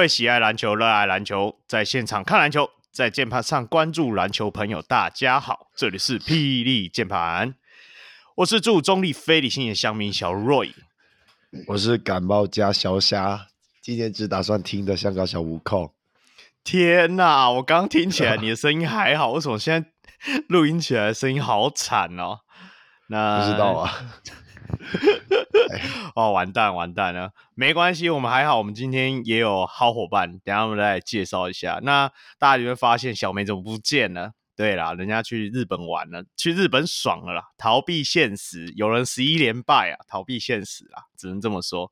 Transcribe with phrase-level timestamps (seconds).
[0.00, 7.54] 位喜爱篮球、热爱篮球，在现场看篮球，在键盘上关注篮球朋友，大家好，这里是霹雳键盘，
[8.36, 10.72] 我是住中立非理性的乡民小 Roy，
[11.66, 13.48] 我是感冒加小虾，
[13.82, 15.92] 今天只打算听的香港小悟空。
[16.64, 19.90] 天哪，我刚听起来你的声音还好，为什么现在
[20.48, 22.38] 录音起来声音好惨哦？
[23.08, 23.92] 那 不知道啊。
[26.14, 31.80] 哦，完蛋完蛋了，没关系，我们还好，我们今天也有好伙伴，等下我们再来介绍一下。
[31.82, 34.32] 那大家就会发现小梅怎么不见了？
[34.56, 38.70] 对啦，人家去日本玩了，去日本爽了啦，逃避现实。
[38.76, 41.90] 有人十一连败啊，逃避现实啊，只能这么说。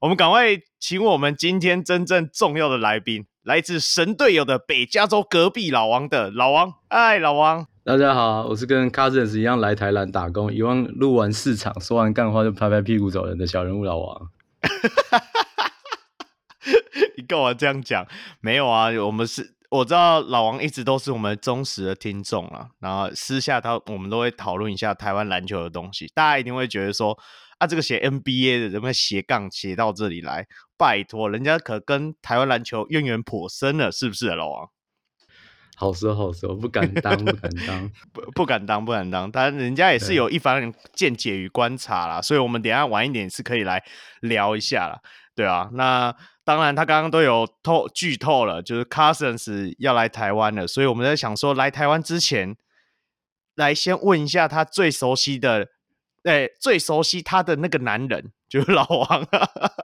[0.00, 0.46] 我们赶快
[0.80, 7.66] 请我们今天真正重要的来宾，来自神队友的北加州隔壁老王的老王，哎，老王。
[7.82, 14.30] 大家好，我是跟 Cousins 一样来台南打工，以往录完市场说完干话就拍拍屁股走人的小人物老王。
[17.16, 18.06] 你干嘛这样讲？
[18.40, 22.68] 没有啊，我们是我知道老王一直都是我们忠实的听众啊。
[22.80, 27.18] 然后私下他我们都会讨论一下台湾篮球的东西，大家一定会觉得说
[27.56, 30.46] 啊，这个写 NBA 的怎么斜杠写到这里来？
[30.76, 34.68] 拜托，人家可跟台湾篮球渊源颇深了，是不是啊，老王？
[35.80, 39.30] 好说好说，不敢当，不敢当， 不不敢当，不敢当。
[39.30, 43.82] 但人家也是有一番见解与观察啦，所以我们等一下晚一点是可以来
[44.20, 45.00] 聊一下啦。
[45.34, 46.14] 对啊，那
[46.44, 52.54] 当然他刚刚都有透剧透了，就是 Cousins 要来台湾了，所以我们在想说，来台湾之前，
[53.54, 55.68] 来先问一下他最熟悉的，
[56.24, 59.26] 哎，最熟悉他的那个男人，就是老王，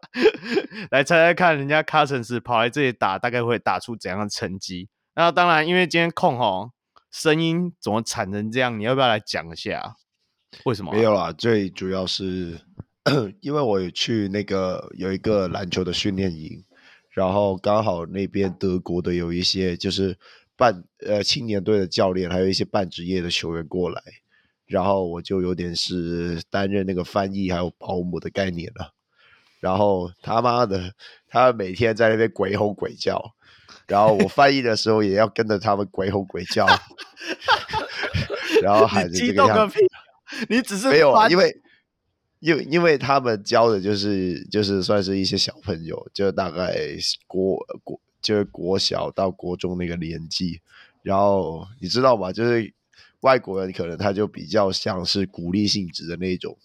[0.92, 4.90] 来猜猜看，人家 Cousins 跑来这里打，大概会打出怎样的成绩？
[5.19, 6.72] 那当然，因为今天空吼
[7.10, 8.78] 声音怎么惨成这样？
[8.78, 9.97] 你要不要来讲一下？
[10.66, 12.60] 为什么、没有啦，最主要是
[13.41, 16.62] 因为我有去那个有一个篮球的训练营，
[17.09, 20.19] 然后刚好那边德国的有一些就是
[20.54, 24.03] 半呃青年队的教练，还有一些半职业的球员过来，
[24.66, 28.93] 然后我就有点是担任那个翻译还有保姆的概念了。
[29.60, 30.93] 然后他妈的，
[31.27, 33.34] 他每天在那边鬼吼鬼叫。
[33.86, 36.66] 然后我翻译的时候也要跟着他们鬼吼鬼叫，
[38.60, 39.78] 然后喊着这个样子。
[40.48, 41.56] 你只是没有啊，因为
[42.41, 46.76] 因为因为他们教的就是就是算是一些小朋友，就大概
[47.28, 50.60] 国国就是国小到国中那个年纪。
[51.03, 52.32] 然后你知道吗？
[52.32, 52.74] 就是
[53.20, 56.58] 外国人可能他就比较像是鼓励性质的那种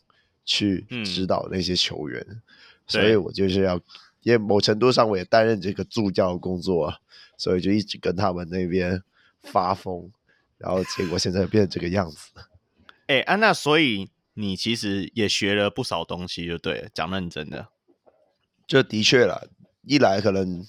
[0.43, 2.41] 去指导那些球员，嗯、
[2.87, 3.79] 所以我就是要。
[4.23, 6.99] 因为某程度上我也担任这个助教的工作啊，
[7.41, 9.01] 所以就一直跟他们那边
[9.41, 10.11] 发疯，
[10.59, 12.29] 然后结果现在变成这个样子。
[13.07, 17.69] 哎、欸，安、啊、娜，所以你其实也学了不少东西，就对了，讲认真的。
[18.67, 19.49] 这的确了，
[19.81, 20.63] 一来可能，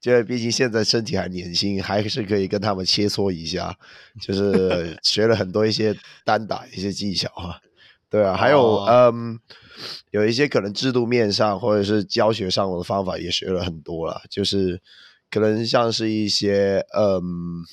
[0.00, 3.76] 就毕竟现在身体还年轻，还是可以跟他们切磋一下，
[4.20, 5.92] 就是 学了很多一些
[6.24, 7.58] 单打一些技巧啊。
[8.08, 9.40] 对啊，还有、哦、嗯。
[10.12, 14.80] 有一些可能制度面上或者是教学上的方法也学了很多了，就是
[15.32, 17.64] 可能像是一些嗯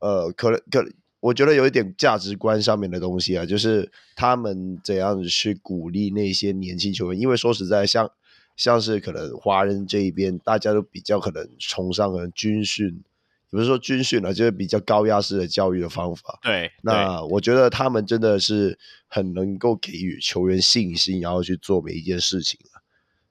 [0.00, 0.82] 呃，可能可
[1.20, 8.10] 我觉得有一点价值观上面的东西啊，就是他们怎样去鼓励那些年轻球员，因为说实在像
[8.56, 13.04] 像是可能华人这一边大家都比较可能崇尚可能军训。
[13.50, 16.38] 不是说军训了，就是比较高压式的教育的方法。
[16.40, 22.58] 对，那我觉得他们真的是很能够给予球员信心，然后去做每一件事情。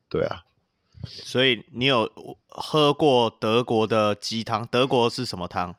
[0.08, 0.44] 对啊，
[1.06, 2.10] 所以你有
[2.48, 4.68] 喝过德国的鸡汤？
[4.68, 5.76] 德国是什么汤？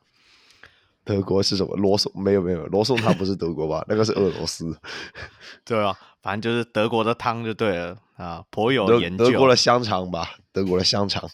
[1.04, 1.76] 德国是什么？
[1.76, 2.12] 罗宋？
[2.14, 3.84] 没有没有，罗宋汤不是德国吧？
[3.88, 4.76] 那个是俄罗斯。
[5.64, 9.30] 对啊，反正就是德国的汤就对了啊，颇有研究。
[9.30, 11.28] 德国的香肠吧，德国的香肠。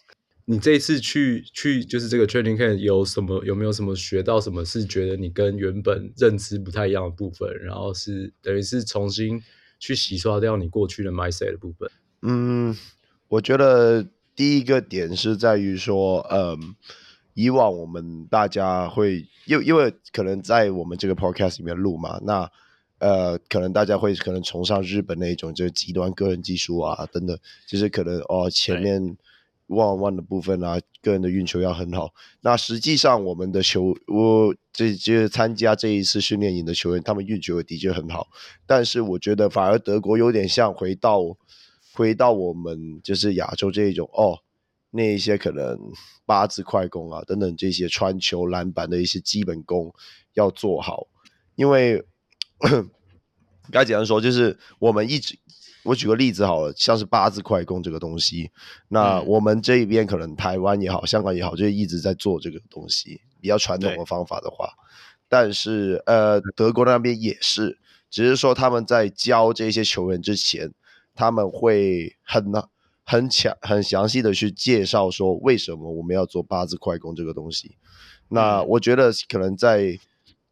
[0.46, 9.42] 你这一次去去就是这个 training camp 有什么有没有什么学到什么是觉得你跟原本认知不太一样的部分，然后是等于是重新
[9.78, 11.90] 去洗刷掉你过去的 mindset 的部分？
[12.22, 12.74] 嗯，
[13.28, 16.74] 我觉得第一个点是在于说，嗯，
[17.34, 22.50] 以往我们大家会因为因为可能在我们这个 podcast 里面录嘛，那
[22.98, 29.16] 呃，可能大家会可能崇尚日本那一种就是极端个人技术啊等等，就是可能哦前面。
[29.68, 32.14] one on one 的部分啊，个人的运球要很好。
[32.40, 38.28] 那实际上，我们的球，我这这参加这一次训练营的球员，他们运球也的确很好。
[38.64, 41.20] 但是我觉得，反而德国有点像回到
[41.98, 44.38] 回到我们就是亚洲这一种哦，
[44.92, 45.76] 那一些可能
[46.24, 49.92] 八字快攻啊等等这些传球、篮板的一些基本功
[50.34, 51.08] 要做好。
[51.56, 52.04] 因为
[53.72, 55.36] 该怎样说，就是我们一直
[55.82, 58.52] 我举个例子好了，像是八字快攻这个东西，
[58.86, 64.70] 那我们这一边可能台湾也好，香港也好，就一直在做这个东西，比较传统的方法的话，
[65.28, 67.76] 但是呃，德国那边也是，
[68.08, 70.72] 只是说他们在教这些球员之前，
[71.18, 72.44] 他们会很
[73.02, 77.74] 很强很详细的去介绍说为什么我们要做八字快攻这个东西。
[78.28, 79.98] 那我觉得可能在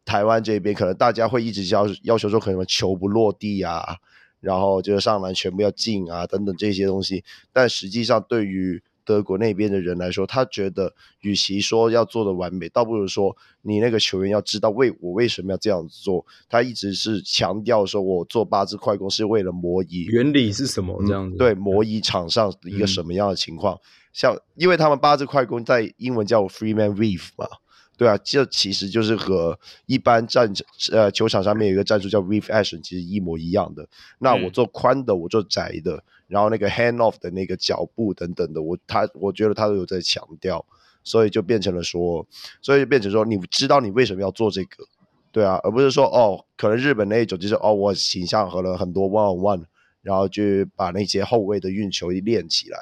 [0.04, 3.98] 台湾这边，可能大家会一直要要求说，可能球不落地啊。
[4.40, 7.24] 然后就是上篮全部要进啊，等等这些东西。
[7.52, 16.26] 但实际上，对于德国那边的人来说，他觉得，与其说要做的完美，倒不如说你那个球员要知道为我为什么要这样子做。
[16.48, 21.36] 他一直是强调说，我做八字快攻是为了模拟原理是什么这样子。
[21.36, 23.76] 嗯、对，模拟场上一个什么样的情况。
[23.76, 23.80] 嗯、
[24.12, 27.46] 像因为他们八字快攻在英文叫 Three Man Weave 嘛。
[27.96, 30.52] 对啊，这其实就是和一般战
[30.92, 33.88] 呃球场上面有一个战术叫 Weave Action，其实一模一样的。
[34.18, 40.62] 那我做宽的，我做窄的，然后那个 hand off 的那个脚步等等的，我他我觉得他都有在强调，
[41.04, 42.26] 所以就变成了说，
[42.60, 44.84] 所以就变成说，你知道你为什么要做这个，
[45.32, 49.64] 对啊，而不是说哦，可能日本那一种就是哦，我形象和了很多 one on one，
[50.02, 50.42] 然后就
[50.76, 52.78] 把那些后卫的运球一练起来。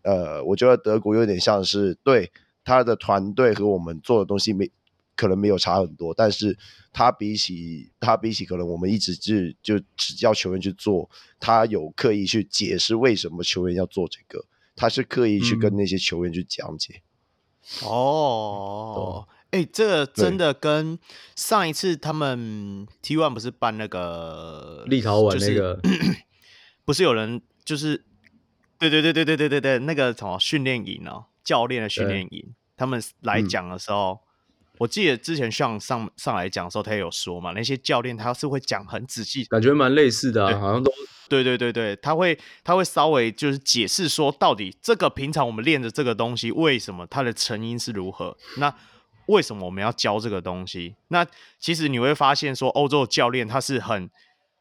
[0.00, 2.32] 呃，我觉得德国有点像是对。
[2.66, 4.68] 他的团队和我们做的东西没
[5.14, 6.58] 可能没有差很多，但是
[6.92, 11.08] 他比起他比起可能我们一直是就只叫球员去做，
[11.40, 17.00] 他有刻意去解释为什么球员要做这个，他是刻意去跟那些球员去讲解。
[17.82, 20.98] 嗯、哦，哎、欸，这个真的跟
[21.34, 25.80] 上一次他们 T One 不是办那个立陶宛那个，
[26.84, 28.04] 不是有人就是
[28.78, 31.26] 对对对对对对对对那个什么训练营哦。
[31.46, 40.92] 教练的训练营，他们来讲的时候，嗯、我记得之前上上上来讲的时候，他也有说嘛，那些教练他是会讲很仔细，感觉蛮类似的好像都
[41.28, 48.36] 对对对对，他会他会稍微就是解释说，到底这个平常我们练的这个东西，为什么它的成因是如何？
[48.58, 48.74] 那
[49.26, 50.96] 为什么我们要教这个东西？
[51.08, 51.26] 那
[51.58, 54.10] 其实你会发现说，欧洲的教练他是很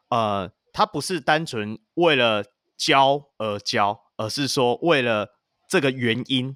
[0.10, 2.44] 呃，他不是单纯为了
[2.78, 5.36] 教而教，而是说为了
[5.68, 6.56] 这个原因。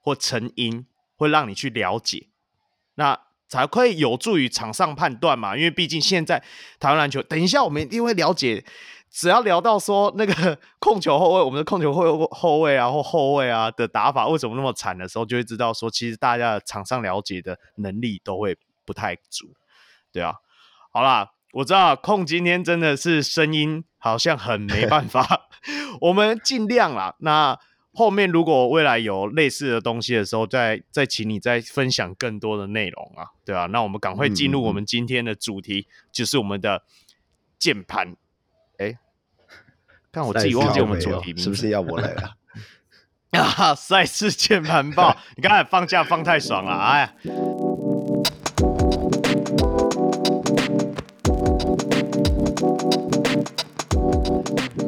[0.00, 0.86] 或成因
[1.16, 2.28] 会让你去了解，
[2.94, 5.56] 那才会有助于场上判断嘛。
[5.56, 6.42] 因为毕竟现在
[6.78, 8.64] 台湾篮球，等一下我们一定会了解。
[9.10, 19.52] 只要聊到说那个控球后卫，我们的控球后后卫啊或后卫啊的打法为什么那么惨的时候，就会知道说，其实大家的场上了解的能力都会不太足，
[20.12, 20.36] 对啊。
[20.92, 25.48] 好啦，我知道控今天真的是声音好像很没办法，
[26.00, 27.16] 我们尽量啦。
[27.18, 27.58] 那。
[27.92, 36.84] 后面如果未来有类似的东西的时候，再再请你再分享更多的内容啊，对啊，那我们赶快进入我们今天的主题，嗯、就是我们的
[37.58, 38.14] 键盘。
[38.78, 38.98] 哎，
[40.12, 42.36] 看我自己忘记我们主题名，是不是要我来了？
[43.40, 47.14] 啊，赛事键盘报， 你刚才放假放太爽了，哎。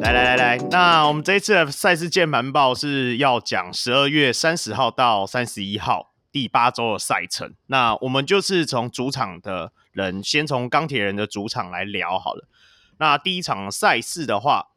[0.01, 7.53] 来来来来，那我们这一次的赛事键盘报是要讲十二月三十号到三十一号第八周的赛程。
[7.67, 12.47] 那我们就是从主场的人，先从钢铁人的主场来聊好了。
[12.97, 14.69] 那第一场赛事的话，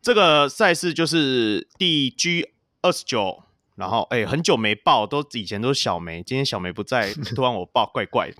[0.00, 3.44] 这个赛事就是第 G 二十九。
[3.80, 8.36] 然后，哎，很久没报，都以前都是小梅，今天小梅不在， 突然我报，怪怪的。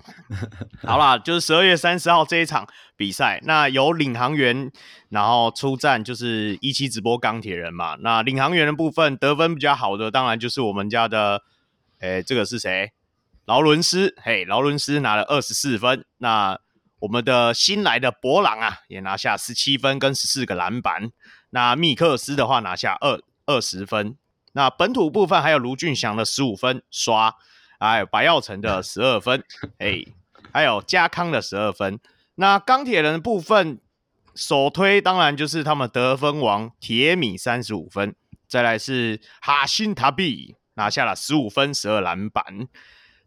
[0.83, 4.71] 好啦，就是十二月三十号这一场比赛，那由领航员
[5.09, 7.97] 然后出战，就是一期直播钢铁人嘛。
[8.01, 11.41] 那领航员的部分得分比较好的，当然就是我们家的，
[11.99, 12.91] 哎，这个是谁？
[13.45, 16.05] 劳伦斯，嘿，劳伦斯拿了二十四分。
[16.19, 16.59] 那
[16.99, 21.09] 我们的新来的博朗啊，也拿下十七分跟十四个篮板。
[21.49, 24.15] 那密克斯的话拿下二二十分。
[24.53, 27.33] 那本土部分还有卢俊祥的十五分刷，
[27.79, 29.41] 还有白耀成的十二分，
[29.79, 30.03] 哎，
[30.51, 31.97] 还有家康的十二分。
[32.35, 33.79] 那钢铁人的部分
[34.35, 38.13] 首推当然就是他们得分王铁米三十五分，
[38.45, 42.43] 再来是哈辛塔比拿下了十五分十二篮板。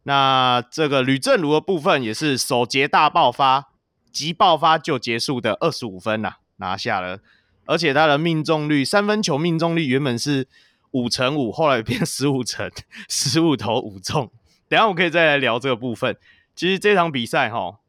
[0.03, 3.71] 那这个吕政儒的部分也是首节大爆发，
[4.13, 7.21] 即爆发就结束的二十五分呐、啊，拿下了，
[7.65, 10.47] 而且他的命中率三分球命中率原本是。
[10.95, 12.71] 五成五，后来变十五成，
[13.09, 14.31] 十五投五中。
[14.69, 16.17] 等下我可以再来聊这个部分。
[16.57, 17.81] 其实这场比赛哈，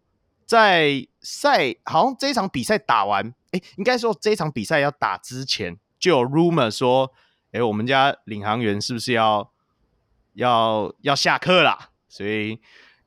[0.45, 7.12] 在赛好像这场比赛打完，哎，应该说这场比赛要打之前就有 rumor 说，
[7.51, 9.51] 哎，我们家领航员是不是要
[10.33, 11.91] 要要下课啦？
[12.09, 12.59] 所以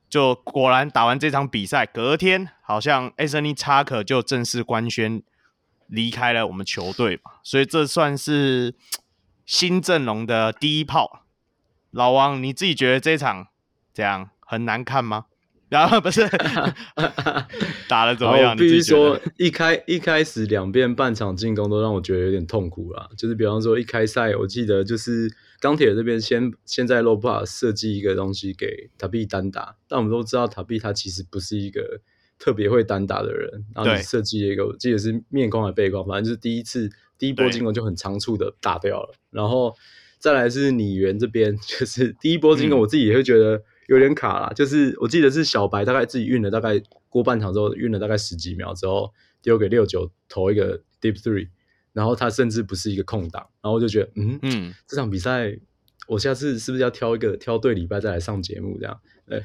[0.09, 5.23] 就果然打完这场比赛，隔天好像 Anthony Tucker 就正式官宣
[5.89, 8.75] 离开了我们球队嘛，所以这算是
[9.49, 11.25] 新阵容的第一炮。
[11.91, 13.47] 老王，你自己觉得这场
[13.95, 15.25] 这样很难看吗？
[15.71, 16.21] 然后 不是
[17.89, 18.51] 打得怎么样？
[18.51, 23.09] 我必须说，一开一开始两边半场进攻都让我觉得有点痛苦啦。
[23.17, 32.03] 就是比方说一开赛，我记得就是钢铁这边先先在 low pass 设计一个东西给塔比单打，但我们都知道塔比他其实不是一个
[32.39, 33.65] 特别会单打的人。
[33.75, 39.15] 然后设计了一个，我记得是面框还是背框，反正就是第一次第一波进攻就很仓促的打掉了。
[39.31, 39.75] 然后
[40.19, 43.63] 再来是拟猿这边， 就是第一波进攻，我自己也会觉得。
[43.89, 49.11] 有点卡啦，就是我记得是小白大概自己运了大概过半场之后运了大概十几秒之后
[49.41, 51.49] 丢给六九投一个 deep three，
[51.95, 55.59] 然后他甚至不是一个空档，然后我就觉得嗯嗯，这场比赛
[56.07, 59.01] 我下次是不是要挑一个挑对礼拜再来上节目这样？
[59.27, 59.43] 对，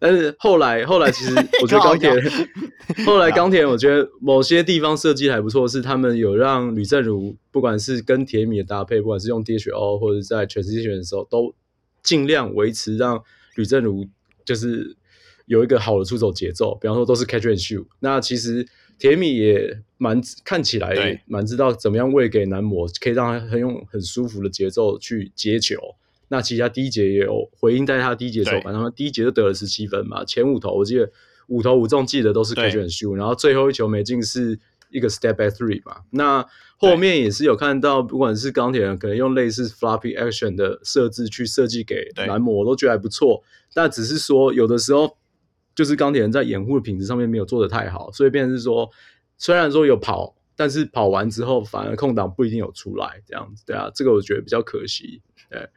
[0.00, 2.48] 但是后来后来其实 我觉得钢铁人
[3.06, 11.54] 后来钢铁人我觉得某些地方设计还不错，是他们有让吕正如不管是跟铁米的搭配，不管是用 DHO 或者在 transition 的时候都
[12.02, 13.22] 尽量维持让。
[13.56, 14.06] 吕正如
[14.44, 14.96] 就是
[15.46, 17.84] 有一个好的出手节奏，比方说都是 catch and shoot。
[17.98, 18.66] 那其实
[18.96, 25.76] 铁米也蛮看起来蛮知道怎么样喂给男模，可以让他很用很舒服的节奏去接球。
[26.32, 31.10] 那其实他第一节也有回应，在他第一节的时候，反正他第一节就得了十七分嘛，前五投我记得
[31.48, 34.56] 五投五中，记得都是 catch and shoot，然后最后一球没进是
[34.90, 36.02] 一个 step back three 嘛。
[36.10, 36.46] 那
[36.76, 43.42] 后面也是有看到，不管是钢铁人可能用类似 floppy action 的设置去设计给蓝魔，我都觉得还不错。
[43.74, 45.18] 但只是说，有的时候
[45.74, 48.88] 就是钢铁人在掩护的品质上面没有做的太好，所以变成是说，
[49.36, 55.20] 虽然说有跑，但是跑完之后反而空档不一定有出来，这样子，对啊，这个我觉得比较可惜。
[55.50, 55.68] 对，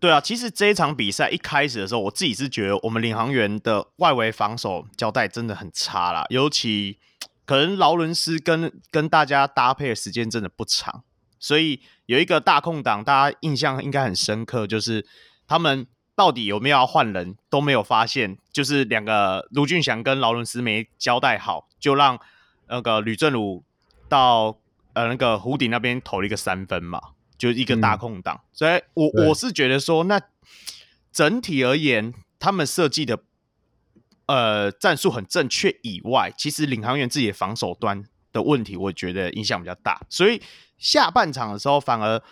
[0.00, 6.98] 对啊，其实这一场比赛一开始的时候，我自己是觉得我们领航员的外围防守交代真的很差啦，尤其。
[7.46, 11.02] 可能劳伦斯跟跟大家搭配的时间真的不长，
[11.40, 15.04] 所以有一个大空档，大家印象应该很深刻，就是
[15.48, 22.20] 他们到底有没有要换人都没有发现，就是两个卢俊祥跟劳伦斯没交代好，就让
[22.68, 23.64] 那个吕政儒
[24.08, 24.56] 到
[24.92, 27.00] 呃那个湖底那边投了一个三分嘛，
[27.40, 30.20] 就一个大空档，所以我我是觉得说，那
[31.10, 33.18] 整体而言，他们设计的。
[34.26, 40.00] 呃，战术很正确以外，其实领航员自己的防守端的问题，我觉得影响比较大。
[40.08, 40.40] 所以
[40.78, 42.22] 下半场的时候，反而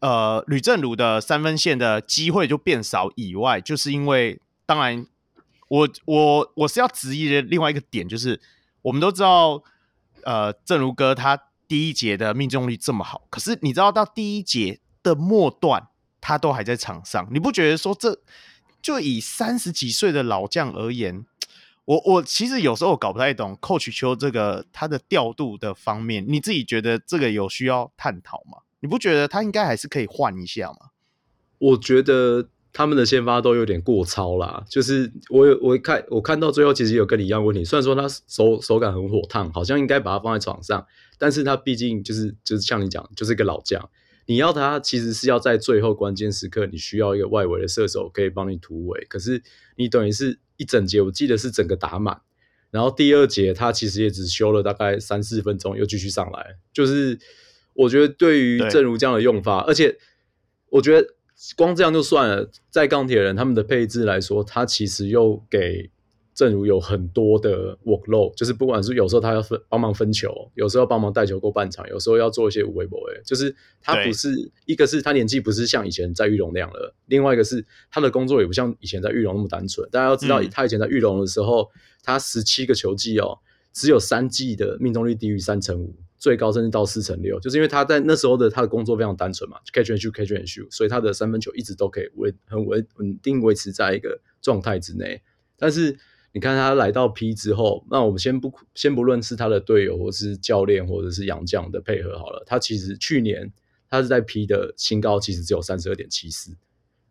[0.00, 3.12] 呃吕正儒的三分线的机会就变少。
[3.14, 5.06] 以外，就是因为当然
[5.68, 8.40] 我，我我我是要质疑的另外一个点，就是
[8.82, 9.62] 我们都知道，
[10.24, 15.88] 呃，正如哥他第一节的命中率这么好，可是你知道到第一节的末段，
[16.20, 18.20] 他都还在场上，你不觉得说这
[18.80, 21.24] 就以三十几岁的老将而言？
[21.84, 28.58] 我我其实有时候我搞不太懂 Coach 邱这个他的调度的方面，你自己觉得这个有需要探讨吗？
[28.80, 30.90] 你不觉得他应该还是可以换一下吗？
[31.58, 43.88] 我觉得他们的先发都有点过超啦，就是我有我看我看到最后其实有跟你一样问题，虽然说他手手感很火烫，好像应该把他放在场上，但是他毕竟就是就是像你讲，就是一个老将，
[44.26, 49.42] 你要他其实是要在最后关键时刻，你需要一个外围的射手可以帮你突围，可是
[49.76, 50.38] 你等于是。
[50.58, 52.18] 一整节我记得是整个打满，
[52.70, 56.56] 然后第二节他其实也只休了大概三四分钟，又继续上来。
[56.72, 57.18] 就是
[57.74, 59.98] 我觉得对于正如这样的用法，而且
[60.70, 61.06] 我觉得
[61.56, 65.90] 光这样就算了，在钢铁人他们的配置来说，他其实又给。
[66.36, 79.88] 正如有很多的 workload，就是不管是有时候他要分帮忙分球，有时候帮忙带球过半场，有时候要做一些无微博诶，就是他不是一个是他年纪不是像以前在玉龙那样了，另外一个是他的工作也不像以前在玉龙那么单纯。
[79.88, 83.38] 大家要知道，他以前在玉龙的时候，嗯、他十七个球季哦，
[83.72, 85.94] 只有三季的命中率低于三成五，
[86.26, 95.22] 最高甚至到四成六，就是因为他在那时候的他的工作非常单纯嘛，catch and shoot，catch and shoot，所以他的三分球一直都可以维很稳稳定维持在一个状态之内，
[95.56, 95.96] 但是。
[96.32, 102.44] 你看他来到 P 之后，那我们先不先不论是他的队友，或是教练，或者是杨将的配合好了。
[102.44, 103.50] 他其实去年
[103.88, 106.54] 他是在 P 的新高，其实只有三十二点七四。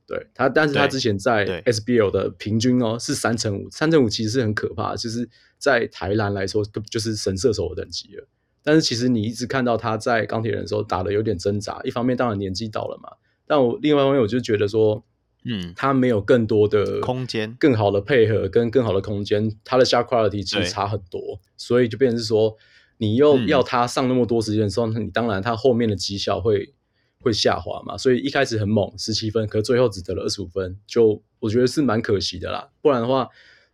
[0.06, 8.28] 对他，但是他之前在 SBL 的平均哦是三成五，三成五其实是很可怕，就是在台篮来说，就是神射手的等级了。
[8.66, 13.10] 但是其实你一直看到他在钢铁人的时候打的有点挣扎，一方面当然年纪到了嘛，
[13.48, 15.02] 但我另外一方面我就觉得说。
[15.48, 22.58] 嗯，他没有更多的空间，更好的配合跟更好的空间，他的 shot quality 其实差很多，所以就变成是说，
[22.98, 26.74] 你又要他上那么多时间的时候，嗯、你当然他后面的绩效会
[27.20, 27.96] 会下滑嘛。
[27.96, 32.68] 所以一开始很猛，十七分，可最后只得了二十五分，就我觉得是蛮可惜的啦。
[32.82, 33.30] 不然的话，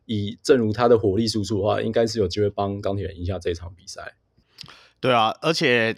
[0.06, 4.16] 以正如他的火力输出的话，应该是有机会帮钢铁人赢下这场比赛。
[5.02, 5.98] 对啊，而且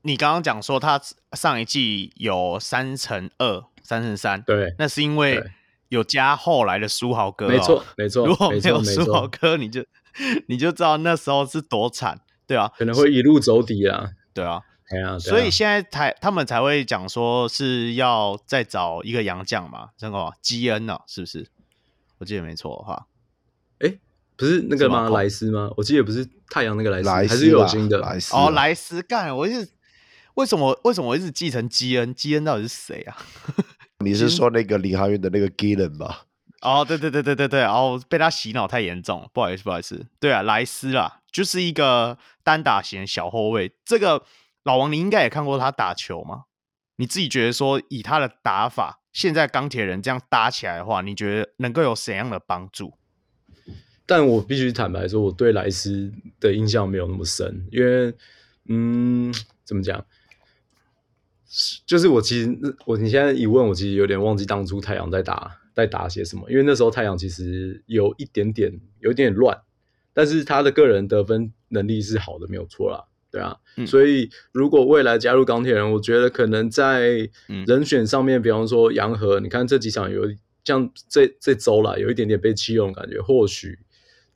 [0.00, 0.98] 你刚刚讲说他
[1.32, 5.44] 上一季有三乘二、三乘三，对，那是因为
[5.88, 8.26] 有加后来的书豪哥、哦，没错，没错。
[8.26, 9.84] 如果没有书豪哥，你就
[10.46, 14.62] 你就知道那时候是多惨，对啊，可能会一路走底啊，对啊。
[14.86, 21.48] 对啊，所以现在才他们才会讲说是要再找一个洋将嘛，这个基恩呢，是不是？
[22.18, 23.13] 我记得没错的话，哎，
[24.36, 25.08] 不是那个吗？
[25.10, 25.70] 莱斯吗？
[25.76, 29.68] 我记得不是太阳那个莱斯，莱斯还是有金的莱斯哦，莱斯干，我是
[30.34, 32.14] 为什么为什么我一直记成基恩？
[32.14, 33.16] 基恩到底是谁啊？
[34.04, 36.26] 你是说那个领航员的那个 Gillen 吧？
[36.62, 44.24] 哦，对对对对对对，然后被他洗脑太严重，不好意思不好意思，对啊，莱斯啦，就是一个单打型小后卫，这个。
[44.64, 46.44] 老王，你应该也看过他打球吗？
[46.96, 52.94] 你自己觉得说，以他的打法，现在钢铁人这样搭起来的话，你觉得能够有怎样的帮助？
[54.06, 58.12] 但我必须坦白说，我对莱斯的印象没有那么深，因为，
[58.68, 59.32] 嗯，
[59.64, 60.04] 怎么讲？
[61.86, 69.56] 就是我其实，我你现在一问我，其实有点忘记当初太阳在打在打些什么，因为那时候太阳其实有一点点有一点点乱，
[70.12, 73.04] 但是他的个人得分能力是好的，没有错啦。
[73.30, 77.28] 对啊，嗯、所以如果未来加入钢铁人，我觉得可能在
[77.66, 80.22] 人选上面，嗯、比方说杨和，你看这几场有
[80.64, 83.78] 像这这周啦，有一点点被弃用的感觉，或许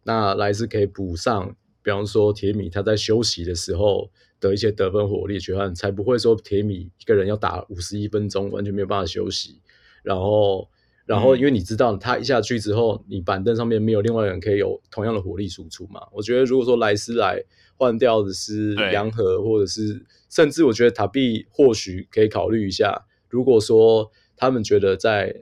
[0.09, 4.11] 那莱斯可以补上，比方说铁米他在休息的时候
[4.41, 9.61] 的一些得分火力，缺憾才不会说铁米一个人要打五十一分钟，完全没有办法休息，
[10.03, 10.69] 然后。
[11.09, 16.03] 然后，因为你知道，他一下去之后，你板凳上面没有另外一个人可以有同样的火力输出嘛？
[16.13, 17.43] 我觉得，如果说莱斯来
[17.79, 23.07] 换掉的是杨和，或者是甚至我觉得塔比或许可以考虑一下。
[23.31, 25.35] 如果说他们觉得在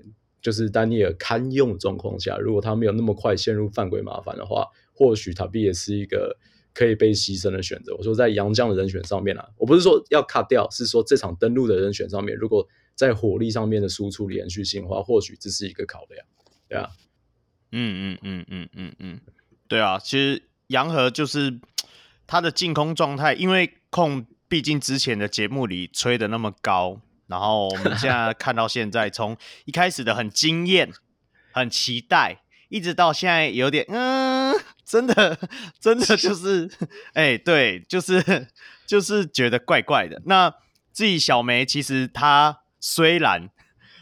[0.46, 6.38] 就是丹尼尔堪用的状况下，如果他没有那么快陷入犯规麻烦的话，或许塔比也是一个
[6.72, 7.92] 可以被牺牲的选择。
[7.96, 16.24] 我说在洋将的人选上面啊，我不是说要 cut 掉，是说这场登陆的人选上面，如果在火力上面的输出连续性的话，或许这是一个考量，
[16.68, 16.90] 对啊，
[17.72, 19.20] 嗯嗯嗯嗯嗯嗯，
[19.66, 21.58] 对啊，其实杨和就是
[22.24, 30.90] 他的进攻状态，因为控毕竟之前的节目里吹得那么高，然后我们现在看到现在，从一开始的很惊艳、
[31.52, 35.38] 很期待，一直到现在有点嗯，真的
[35.80, 36.70] 真的就是，
[37.14, 38.48] 哎、欸，对，就是
[38.86, 40.22] 就是觉得怪怪的。
[40.26, 40.54] 那
[40.92, 42.60] 自己小梅其实她。
[42.78, 43.50] 虽然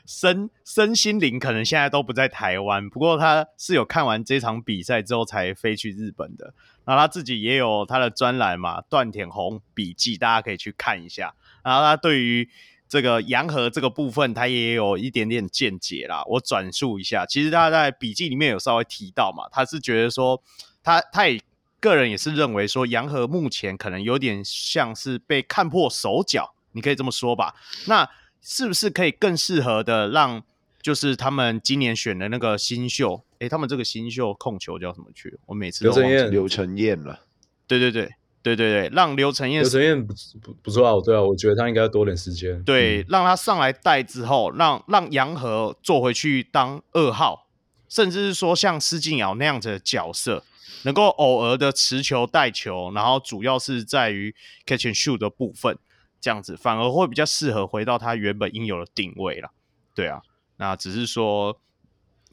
[0.04, 6.52] 身身心灵可能现在都不在台湾，不过她是有看完这场比赛之后才飞去日本的。
[6.84, 11.34] 然后她自己也有她的专栏嘛，《段舔红笔记》，大家可以去看一下。
[11.62, 12.50] 然后她对于
[12.94, 16.22] 这个洋河这个部分，他也有一点点见解啦。
[16.28, 20.40] 我转述一下，其实他在笔记里面有稍微提到嘛，他是觉得说，
[20.80, 21.42] 他他也
[21.80, 27.56] 个人也是认为说，洋河目前可能有点像是被看破手脚，你可以这么说吧。
[27.88, 28.08] 那
[28.40, 30.44] 是不是可以更适合的让，
[30.80, 35.36] 就是他们今年选的那个新秀，诶，他们这个新秀控球叫什么去？
[35.46, 37.24] 我每次都忘记刘承彦了。
[37.66, 38.08] 对对对
[38.44, 39.62] 对对对，让刘承彦。
[39.62, 42.62] 刘承彦不不不错啊，对啊，我觉得他应该要多点时间。
[42.62, 47.48] 对，嗯、让他上来带之后，让让杨和坐回去当二号，
[47.88, 50.44] 甚至是说像施晋尧那样子的角色，
[50.82, 54.34] 能够偶尔的持球带球，然后主要是在于
[54.66, 55.78] catch and shoot 的部分。
[56.20, 59.50] 这样子反而会比较适合回到他原本应有的定位了，
[59.94, 60.22] 对啊，
[60.56, 61.60] 那只是说，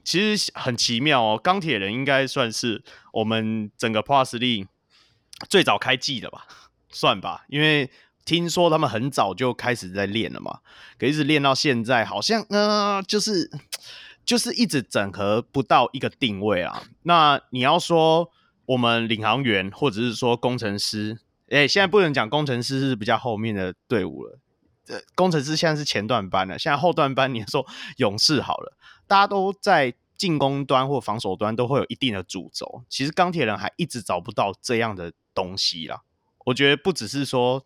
[0.02, 1.38] 其实很奇妙哦。
[1.38, 4.68] 钢铁人应该算是我们整个 Plus League
[5.50, 6.46] 最早开季的吧，
[6.92, 7.90] 算吧，因为
[8.26, 10.60] 听说他们很早就开始在练了嘛，
[10.98, 13.50] 可一直练到现在，好像呃，就是
[14.24, 16.84] 就是一直整合不到一个定位啊。
[17.04, 18.30] 那你要说
[18.66, 21.20] 我们领航员或者是说工程师。
[21.54, 24.40] 哎、现在不能讲工程师是比较后面的队伍了，
[24.86, 36.02] 这工程师现在是前段班了，现在后段班你说勇士好了，大家都在进攻端或防守端都会有一定的主轴，其实钢铁人还一直找不到这样的东西啦。
[36.46, 37.66] 我觉得不只是说，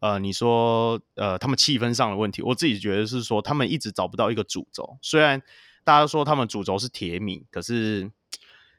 [0.00, 4.98] 呃，你说呃他们气氛上的问题，我自己觉得是说他们一直找不到一个主轴。
[5.02, 5.42] 虽然
[5.84, 8.10] 大家说他们主轴是铁米，可是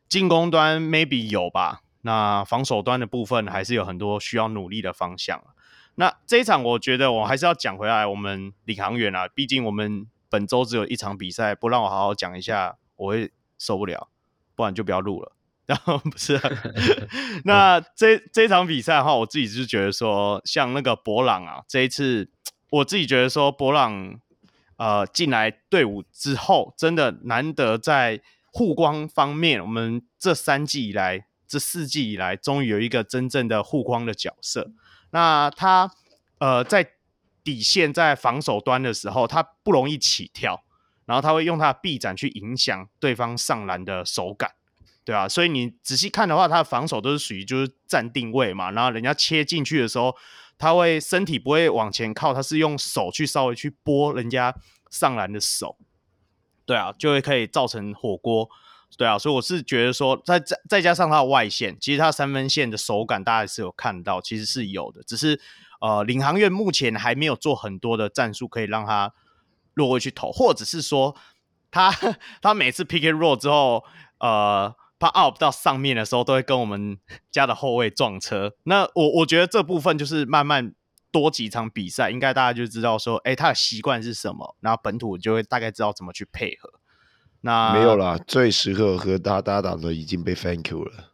[0.07, 1.81] 进攻端 maybe 有吧。
[2.05, 5.41] 那防守端的部分还是有很多需要努力的方向。
[5.95, 14.09] 那这一场我觉得我还是要讲回来，我们领航员啊，毕竟我们本周只有一场比赛，不让我好好讲一下，我会受不了，
[14.55, 15.33] 不然就不要录了。
[15.65, 16.49] 然后不是、啊，
[17.45, 22.29] 那这这场比赛的话，我自己是觉得说，像那个博朗啊，这一次
[22.69, 24.19] 我自己觉得说，博朗
[24.77, 28.21] 呃进来队伍之后，真的难得在
[28.51, 31.25] 护光方面，我们这三季以来。
[31.45, 34.71] 这四季以来，终于有一个真正的护光的角色。
[35.11, 35.91] 那他
[36.39, 36.93] 呃在
[37.43, 40.63] 底线在防守端的时候，他不容易起跳，
[41.05, 44.53] 然后他会用他的臂展去影响对方上篮的手感，
[45.05, 50.15] 对啊，所以你仔细看的话，他的防守都是属于就是站定位嘛，然后人家切进去的时候，
[50.57, 54.55] 他会身体不会往前靠，他是用手去稍微去拨人家
[54.89, 55.77] 上篮的手，
[56.65, 58.49] 对啊，就会可以造成火锅。
[58.95, 65.41] 对啊，所以我是觉得说，再再再加上他的外线，其实他三分线的手感大家是有看到，其实是有的，只是
[65.81, 69.11] 呃，领航员目前还没有做很多的战术可以让他
[69.73, 71.15] 落位去投，或者是说
[71.71, 71.91] 他
[72.39, 73.83] 他每次 pick and roll 之后，
[74.19, 76.97] 呃，他 up 到上面的时候，都会跟我们
[77.31, 78.53] 家的后卫撞车。
[78.63, 80.73] 那我我觉得这部分就是慢慢
[81.11, 86.69] 多几场比赛，应该大家就知道说，哎，他的习惯是什么，然后本土就会大概知道怎么去配合。
[87.41, 91.11] 那没有啦，最适合和他搭档的已经被 thank you 了。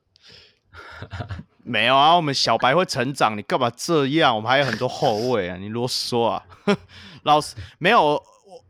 [1.64, 4.36] 没有啊，我们小白会成长，你干嘛这样？
[4.36, 6.44] 我们还有很多后卫啊，你啰嗦啊。
[7.24, 8.22] 老师没有，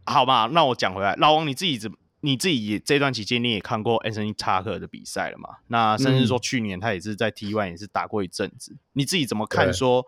[0.06, 5.58] 好吧，那我讲回来，老王你自己怎，你自己这段期间你也看过 Anthony Tucker 的比赛了嘛？
[5.68, 10.02] 那甚至说去年他也是在 T1 也是打过一阵子，嗯、你自己怎么看说？
[10.02, 10.08] 说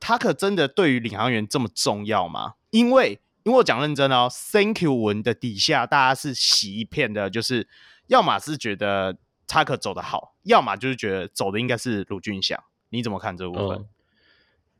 [0.00, 2.54] Tucker 真的对于领航员这么重要吗？
[2.70, 7.68] 因为因为我讲认真哦，Thank you 文的底下大家是洗一片的，就是
[8.08, 12.62] 要么是觉得 Tucker 走的好，要么就是觉得走的应该是卢俊祥。
[12.90, 13.78] 你怎么看这部分？
[13.78, 13.86] 哦，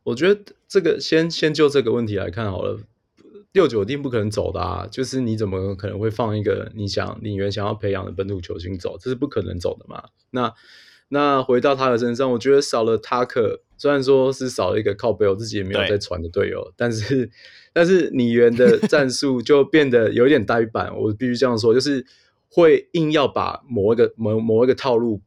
[0.02, 2.80] 我觉得这个先先就这个问题来看好了，
[3.54, 10.04] 六九一定不可能走的啊，就是你怎么可能会放一个你想你原想要培养的本土球星走，这是不可能走的嘛。
[10.30, 10.52] 那
[11.08, 13.60] 那回到他的身上，我觉得少了 Tucker。
[13.76, 17.28] 虽然说是少了一个靠背，我自己也没有在传的队友，但是
[17.74, 22.06] 但是你原的战术就变得有点呆板，我必须这样说，就是
[22.48, 25.20] 会硬要把某一个某某一个套路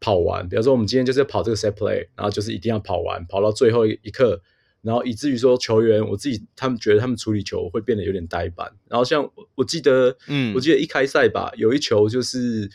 [0.00, 0.48] 跑完。
[0.48, 4.40] 比方说，我们今天就是要跑这个 set play，然后就是一定要跑完，跑到最后一刻，
[4.82, 8.70] 然后以至于说球员我自己他们觉得他们处理球会变得有点呆板。
[8.88, 12.70] 然后像我记得，嗯，我记得一开赛吧，有一球就是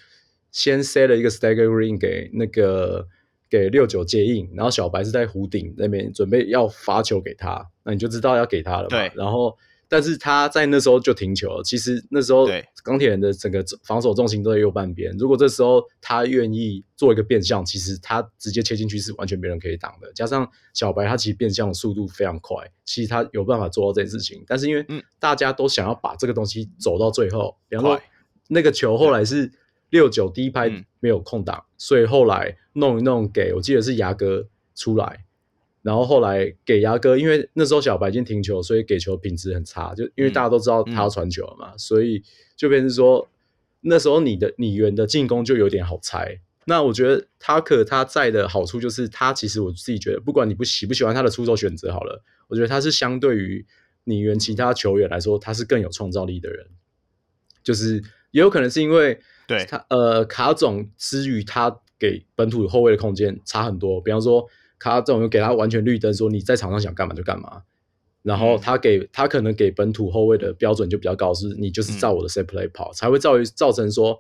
[0.52, 3.08] 先 set 了一个 staggering 给那个。
[3.50, 8.88] 给六九接应，然后小白是在弧顶那边准备要罚球给他，那你就知道要给他了嘛。
[8.90, 9.12] 对。
[9.14, 9.56] 然后，
[9.94, 11.64] 但是他在那时候就停球了。
[11.64, 12.48] 其实那时候，
[12.84, 15.16] 钢铁人的整个防守重心都在右半边。
[15.20, 20.12] 如果这时候他愿意做一个变向，其实他直接切进去是完全没人可以挡的。
[20.14, 24.44] 加上小白他其实变向的速度非常快，其实他有办法做到这件事情。
[24.48, 24.84] 但是因为
[25.20, 28.00] 大家都想要把这个东西走到最后，然后
[28.48, 29.52] 那个球后来是。
[29.90, 35.24] 六九第一拍没有空档，嗯，所以后来弄一弄给，给我记得是牙哥出来，
[35.84, 42.24] 然后后来给牙哥，因为那时候小白已经停球，所以给球品质很差，就因为大家都知道他要传球了嘛，嗯，所以
[42.56, 43.30] 就变成说
[43.82, 46.40] 那时候你的你员的进攻就有点好猜。
[46.66, 53.66] 那我觉得他可他在的好处就是他其实我自己觉得，不管你不喜不喜欢他的出手选择好了，我觉得他是相对于
[54.06, 56.66] 你员其他球员来说，他是更有创造力的人，
[57.64, 59.20] 就是也有可能是因为。
[59.46, 64.00] 对他呃，卡总之于他给本土后卫的空间差很多。
[64.00, 64.48] 比方说，
[64.84, 67.64] 卡总又给他完全绿灯，说你在场上想干嘛就干嘛。
[68.22, 74.20] 然后他给、嗯、他可能给本土后卫的标准就比较高，是你就是照我的 set play 跑，嗯、才会造于造成说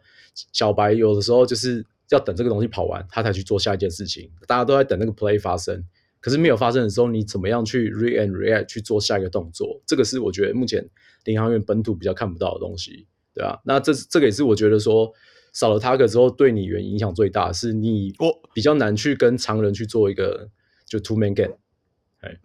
[0.54, 4.30] 小白有的时候就是要等这个东西跑完，他才去做下一件事情。
[4.48, 5.84] 大家都在等那个 play 发生，
[6.20, 9.82] 可是没有发生的时候，你怎么样去 re and react 去做下一个动作？
[9.86, 10.86] 这个是我觉得目前
[11.26, 13.08] 领航员本土比较看不到的东西。
[13.34, 15.12] 对啊，那这这个也是我觉得说
[15.54, 20.50] 少了他个之后对你员影响最大，是你我比较难去跟常人去做一个
[20.94, 21.58] 就 two man game。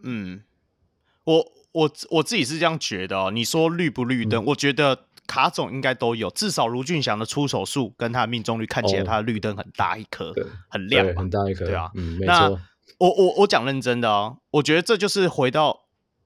[0.03, 0.43] 嗯，
[1.25, 3.31] 我我我自己是这样觉得哦。
[3.31, 4.43] 你说绿不绿灯？
[4.43, 11.91] 嗯、我觉得卡总应该都有，至少卢俊祥的出手数跟他的命中率看起来，他的绿灯很大一颗，哦、很亮，很大一颗，对啊。
[11.95, 12.49] 嗯，那
[12.99, 15.85] 我我我讲认真的哦，我觉得这就是回到。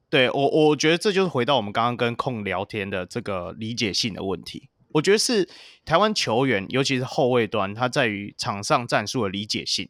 [0.08, 4.68] 对我，我觉得这就是回到我们刚刚跟控聊天的这个理解性的问题。
[4.88, 5.48] 我觉得是
[5.86, 9.88] 台湾球员，尤其是后卫端，他在于场上战术的理解性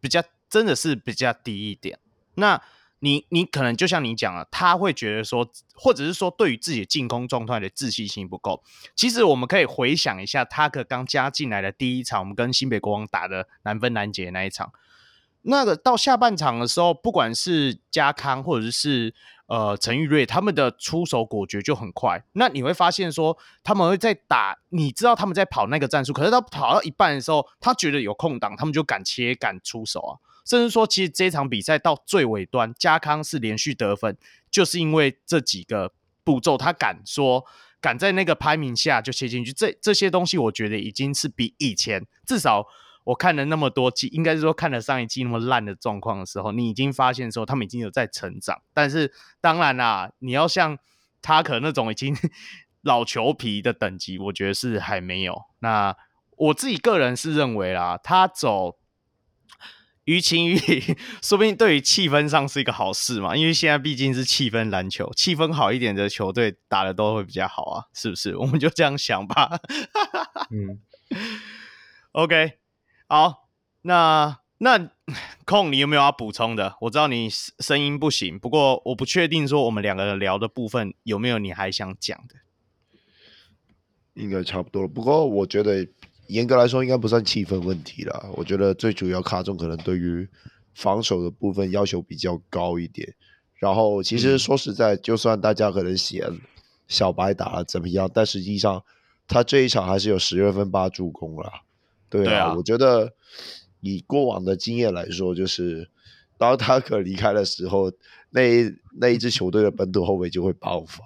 [0.00, 0.22] 比较
[0.52, 1.98] 真的是比较低一点。
[2.34, 2.60] 那
[2.98, 8.62] 你你可能就像你讲了，他会觉得说，或者是说对于自己的进攻状态的自信心不够。
[8.94, 14.70] 其实我们可以回想一下，他可刚加进来的第一场，我们跟新北国王打的难分难解那一场。
[15.44, 19.12] 那个到下半场的时候，不管是家康或者是
[19.46, 22.22] 呃陈玉瑞，他们的出手果决就很快。
[22.34, 30.12] 那你会发现说，他们会在打，你知道他们在跑那个战术，可是他跑到一半的时候，他觉得有空档，他们就敢切敢出手啊。
[30.44, 34.16] 甚至说，其实这场比赛到最尾端，加康是连续得分，
[34.50, 35.92] 就是因为这几个
[36.24, 37.44] 步骤，他敢说
[37.80, 39.52] 敢在那个排名下就切进去。
[39.52, 42.66] 这这些东西，我觉得已经是比以前至少。
[43.04, 48.62] 我看了那么多季，应该是说看了上一季那么烂的状况的时候，你已经发现说他们已经有在成长。
[48.72, 50.78] 但是当然啦，你要像
[51.20, 52.16] 他可能那种已经
[52.82, 55.36] 老球皮的等级，我觉得是还没有。
[55.58, 55.96] 那
[56.36, 58.76] 我自己个人是认为啦，他走。
[60.12, 68.36] 于情于理， 说不定对于气氛上是一个好事嘛，因为现在毕竟是气氛篮球，气氛好一点的球队打的都会比较好啊，是不是？
[68.38, 69.58] 我们就这样想吧。
[70.50, 70.78] 嗯，
[72.12, 72.58] OK，
[73.08, 73.48] 好，
[73.82, 74.90] 那那
[75.44, 76.76] 空你有没有要补充的？
[76.82, 82.36] 我知道你声音不行，不过我不确定说我们两个人聊的部分有没有你还想讲的。
[84.14, 85.88] 应该差不多了，不过我觉得。
[86.32, 88.26] 严格来说，应该不算气氛问题啦。
[88.34, 90.26] 我觉得最主要卡中可能对于
[90.74, 93.14] 防守的部分要求比较高一点。
[93.56, 96.40] 然后，其实说实在，就算大家可能嫌
[96.88, 98.82] 小白打得怎么样，但实际上
[99.28, 101.62] 他这一场还是有十月份八助攻啦。
[102.08, 103.12] 对啊，对啊，我觉得
[103.80, 105.88] 以过往的经验来说，就是
[106.38, 107.92] 当他可离开的时候，
[108.30, 111.04] 那一那一支球队的本土后卫就会爆发。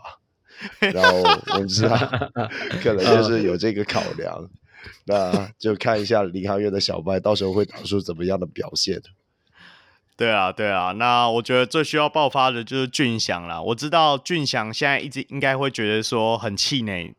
[0.80, 1.96] 然后我们知道，
[2.82, 4.48] 可能就是有这个考量。
[5.04, 9.00] 那就看一下领航员的小白到时候会打出怎么样的表现。
[10.16, 13.62] 对啊，对啊，那我觉得最需要爆发的就是俊祥了。
[13.62, 17.14] 我知道俊祥现在一直应该会觉得说很气馁，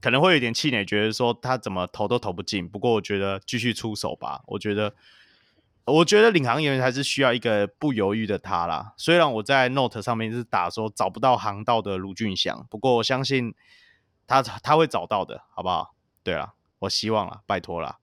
[0.00, 2.68] 可能会有点气馁，觉得说他怎么投都投不进。
[2.68, 4.42] 不过我觉得继续出手吧。
[4.48, 4.92] 我觉得，
[5.84, 8.94] 我觉得领航员还是需要一个不犹豫的他啦。
[8.96, 13.54] 虽然我在 Note 上面是打说找不到航道的卢俊祥，不过我相信
[14.26, 15.94] 他他会找到的，好不好？
[16.24, 16.54] 对啊。
[16.80, 17.96] 我希望啊，拜托了，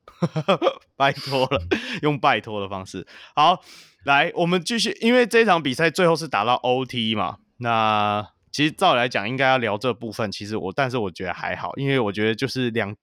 [0.96, 1.62] 拜托了，
[2.02, 3.06] 用拜托的方式。
[3.36, 3.62] 好，
[4.06, 7.38] 来，我们继续，因为这场比赛最后是打到 OT 嘛。
[7.58, 10.32] 那其实照理来讲，应该要聊这部分。
[10.32, 12.96] 其实我，但是我觉得还好，因为我觉得就是两，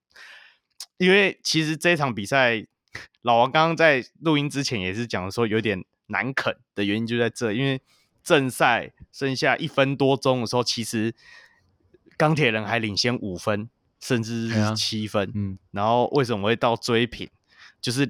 [0.96, 2.64] 因为其实这场比赛，
[3.22, 7.82] 老王刚刚在录音之前也是讲说有点难啃的原因就在这，因为
[8.22, 11.14] 正赛剩下一分多钟的时候，其实
[12.16, 13.68] 钢铁人还领先五分。
[14.04, 17.26] 甚至是七分，嗯，然后为什么会到追平？
[17.80, 18.06] 就是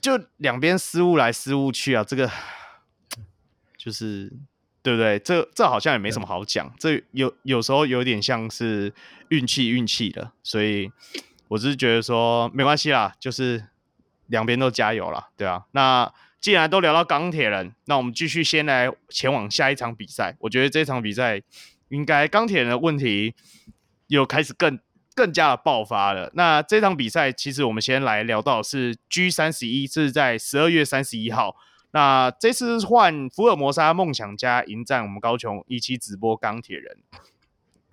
[0.00, 2.30] 就两边失误来失误去啊，这个
[3.76, 4.32] 就是
[4.82, 5.18] 对不对？
[5.18, 8.90] 这这好像也没什么好讲，这有有时候有点像是
[9.28, 10.90] 运气运气的，所以
[11.48, 13.66] 我只是觉得说没关系啦，就是
[14.28, 15.64] 两边都加油啦，对啊。
[15.72, 20.34] 那既然都聊到钢铁人，那我们继续先来前往下一场比赛。
[20.40, 21.42] 我觉得这场比赛
[21.90, 23.34] 应该钢铁人的问题。
[24.14, 24.78] 又开始更
[25.14, 26.30] 更加的爆发了。
[26.34, 31.56] 那这场比赛，其实我们先来聊到是 G 三十一，是在十二月三十一号。
[31.92, 36.98] 那这次换福尔摩沙梦想家迎战我们高雄一期直播钢铁人。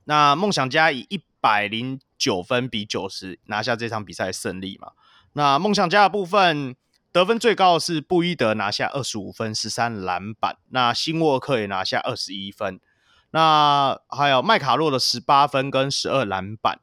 [0.05, 4.93] 那梦想家以一百零九分比九十拿下这场比赛胜利嘛。
[5.33, 6.75] 那梦想家的部分
[7.11, 12.79] 得分最高的是布伊德拿下二十五分十三篮板，那辛沃克也拿下二十一分。
[13.31, 16.79] 那还有麦卡洛的十八分跟十二篮板，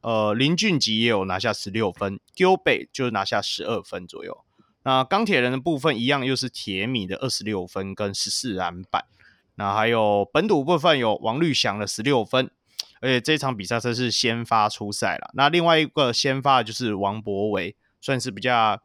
[0.00, 4.44] 呃，林俊杰也有拿下十六分，Gilbe 就拿下十二分左右。
[4.84, 9.04] 那钢铁人的部分一样，又是铁米的二十六分跟十四篮板。
[9.56, 12.48] 那还有本土部分有王绿祥的十六分，
[13.00, 15.30] 而且这场比赛他是先发出赛了。
[15.34, 18.80] 那另外一个先发就是王博维，算是比较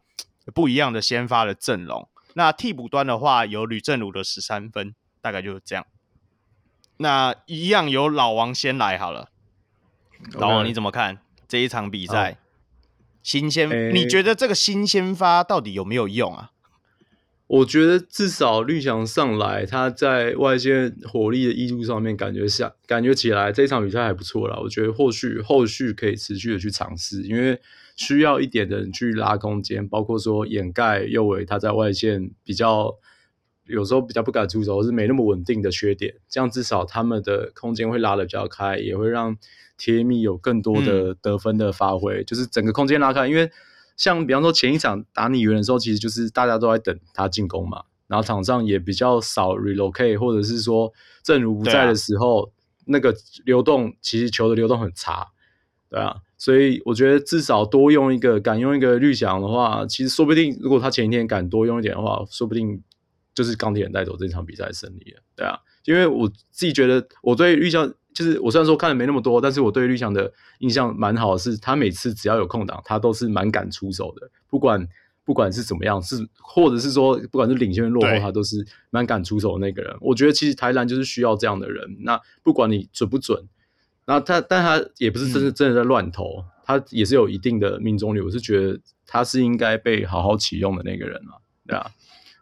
[0.54, 2.10] 不一样的先发的阵容。
[2.34, 5.86] 那替补端的话有吕政儒的十三分，大概就是这样。
[6.98, 9.30] 那一样由老王先来好了
[10.34, 12.38] 老王你怎么看这一场比赛？Oh.
[13.24, 16.52] 新鲜，欸、你觉得这个新鲜发到底有没有用啊？
[17.48, 24.58] 我觉得至少绿翔上来，他在外线火力的挹注上面感觉下感觉起来这一场比赛还不错啦。
[24.62, 27.60] 我觉得后续后续可以持续的去尝试，因为
[27.96, 32.96] 需要一点的人去拉空间，包括说掩盖右维他在外线比较。
[33.66, 36.14] 有时候比较不敢出手，是没那么稳定的缺点。
[36.28, 39.38] 这样至少他们的空间会拉的比较开，也会让
[39.78, 42.22] 铁米有更多的得分的发挥。
[42.22, 43.50] 嗯、就是整个空间拉开，因为
[43.96, 50.92] 像比方说前一场打鲤鱼的时候，其实就是大家都在等他进攻嘛，然后场上也比较少 relocate，或者是说
[51.24, 52.50] 正如不在的时候，啊、
[52.88, 55.28] 那个流动其实球的流动很差，
[55.90, 56.18] 对啊。
[56.38, 62.82] 所以我觉得至少多用一个，敢用一个绿翔的话，其实说不定如果他前一天敢多用一点的话，说不定。
[63.34, 74.88] 就是钢铁人带走这场比赛胜利了，对啊，因为我自己觉得我对绿翔，就是我虽然说看的没那么多，但是我对绿翔的印象蛮好的，是他每次只要有空档，他都是蛮敢出手的，不管
[75.26, 79.96] 不管是怎么样，是或者是说不管是领先落后，他都是蛮敢出手的那个人。
[80.00, 83.48] 我觉得其实台篮就是需要这样的人，那不管你准不准，
[84.06, 91.90] 那他但他也不是真的真的在乱投，他也是有一定的命中率，我是觉得他是应该被好好启用的那个人啊，对啊。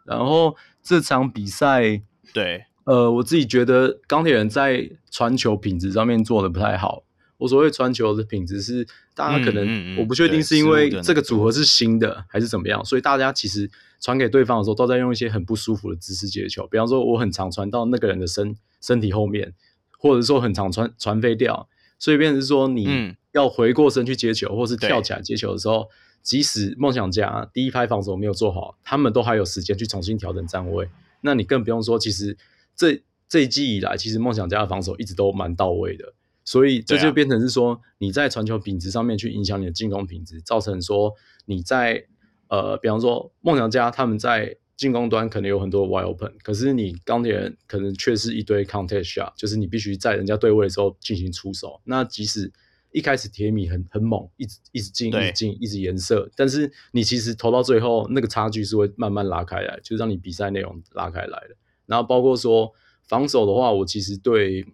[0.04, 7.04] 然后这场比赛，对，呃，我自己觉得钢铁人在传球品质上面做的不太好。
[7.38, 13.68] 我所谓传球的品质是，大家可能、嗯嗯嗯、我不确定是因为这个组合是新的还是怎么样，所以大家其实
[14.00, 16.64] 传给对方的时候都在用一些很不舒服的姿势接球。
[16.68, 19.52] 比方说，我很常传到那个人的身身体后面，
[19.98, 21.68] 或者说很常传传飞掉，
[21.98, 25.88] 所以变成是说你要回过身去接球，或是跳起来接球的时候，
[26.22, 30.88] 即使梦想家第一拍防守没有做好，他们都还有时间去重新调整站位。
[31.20, 32.36] 那你更不用说，其实
[32.74, 36.14] 这这一季以来，其实梦想家的防守一直都蛮到位的。
[36.44, 42.04] 所以这就变成是说，你在传球品质上面去影响你的进攻品质，造成说你在
[42.48, 51.80] 呃，比方说梦想家他们在进攻端可能有很多 wide open，可是你钢铁人可能却是一堆 contest shot，就是你必须在人家对位的时候进行出手。
[51.84, 52.52] 那即使
[52.92, 61.56] 一开始铁米很很猛，一直一直进，一直进，一直颜色，但是你其实投到最后，那个差距是会慢慢拉开来，就是让你比赛内容拉开来的。
[61.86, 64.64] 然后包括说防守的话，我其实对。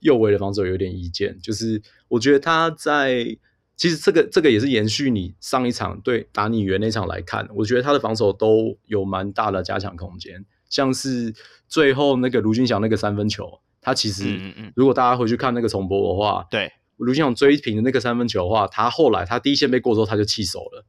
[0.00, 3.36] 右维的防守有点意见，就是我觉得他在
[3.74, 10.46] 其实这个这个也是延续你上一场对打你原那场来看，我觉得他的防守都有蛮大的加强空间。
[10.68, 11.34] 像是
[11.66, 14.38] 最后那个卢俊祥那个三分球，他其实
[14.76, 20.84] 如果大家回去看那个重播的话，对卢俊祥追平的那个三分球的话，他后来他第一线被过之后他就弃守了，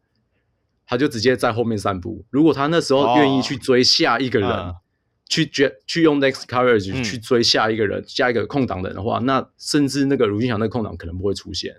[0.86, 2.26] 他就直接在后面散步。
[2.30, 4.50] 如果他那时候愿意去追下一个人。
[4.50, 4.76] 哦嗯
[5.30, 11.76] 去追去用 next coverage 去追下一个人，嗯、下一个空档的人的话，那甚至那个卢俊祥那个空档可能不会出现。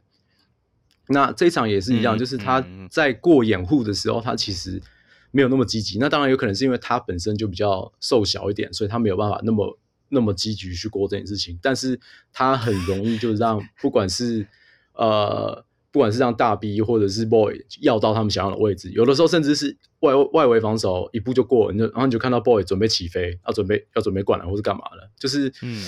[1.08, 4.80] 那这一场也是一样，嗯、就是他在过掩护的时候，他其实
[5.32, 5.98] 没有那么积极。
[5.98, 9.76] 那当然有可能是因为他本身就比较瘦小一点，所以他没有办法那么
[10.10, 11.58] 那么积极去过这件事情。
[11.62, 11.98] 但是
[12.32, 14.46] 他很容易就让 不管是
[14.92, 15.64] 呃。
[15.92, 25.84] 不管是让大 B 或者是 Boy 要到他们想要的位置，有的时候甚至是外外围防守一步就过，你就然后你就看到 Boy 准备起飞，要准备要准备灌篮或是干嘛了，就是嗯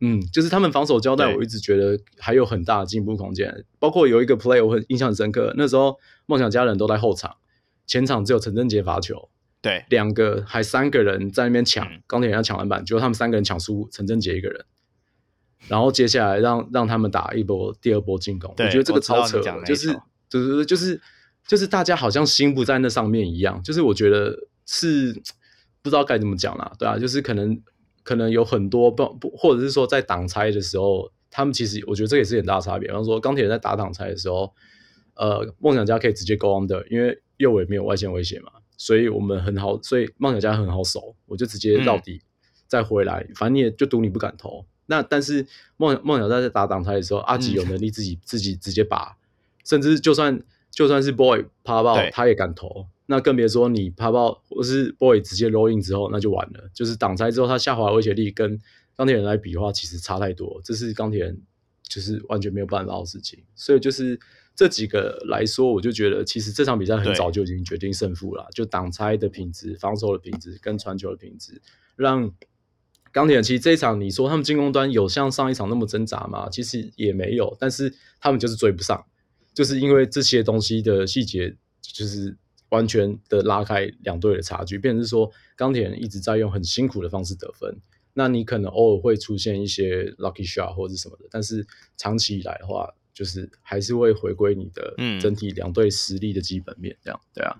[0.00, 3.66] 嗯，就是他们防守交代，我一直觉得还有很大的进步空间。
[3.78, 7.36] 包括有一个 play 我很印象很深刻，那时候梦想家人都在后场，
[7.86, 9.28] 前场只有陈振杰罚球，
[9.60, 14.64] 对，两个还三个人在那边抢，钢铁人要抢篮板，结果他们三个人抢输陈振杰一个人。
[15.66, 19.92] 然后接下来让让他们打一波第二波进攻，我觉得这个超扯，就是
[20.30, 21.00] 就是就是
[21.46, 25.12] 就是大家好像心不在那上面一样，就是我觉得是
[25.82, 27.60] 不知道该怎么讲啦，对啊，就是可能
[28.04, 32.88] 可能有很多不不，或者是说在挡拆的时候，他们其实我觉得这也是很大差别。
[32.88, 34.54] 比方说钢铁人在打挡拆的时候，
[35.16, 42.22] 呃，梦想家可以直接 go under，因为右尾没有外线威胁嘛，所以我们很好，所以梦想家很好守，我就直接到底
[42.66, 44.64] 再回来，嗯、反正你也就赌你不敢投。
[44.86, 49.18] 那但是梦梦想在打挡拆的时候，阿吉有能力自己、嗯、自己直接拔，
[49.64, 52.86] 甚至就算就算是 boy 趴爆，他也敢投。
[53.10, 56.70] 那更别说你趴爆或是 boy 直接 roll in 之后，那就完了。
[56.72, 58.58] 就是挡拆之后，他下滑威胁力跟
[58.94, 60.60] 钢铁人来比的话，其实差太多。
[60.62, 61.40] 这是钢铁人
[61.82, 63.42] 就是完全没有办法的事情。
[63.54, 64.20] 所以就是
[64.58, 68.48] 这几个来说，我就觉得其实这场比赛很早就已经决定胜负了。
[68.52, 71.62] 就挡拆的品质、防守的品质跟传球的品质，
[71.94, 72.34] 让。
[73.10, 76.46] 钢铁人其实这一场，你说他们进攻端有像上一场那么挣扎吗？
[76.50, 79.02] 其实也没有，但是他们就是追不上，
[79.54, 82.36] 就是因为这些东西的细节，就是
[82.68, 87.80] 完全的拉开两队的差距，变成是说钢铁人一直在用很辛苦的方式得分。
[88.12, 91.66] 那你可能偶尔会出现一些 lucky shot 或者什么的，但是
[91.96, 96.96] 长期以来的话，就是还是会回归你的整体两队实力的基本面。
[97.02, 97.56] 这样，对啊，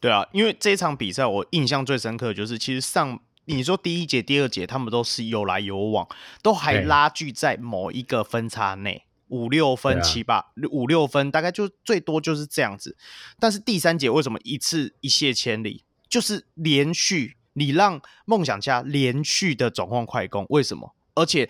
[0.00, 3.20] 对啊，因为这一场比赛我印象最深刻的就是其实上。
[3.50, 6.06] 你说第一节、第二节，他们都是有来有往，
[6.42, 12.94] 都还拉锯在某一个分差内，五六分、七八五六分，大概就最多就是这样子。
[13.40, 15.82] 但是第三节为什么一次一泻千里？
[16.10, 20.94] 就是连续你让梦想家连续的转换快攻，为什么？
[21.14, 21.48] 而且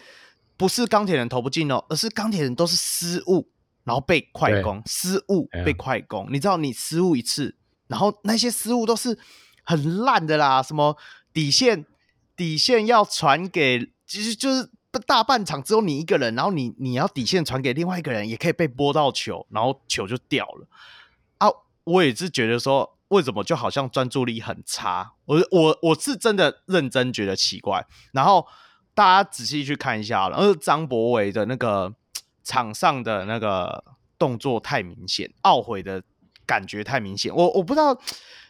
[0.59, 3.49] 不是钢铁人投不进哦，而是钢铁人都是失误，
[3.85, 6.29] 然后被快攻，失误被快攻。
[6.31, 7.57] 你知道你失误一次，
[7.87, 9.19] 然后那些失误都是
[9.65, 10.97] 很烂的啦，什么？
[11.33, 11.87] 底线，
[12.35, 14.69] 底线要传给，其实就是
[15.07, 20.67] 大半场只有你一个人，然后你你要底线传给另外一个人，也可以被拨到球，然后球就掉了
[21.39, 21.49] 啊！
[21.85, 25.13] 我也是觉得说，为什么就好像专注力很差？
[25.27, 27.87] 我我我是真的认真觉得奇怪。
[28.13, 28.47] 然后
[28.99, 31.95] 大家仔细去看一下，然后张博伟的那个
[32.43, 33.85] 场上的那个
[34.19, 36.03] 动作太明显，懊悔的
[36.45, 37.33] 感觉太明显。
[37.33, 37.97] 我我不知道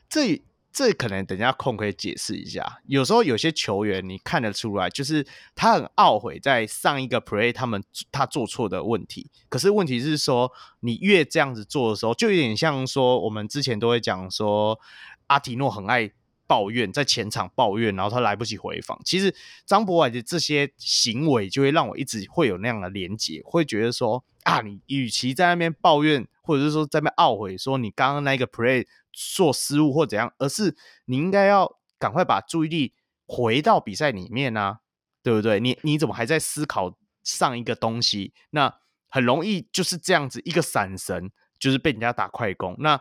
[0.08, 0.42] 这。
[0.70, 2.80] 这可能等一下空可以解释一下。
[2.86, 5.26] 有时候有些球员你看得出来，就是
[5.56, 7.82] 他很懊悔在上一个 play 他们
[8.12, 9.28] 他做错的问题。
[9.48, 14.78] 可是问题是说，你越这样子做的时候，就有点像说我们之前都会讲说，
[15.26, 16.12] 阿提诺很爱。
[16.48, 18.98] 抱怨在前场抱怨，然后他来不及回防。
[19.04, 19.32] 其实
[19.64, 30.74] 张博伟的这些行为，就会让我一直会有那样的连结，会觉得说啊，你与其在那边抱怨，或者是说在那边懊悔，说你刚刚那个 play 做失误或怎样，而是
[31.04, 32.94] 你应该要赶快把注意力
[33.26, 34.80] 回到比赛里面啊，
[35.22, 35.60] 对不对？
[35.60, 38.32] 你你怎么还在思考上一个东西？
[38.50, 38.74] 那
[39.10, 42.74] 很容易就是这样子一个闪神，就是被人家打快攻。
[42.78, 42.98] 那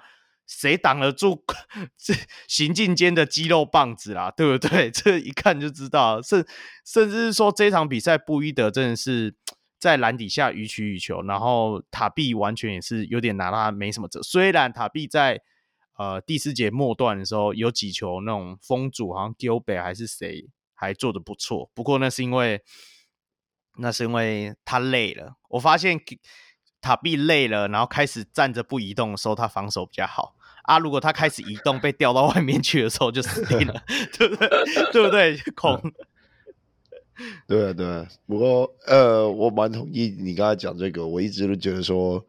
[0.47, 1.43] 谁挡得住
[1.97, 2.13] 这
[2.47, 4.31] 行进间的肌肉棒子啦？
[4.31, 4.89] 对不对？
[4.95, 6.43] 这一看就知道，甚
[6.85, 9.35] 甚至是说这场比赛布伊德真的是
[9.77, 14.23] 在篮底下予取予求，然后塔比完全也是有点拿他没什么辙。
[14.23, 15.41] 虽然塔比在
[15.97, 22.63] 呃第四节末段的时候有几球那种封阻，好像 Gilbert 还是谁还做的不错，不过那是因为
[23.77, 25.35] 那是因为他累了。
[25.49, 25.99] 我发现
[26.79, 30.35] 塔比累了，然后开始站着不移动的时候，他防守比较好。
[30.67, 30.77] 啊！
[30.79, 33.83] 如果他开始移动，被调到外面去的时候，就死定了，
[34.17, 34.49] 对不对？
[34.91, 35.37] 对不对？
[35.55, 35.81] 空。
[37.47, 38.05] 对啊，对啊。
[38.25, 41.07] 不过，呃，我蛮同意你刚才讲这个。
[41.07, 42.23] 我一直都觉得说，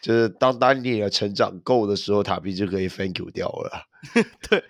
[0.00, 3.84] 就是当丹尼尔成长够的时候，塔皮就可以 thank you 掉了。
[4.48, 4.64] 对。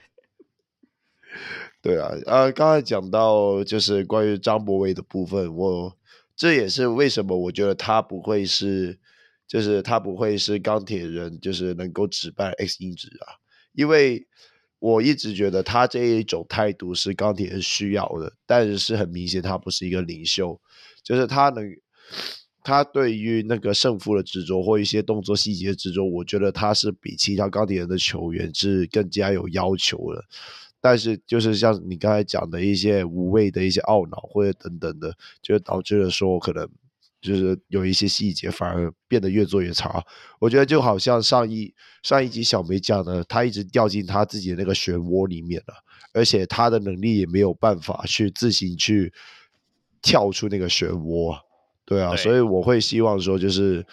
[1.80, 5.96] 对啊，啊，刚才讲到就是关于张博伟的部分，我
[6.34, 8.98] 这也是为什么我觉得他不会是。
[9.52, 13.36] 就是他不会是钢铁人，就是能够指办 X 因子啊，
[13.74, 14.26] 因为
[14.78, 20.58] 我一直觉得他这一种态度是钢铁人需要的，但是很明显他不是一个领袖，
[21.04, 21.70] 就是他能，
[22.64, 30.24] 他对于那个胜负的执着或一些动作细节的执着，我觉得他是比其他钢铁人的球员是更加有要求的，
[30.80, 36.66] 但是就是像你刚才讲的一些无谓的一些懊恼或者等等的，就导致了说可能。
[37.22, 40.04] 就是有一些细节反而变得越做越差，
[40.40, 45.74] 我觉得就好像上一上一集小梅讲的，他一直掉进他自己的那个漩涡里面了，
[46.12, 49.12] 而且他的能力也没有办法去自行去
[50.02, 51.38] 跳出那个漩涡，
[51.84, 53.86] 对啊，对，所以我会希望说，就是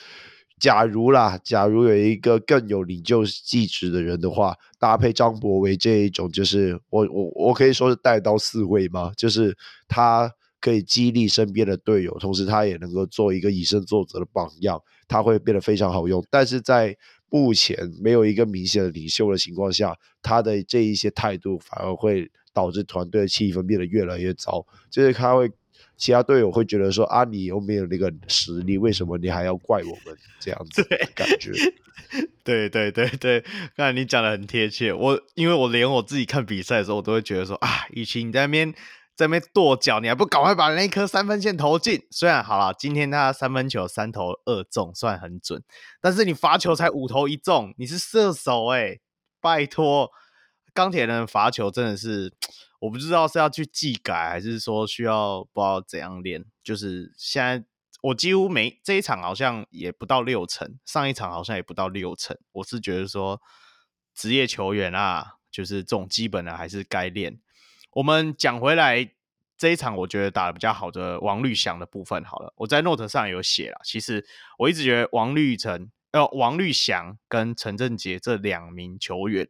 [0.59, 9.11] 假如啦，假如有一个更有领袖气质的人的话，搭配张博维这一种，就是我我我可以说是带刀四卫吗？
[9.15, 9.55] 就是
[9.87, 10.33] 他。
[10.59, 16.23] 可以激励身边的队友，同时他也能够做一个以身作则的榜样，他会变得非常好用。
[16.29, 16.95] 但是在
[17.29, 24.65] 目前没有一个明显的领袖的情况下，他的这一些态度反而会导致团队的气氛变得越来越糟。
[24.89, 25.49] 就是他会，
[25.95, 31.51] 其他队友会觉得说：“啊，你又没有那个实力，为什么你还要怪我们？”这样子的感觉。
[32.43, 33.41] 对对对对，
[33.75, 34.91] 刚才你讲的很贴切。
[34.91, 38.73] 我因为我连我自己看比赛的时候，我都会觉得说：“啊，与其你在那边。”
[39.19, 42.07] 在那边跺脚，你还不赶快把那一颗三分线投进？
[42.09, 45.61] 虽然好了，今天他三分球三投二中，算很准，
[45.99, 48.97] 但是你罚球才五投一中，你是射手哎、
[49.41, 50.09] 拜托，
[50.73, 52.33] 钢铁人罚球真的是，
[52.79, 56.45] 我不知道是要去技改，还是说需要不知道怎样练。
[56.63, 57.65] 就是现在
[58.01, 62.37] 我几乎没这一场好像也不到六成，上一场好像也不到六成。
[62.53, 63.41] 我是觉得说
[64.15, 67.41] 职业球员啊，就是这种基本的还是该练。
[67.91, 69.11] 我们讲回来
[69.57, 73.81] 这一场，我觉得打得比较好的王律翔的部分好了，我在 note 上有写了。
[73.83, 74.25] 其实
[74.57, 79.47] 我一直觉得王绿成、呃王律翔跟陈振杰这两名球员，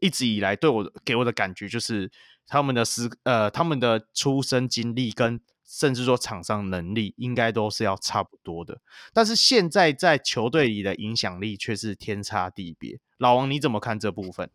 [0.00, 2.10] 一直以来对我给我的感觉就是
[2.46, 8.80] 他们的思呃他们的出生经历跟甚至说场上能力应该都是要差不多的，
[9.12, 12.98] 但是现在在球队里的影响力却是天差地别。
[13.18, 14.50] 老王你怎么看这部分？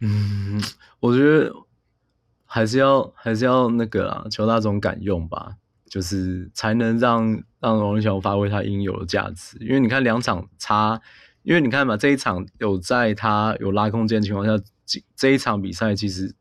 [0.00, 0.60] 嗯，
[1.00, 1.52] 我觉得
[2.44, 9.56] 还是要还是要那个啊，求大众敢用吧，就是才能让让王律翔发挥他应有的价值。
[9.60, 11.00] 因为你看两场差，
[11.42, 16.34] 因为你看嘛，这一场有在他有拉空间的情况下，这这一场比赛其实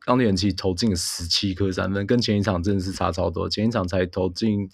[0.00, 4.70] 钢铁人其实投进十七颗三分，跟前一场真的是差超多，前一场才投进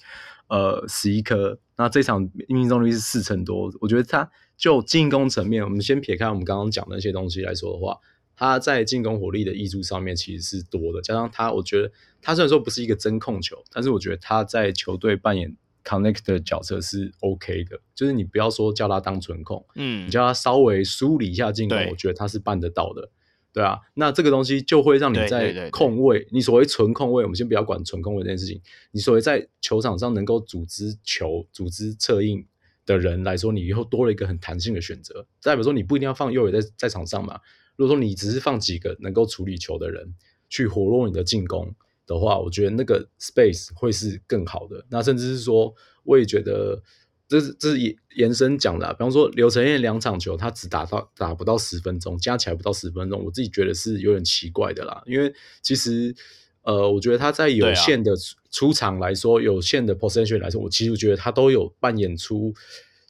[0.49, 3.73] 呃十一颗，那这场命中率是四成多。
[3.81, 7.99] 我觉得他就进攻层面，我们先撇开我们刚刚讲的那些东西来说的话。
[8.37, 17.79] 他在进攻火力的挹注上面其实是多的，加上他，我觉得他虽然说不是一个真控球，但是我觉得他在球队扮演 connect 的角色是 OK 的。
[17.95, 23.09] 就是你不要说叫他当纯控，嗯，你叫他稍微梳理一下进攻，我觉得他是办得到的，
[23.53, 23.79] 对啊。
[23.95, 28.61] 那这个东西就会让你在控位，你所谓纯控位，我们先不要管纯控位这件事情，
[28.91, 32.45] 你所谓在球场上能够组织球、组织策应
[32.85, 37.39] 的人来说，你以后多了一个很弹性的选择，代表说你不一定要放右野在在场上嘛。
[37.77, 40.15] 如果说你只是放几个能够处理球的人
[40.49, 41.75] 去活络你的进攻
[42.07, 44.85] 的话，我觉得那个 space 会是更好的。
[44.89, 46.81] 那甚至是说，我也觉得
[47.27, 55.03] 这是这是延延伸讲的啊，比方说刘承燕两场球他只打到打不到十分钟，加起来不到十分钟，我自己觉得是有点奇怪的啦。
[55.07, 56.15] 因为其实
[56.63, 58.13] 呃，我觉得他在有限的
[58.51, 62.55] 出场来说，啊、有限的 possession 来说，我其实觉得他都有扮演出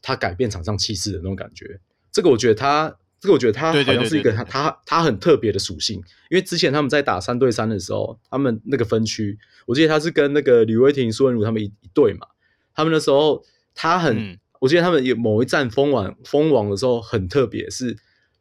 [0.00, 1.80] 他改变场上气势的那种感觉。
[2.10, 2.96] 这个我觉得他。
[3.24, 5.96] 这个我觉得他好像是一个他他他很特别的属性，
[6.28, 12.26] 因为之前他们在打三对三的时候，他们那个分区，我记得他是跟那个吕威霆、苏文儒他们一一队嘛，
[12.74, 13.42] 他们那时候
[13.74, 17.96] 他很，嗯、我记得他们有某一战封王封王的时候很特别，是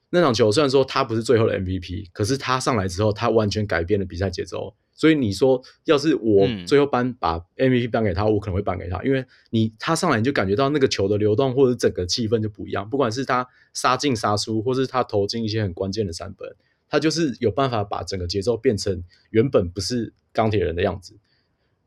[0.09, 4.75] 那场球虽然说他不是最后的 MVP，可是他上来之后，他完全改变了比赛节奏。
[4.94, 16.56] 所以你说，要是我最后颁把 MVP 颁给他，嗯、我可能会颁给他，因为你他上来你就感觉到那个球的流动或者整个气氛就不一样，不管是他杀进杀出，或是他投进一些很关键的三分，
[16.88, 21.16] 他就是有办法把整个节奏变成原本不是钢铁人的样子，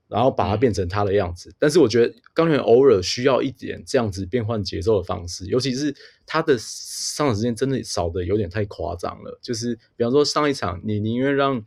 [0.08, 1.50] 然后把它变成他的样子。
[1.50, 5.94] 嗯、但是我觉得钢铁人偶尔需要一点这样子变换节奏的方式，尤其是
[6.26, 9.38] 他的上场时间真的少的有点太夸张了。
[9.40, 11.64] 就是比方说上一场，你宁愿让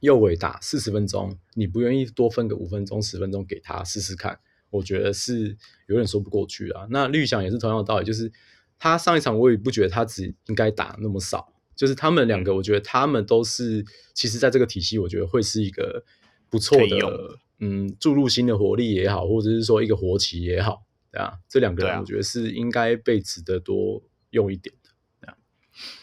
[0.00, 4.38] 右尾打四十分钟，你不愿意多分个五分钟、十分钟给他试试看？
[4.70, 6.86] 我觉得是有点说不过去啊。
[6.90, 8.30] 那绿想也是同样的道理，就是
[8.78, 13.84] 他上一场我也不觉得他只应该打那么少，就是他们两个，我觉得他们都是
[14.14, 16.04] 其实在这个体系，我觉得会是一个
[16.48, 25.26] 不错的，嗯，注入新的活力也好，或者是说一个活棋也好，对啊，这两个人我觉得是应该被值得多用一点的。
[25.26, 25.36] 啊，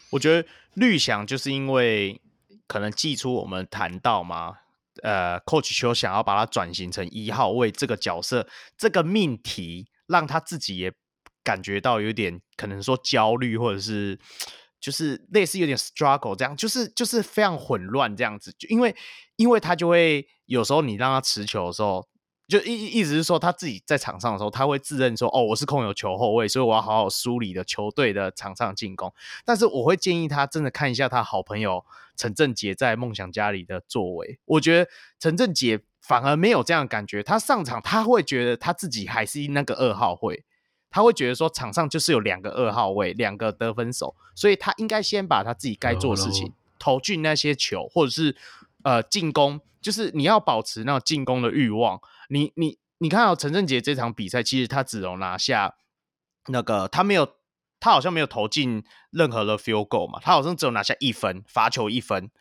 [0.10, 2.20] 我觉得绿想就是因为。
[2.68, 4.57] 可能寄出我们谈到吗？
[5.03, 8.47] 呃，Coach 球想要把它转型成一号位这个角色，
[8.78, 10.93] 这个命题让他自己也
[11.43, 14.20] 感觉到有点可能说焦虑，或者是
[14.80, 18.53] 就是类似有点 struggle 这样，就是就是非常混乱这样子。
[18.57, 18.95] 就因为
[19.36, 22.07] 因为他就会有时候你让他持球的时候。
[22.48, 29.12] 就意意思是说，他自己在场上的时候，他会自认说：“哦，我是控有球后卫，所以我要好好梳理的球队的场上进攻。”
[29.43, 31.84] 但是我会建议他真的看一下他好朋友
[32.16, 34.38] 陈振杰在梦想家里的作为。
[34.46, 40.43] 我觉得陈振杰反而没有这样的感觉，他上场他会觉得他自己还是那个二号位，
[40.91, 48.36] 他会觉得说场上就是有两个二号位，两个得分手，所以他应该先把他自己该做的事情投进那些球，或者是
[48.84, 52.00] 呃进攻，就是你要保持那种进攻的欲望。
[52.30, 55.76] 你你你看到陈振杰这场比赛，其实他只能拿下
[56.48, 57.28] 那个，他没有，
[57.80, 62.32] 他好像没有投进任何的 field goal 嘛，他好像只有拿下一分罚球一分，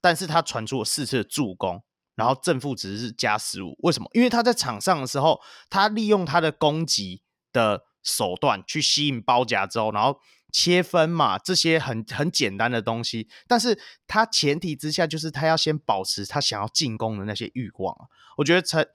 [0.00, 1.82] 但是他传出了四次的助攻，
[2.14, 4.08] 然后正负值是加十五，为什么？
[4.12, 7.22] 因为他在场上的时候，他利用他的攻击
[7.52, 10.20] 的手段去吸引包夹之后，然后
[10.52, 17.96] 切分嘛，这些很很简单的东西，但是他前提之下就是他要先保持他想要进攻的那些欲望，
[18.36, 18.88] 我觉得陈。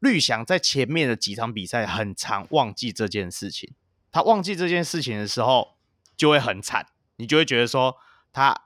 [0.00, 3.72] 绿翔在前面的几场比赛很常忘记这件事情，
[4.10, 5.76] 他忘记这件事情的时候
[6.16, 6.86] 就会很惨，
[7.16, 7.96] 你就会觉得说
[8.32, 8.62] 他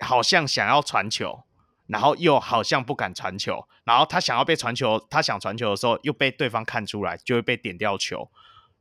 [0.00, 1.44] 好像想要传球，
[1.86, 8.30] 然后又好像不敢传球，然后他想要被传球，他想传球的时候又被对方看出来，就会被点掉球，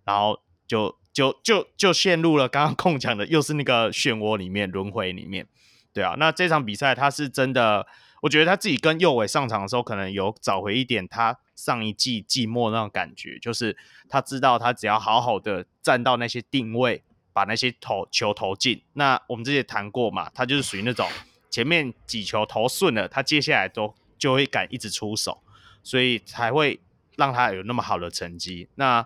[0.04, 5.48] 然后就就就就陷入了刚刚控讲的又是那个漩涡里面轮回里面，
[5.94, 7.88] 对啊，那这场比赛他是真的。
[8.24, 13.76] 我觉得他自己跟右伟上场的时候，可能有找回一点他上一季季末那种感觉，就是
[14.08, 17.04] 他知道他只要好好的站到那些定位，
[17.34, 18.82] 把那些投球投进。
[18.94, 21.10] 那我们之前谈过嘛，他就是属于那种
[21.50, 25.42] 前面几球投顺了，他接下来都就会敢一直出手，
[25.84, 26.80] 所以才会
[27.18, 28.70] 让他有那么好的成绩。
[28.76, 29.06] 那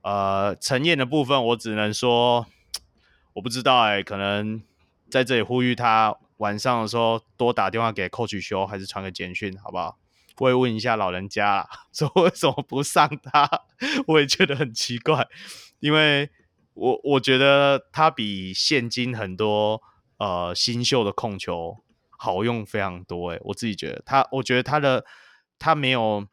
[0.00, 2.46] 呃，陈燕的部分，我只能说
[3.34, 4.62] 我不知道哎、可能
[5.10, 6.16] 在这里呼吁他。
[6.38, 9.96] 晚上的时候多打电话给 Coach 修，还是传个简讯，好不好？
[10.38, 13.48] 我也问一下老人家， 说为什么不上他？
[14.08, 15.26] 我也觉得很奇怪，
[15.80, 16.30] 因为
[16.74, 19.80] 我我觉得他比现今很多
[20.18, 23.30] 呃新秀的控球好用非常多。
[23.30, 25.04] 诶，我自己觉得他，我觉得他的
[25.58, 26.26] 他没有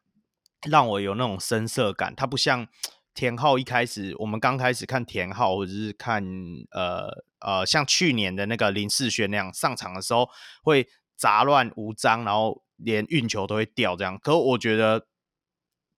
[0.68, 2.68] 让我有那种生涩感，他不像。
[3.14, 6.24] 田浩一开始，我们刚开始看田浩，或者是看
[6.72, 10.30] 呃呃，像去年的那个林世轩那样上场的时候，
[10.64, 10.88] 会
[11.18, 14.18] 杂乱无章，然后连运球都会掉这样。
[14.22, 15.06] 可我觉得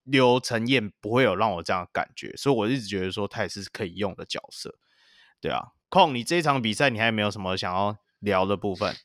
[0.04, 4.76] 刘承燕不会有让我这样的感觉，所以我一直觉得说他也是可以用的角色。
[5.40, 8.96] 对啊，控，你这场比赛你还没有什么想要聊的部分？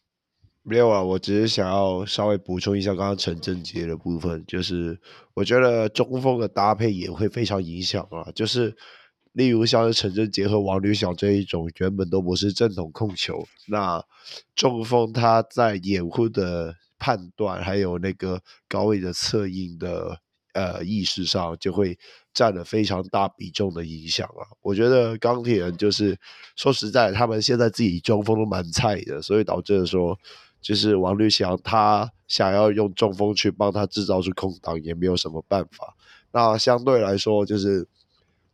[0.63, 5.01] 没有啊，我只是想要稍微补充一下刚刚陈振杰的部分，就是
[5.35, 8.31] 我觉得中锋的搭配也会非常影响啊。
[8.35, 8.77] 就是
[9.33, 14.05] 例如像是陈振杰和王律翔这一种，原本都不是正统控球，那
[14.55, 20.21] 中锋他在掩护的判断，还有那个高位的策应的
[20.53, 21.99] 呃意识上，就会
[22.35, 24.43] 占了非常大比重的影响啊。
[24.61, 26.19] 我觉得钢铁人就是
[26.57, 30.19] 说实在，他们现在自己中锋都蛮菜的，所以导致说，
[30.61, 35.97] 就是王律翔他想要用中锋去帮他制造出空档，也没有什么办法。
[36.33, 37.89] 那相对来说，就是。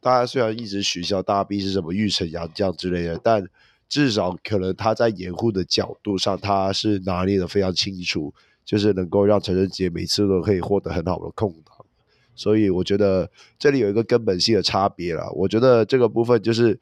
[0.05, 3.42] 大家虽然一直取笑大 B 是什么玉成杨将之类的，但
[3.89, 8.32] 至少可能他在掩护的角度上，他是拿捏的非常清楚，
[8.64, 11.74] 就是能够让陈仁杰每次都可以获得很好的空档。
[12.37, 15.30] 所以我觉得这里有一个根本性的差别了。
[15.32, 16.76] 我觉得这个部分就是，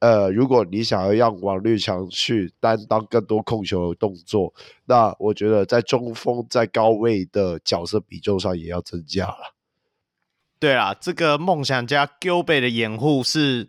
[0.00, 4.52] 呃，如果你想要让王绿强去担当更多控球的动作，
[4.84, 9.54] 那我觉得在中锋在高位的角色比重上也要增加了。
[10.58, 13.68] 对啊，这个梦想家 g i l b e 的掩护是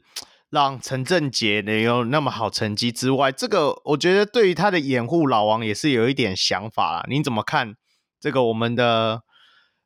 [0.50, 7.06] 让陈振杰能有那么好成绩之外，这个我觉得对于他的掩护，老王也是有一点想法啦。
[7.10, 7.76] 你怎么看
[8.20, 9.24] 这个我们的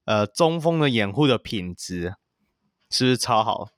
[0.05, 2.15] 呃中锋的掩护的品质
[2.89, 3.69] 是不是超好？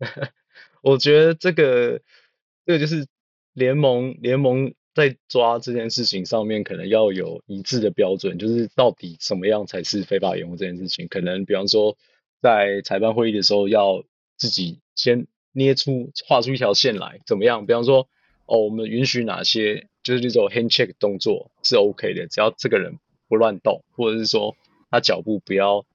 [0.82, 2.00] 我觉得这个
[2.66, 3.06] 这个就是
[3.52, 4.74] 联盟联盟。
[4.94, 11.08] 在抓这件事情上面，可能要有一致的标准，就是到底什么样才是非法掩护这件事情。
[11.08, 11.96] 可能比方说，
[12.42, 14.04] 在裁判会议的时候，要
[14.36, 17.64] 自己先捏出、画出一条线来，怎么样？
[17.64, 18.08] 比方说，
[18.46, 24.56] 哦，我们允许哪些，就是这种 hand check 动作是 OK 的，只要这个人不乱动，或者是说
[24.90, 25.86] 他脚步不要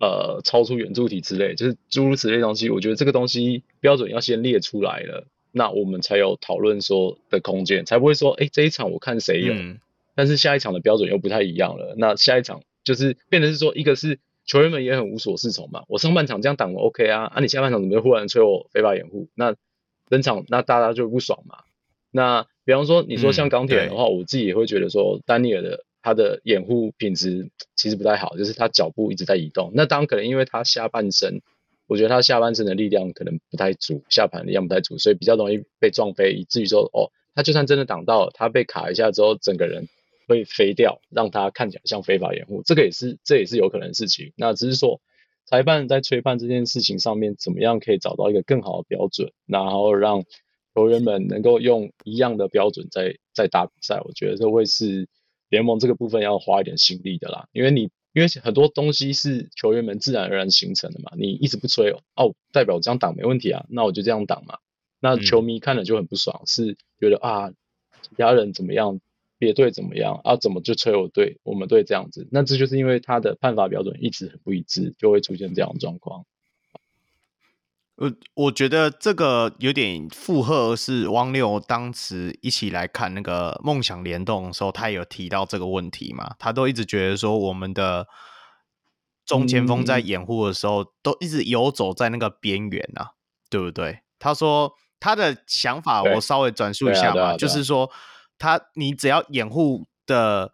[0.00, 2.70] 呃超出圆柱体之类，就是诸如此类东西。
[2.70, 5.26] 我觉得这个东西标准要先列出来了。
[5.52, 9.78] 那我们才有讨论说的空间，才不会说，哎，这一场我看谁有，嗯，
[10.16, 11.94] 但是下一场的标准又不太一样了。
[11.96, 15.84] 那下一场就是变成是说，一个是球员们也很无所适从嘛。
[15.88, 19.28] 我上半场这样挡我 OK 啊，啊，你下半场怎么忽然吹我非法掩护？
[19.34, 19.54] 那
[20.08, 21.58] 登场那大家就不爽嘛。
[22.10, 29.72] 那比方说，你说像钢铁人的话，嗯，我自己也会觉得说，丹尼尔的他的掩护品质其实不太好，就是他脚步一直在移动。
[29.74, 31.40] 那当然可能因为他下半身。
[31.86, 39.86] 我觉得他下半身的力量可能不太足，下盘力量不太足，所以比较容易被撞飞，以至于说，哦，他就算真的挡到了，他被卡一下之后，整个人
[40.26, 44.32] 会飞掉，让他看起来像非法掩护，这个也是，这也是有可能的事情。
[44.36, 45.00] 那只是说，
[45.46, 50.24] 裁判在吹判这件事情上面，怎么样可以找到一个更好的标准，然后让
[50.74, 55.08] 球员们能够用一样的标准在在打比赛，我觉得这会是
[55.48, 57.90] 联盟这个部分要花一点心力的啦，因为你。
[58.14, 64.58] 因为很多东西是球员们自然而然形成的嘛，你一直不吹哦，哦，代表我这样挡没问题啊，那我就这样挡嘛。
[65.00, 67.50] 那球迷看了就很不爽，是觉得啊，
[68.02, 69.00] 其他人怎么样，
[69.44, 72.26] 别队怎么样啊，怎么就吹我队，我们队这样子？
[72.32, 76.24] 那这就是因为他的判罚标准一直很不一致，就会出现这样的状况。
[77.96, 86.34] 我我觉得这个有点附和，是汪六当时一起来看那个梦想联动的时候，他也有提到这个问题嘛。
[86.38, 88.08] 他都一直觉得说，我们的
[89.24, 93.12] 中前锋在掩护的时候，都一直游走在那个边缘啊，
[93.48, 94.00] 对不对？
[94.18, 97.88] 他说他的想法，我稍微转述一下吧，就是说
[98.38, 100.52] 他你只要掩护的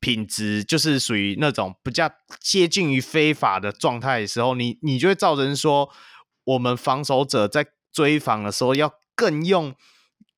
[0.00, 2.10] 品质就是属于那种比较
[2.40, 5.90] 接近于非法的状态的时候，你你就会造成说。
[6.46, 9.74] 我们防守者在追防的时候，要更用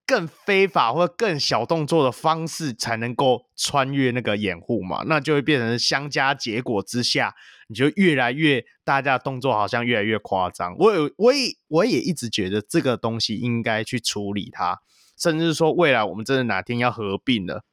[0.07, 5.03] 更非法或者更小动作的方式，才能够穿越那个掩护嘛？
[5.07, 7.35] 那就会变成相加结果之下，
[7.67, 10.77] 你就越来越大家的动作好像越来越夸张。
[10.79, 14.79] 我有，我也，我也一直觉得这个东西应该去处理它，
[15.17, 17.65] 甚至说未来我们真的哪天要合并了。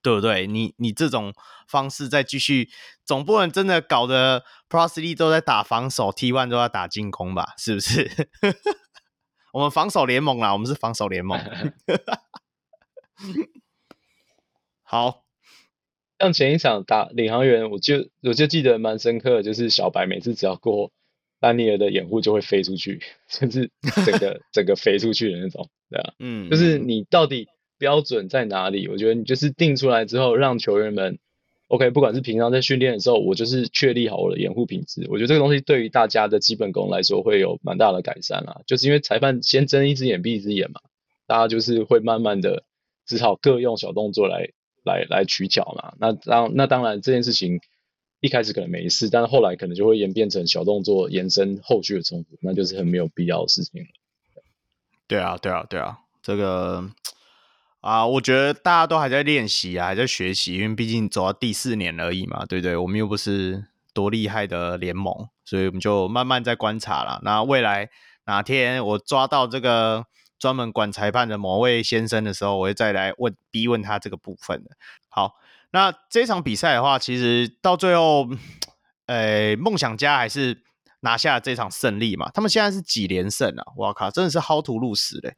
[0.00, 0.46] 对不对？
[0.46, 1.34] 你你这种
[1.68, 2.70] 方式再继续，
[3.04, 7.52] 总不能真的搞得 Pro 3都在打防守，T One 都要打进攻吧？
[7.58, 8.10] 是不是？
[9.52, 11.38] 我们防守联盟啦，我们是防守联盟。
[14.82, 15.24] 好，
[16.18, 20.90] 像前一场打领航员，我就我就记得蛮深刻的，就是小白每次只要过
[21.42, 23.70] 丹尼尔的掩护，就会飞出去，甚至
[24.06, 27.48] 整个 整个飞出去的那种，对啊，嗯，就是你到底。
[27.78, 28.86] 标准在哪里？
[28.86, 31.18] 我觉得你就是定出来之后，让球员们
[31.66, 35.04] ，OK，不管是平常在训练的时候，我就是确立好我的掩护品质。
[35.10, 38.60] 我觉得这个东西对于大家的基本功来说会有蛮大的改善啦。
[38.68, 40.80] 就是因为裁判先睁一只眼闭一只眼嘛，
[41.26, 42.62] 大家就是会慢慢的
[43.04, 44.50] 只好各用小动作来
[44.84, 45.94] 来来取巧嘛。
[45.98, 47.58] 那当那当然这件事情
[48.22, 53.88] 一开始可能没事，但是后来可能就会演变成小动作延伸后续的冲突，那就是很没有必要的事情了。
[55.06, 56.90] 对啊，对啊，对啊，这个。
[57.80, 62.76] 啊，我觉得大家都还在练习啊，还在学习，因为毕竟走到第四年而已嘛，对不对？
[62.76, 67.20] 我们又不是多厉害的联盟，所以我们就慢慢在观察了。
[67.24, 67.90] 那未来
[68.26, 70.06] 哪天我抓到这个
[70.38, 74.70] 专门管裁判的某位先生的时候，我会再来问逼问他这个部分的。
[75.08, 75.32] 好，
[75.72, 78.28] 那这场比赛的话，其实到最后，
[79.06, 80.62] 呃，梦想家还是
[81.00, 82.30] 拿下了这场胜利嘛。
[82.32, 83.64] 他们现在是几连胜啊？
[83.76, 85.34] 哇靠，真的是薅图入死嘞。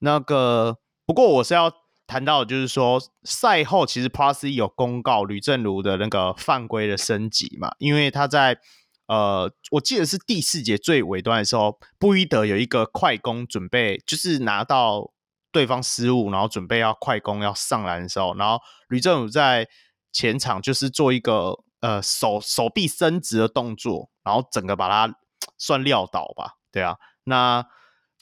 [0.00, 1.72] 那个，不过我是要。
[2.06, 8.58] 谈到就是说，赛后其实 Plus 有公告吕政儒的那个犯规的升级嘛，因为他在
[9.06, 15.13] 呃，我记得是第四节最尾端的时候，布伊德有一个快攻准备，就是拿到
[15.54, 19.68] 对方失误，然后准备要快攻要上篮的时候，然后吕正武在
[20.12, 25.14] 前场就是做一个呃手手臂伸直的动作，然后整个把他
[25.56, 27.64] 算撂倒吧，对啊，那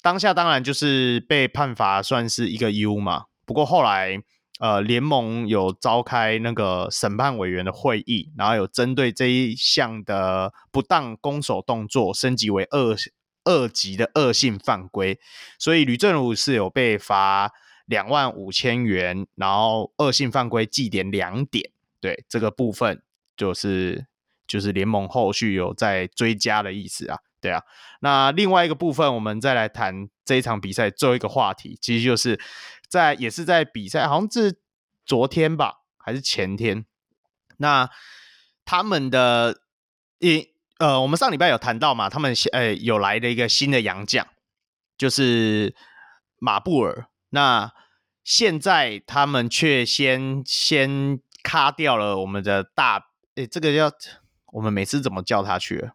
[0.03, 3.25] 当下当然就是被判罚算是一个 U 嘛。
[3.47, 4.23] 不过后来，
[4.61, 12.95] 呃，联盟有召开那个审判委员的会议，然后有针对这一项的不当攻守动作升级为二
[13.45, 15.19] 二级的恶性犯规，
[15.59, 17.53] 所以吕正儒是有被罚
[17.87, 21.71] 两万五千元，然后恶性犯规记点两点。
[22.01, 23.03] 对，这个部分
[23.37, 24.07] 就是
[24.47, 27.19] 就是联盟后续有在追加的意思啊。
[27.41, 27.63] 对啊，
[28.01, 32.41] 那另外一个部分，我们再来谈这一场比赛最后一个话题，其实就是。
[32.89, 34.61] 在也是在比赛，好像是
[35.07, 36.85] 昨天吧，还是前天？
[37.57, 37.89] 那
[38.67, 39.63] 他们的
[40.19, 40.52] 一
[40.83, 44.27] 呃，我们上礼拜有谈到嘛，他们呃有来了一个新的洋将，
[44.99, 45.77] 就是
[46.41, 47.07] 马布尔。
[47.31, 47.71] 那
[48.25, 53.01] 现在他们却先先卡掉了我们的大，
[53.37, 53.97] 诶，这个叫
[54.55, 55.93] 我们每次怎么叫他去了？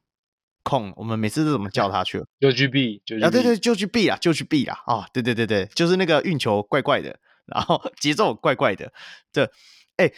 [0.64, 2.26] 控，我们每次都怎么叫他去了？
[2.40, 8.94] 就去 B，就啊，对对，就去 B 啊，就去 B 啊，哦，对对对对，就是那个运球怪怪的，然后 节奏怪怪的。
[9.34, 9.52] 这，
[9.98, 10.16] 哎，这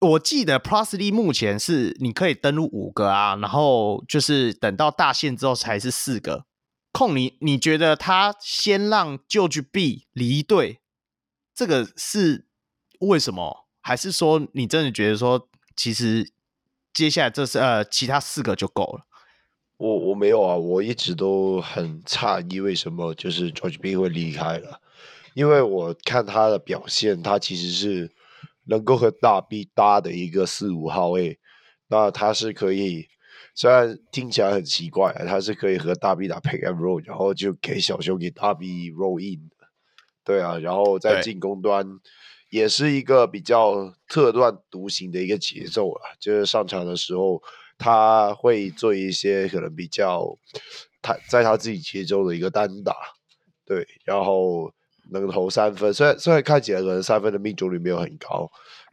[0.00, 6.46] 我记得 Plus Lee 目前是你可以登录五个啊，然后就是等到大限之后才是四个。
[6.92, 10.80] 控你，你觉得他先让就去 B 离队，
[11.54, 12.46] 这个是
[13.00, 13.66] 为什么？
[13.80, 16.32] 还是说你真的觉得说，其实
[16.92, 19.06] 接下来这是呃其他四个就够了？
[19.76, 24.80] 我我没有啊，我一直都很诧异为什么就是 George B 会离开了，
[25.34, 28.10] 因为我看他的表现，他其实是
[28.68, 31.38] 能够和大 B 搭的一个四五号位，
[31.88, 33.08] 那他是可以，
[33.54, 39.50] 虽然听起来很奇怪，他是可以和大 B 打 pick and roll，然后就给小熊给大 B roll in，
[40.24, 41.86] 对啊，然后在进攻端
[42.50, 47.42] 也是一个比较特断独行的一个节奏啊，就是上场的时候。
[47.80, 50.36] 他会做一些可能比较
[51.00, 52.92] 他在他自己节奏的一个单打，
[53.64, 54.72] 对，然后
[55.10, 58.50] 能投三分，虽然虽然看起来可能三分的命中率没有很高，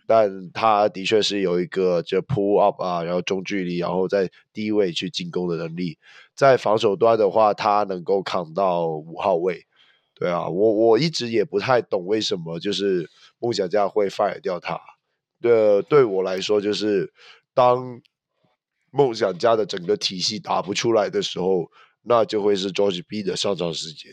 [0.08, 5.98] 但他的确是有一个就 pull up 啊，然后中距离，然后在低位去进攻的能力。
[6.34, 9.66] 在防守端的话，他能够扛到五号位，
[10.14, 13.10] 对啊，我我一直也不太懂为什么就是
[13.40, 14.80] 梦想家会 fire 掉他。
[15.42, 17.14] 对，对我来说就是
[17.54, 18.02] 当。
[18.92, 21.70] 梦想家的整个体系打不出来的时候，
[22.04, 24.10] 那就会是 George B 的上场时间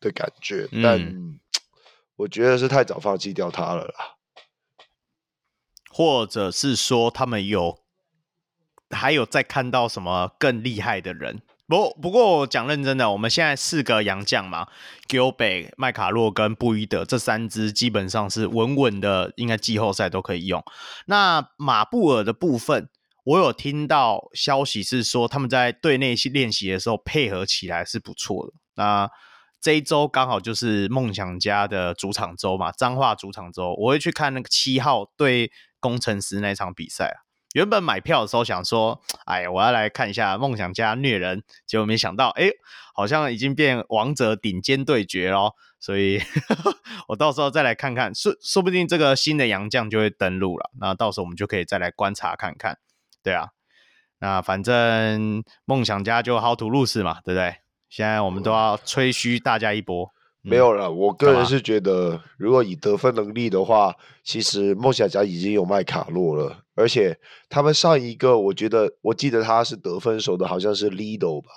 [0.00, 0.68] 的感觉。
[0.72, 1.40] 嗯、但
[2.16, 3.94] 我觉得是太早放弃掉他了啦，
[5.90, 7.78] 或者是说他们有
[8.90, 11.42] 还有再看到什么更厉害的人？
[11.66, 14.68] 不不过我讲认真的，我们现在四个洋将嘛
[15.08, 20.64] ，Gilbert、麦卡洛跟布伊德这三支基本上是稳稳的，应该季后赛都可以用。
[21.06, 22.88] 那马布尔的部分。
[23.26, 28.52] 我有听到消息是说，他们在队内练习的时候配合起来是不错的。
[28.76, 29.10] 那
[29.60, 35.50] 这一周刚好就是梦想家的主场周嘛，彰化主场周，我会去看那个七号对
[35.80, 37.26] 工程师那场比赛啊。
[37.54, 42.50] 原本买票的时候想说，哎，我要来看一下梦想家虐人，结果没想到，哎，
[42.94, 45.54] 好像已经变王者顶尖对决咯。
[45.80, 46.20] 所以
[47.08, 50.70] 我到时候再来看看，说说不定这个新的洋将就会登陆了。
[50.80, 52.78] 那到时候我们就可以再来观察看看。
[53.22, 53.48] 对啊，
[54.18, 57.56] 那反正梦想家就好土路死嘛，对不对？
[57.88, 60.10] 现在我们都要吹嘘大家一波。
[60.42, 67.18] 没有了，我个人是觉得，如果以得分能力的话，其实梦想家已经有麦卡洛了，而且
[67.48, 71.50] 他们上一个，我觉得我记得他是得分手的，好像是 Lido 吧，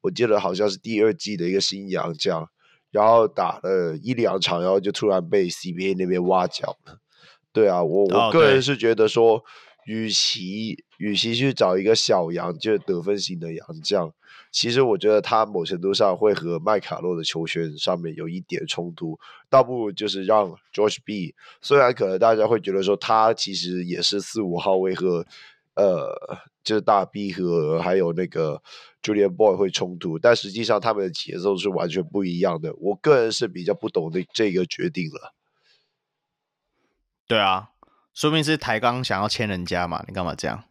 [0.00, 2.48] 我记得好像是第二季的一个新洋将，
[2.90, 6.98] 然后打了一两场，然后就突然被 CBA 那边挖角了。
[7.52, 9.34] 对啊，我我个人是觉得说。
[9.34, 9.42] Oh,
[9.86, 14.12] 与其与其去找一个小洋，就是得分型的洋将，
[14.56, 19.18] 其实我觉得他某程度上会和麦卡洛的球权上面有一点冲突，
[19.50, 21.34] 倒不如就是让 George B。
[21.60, 25.26] 虽然可能大家会觉得说他其实也是四五号位和
[25.74, 26.08] 呃，
[26.64, 28.62] 就是大 B 和还有那个
[29.02, 32.74] Julian Boy 会冲突，但实际上他们的节奏是完全不一样的。
[32.76, 35.34] 我个人是比较不懂的这个决定了。
[37.26, 37.72] 对啊，
[38.14, 40.02] 说明是台钢想要签人家嘛？
[40.08, 40.64] 你干嘛这样？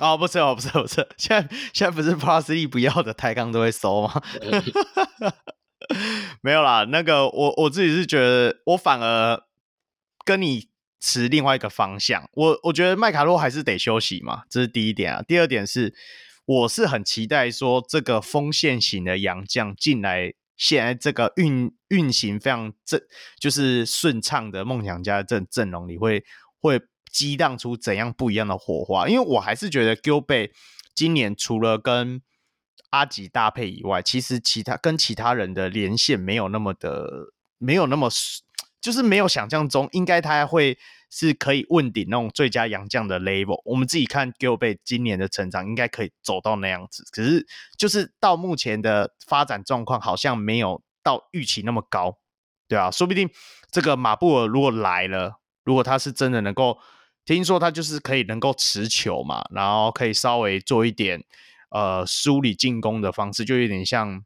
[0.00, 4.22] 哦，不是哦，不是，不是，现在现在不是 Parsley 不要的台钢都会收吗？
[6.42, 9.42] 没有啦，那个我我自己是觉得，我反而
[10.24, 10.68] 跟你
[11.00, 12.28] 持另外一个方向。
[12.32, 15.22] 我我觉得麦卡洛还是得休息嘛，这是第一点啊。
[15.26, 15.94] 第二点是，
[16.44, 23.00] 我是很期待说这个锋线型的洋将进来，现在这个运运行非常正，
[23.40, 26.24] 就是顺畅的梦想家阵阵容里会
[26.60, 26.80] 会
[27.10, 29.08] 激荡出怎样不一样的火花。
[29.08, 30.50] 因为我还是觉得 Gilbert
[30.94, 32.22] 今年除了跟
[32.90, 38.10] 阿吉搭配以外，其实其他跟其他人的连线没有那么的，没有那么，
[38.80, 40.76] 就是没有想象中，应该他会
[41.08, 43.60] 是可以问鼎那种最佳洋将的 level。
[43.64, 47.04] 我们自己看 Gilbert 今年的成长，应该可以走到那样子。
[47.12, 47.46] 可是
[47.78, 52.18] 就是到目前的发展状况，好像没有到预期那么高，
[52.66, 53.30] 对啊，说不定
[53.70, 56.78] 这个马布尔如果来了，如果他是真的能够，
[57.34, 61.24] 听说他就是可以能够持球嘛，然后可以稍微做一点。
[61.70, 64.24] 呃，梳理进攻的方式就有点像，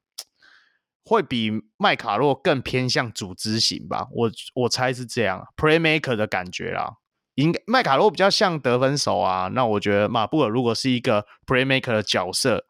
[1.05, 4.09] 会比麦卡洛更偏向组织型吧。
[4.11, 6.95] 我我猜是这样，playmaker 的感觉啦。
[7.35, 9.49] 应该麦卡洛比较像得分手啊。
[9.49, 12.65] 那我觉得马布尔如果是一个 playmaker 的角色，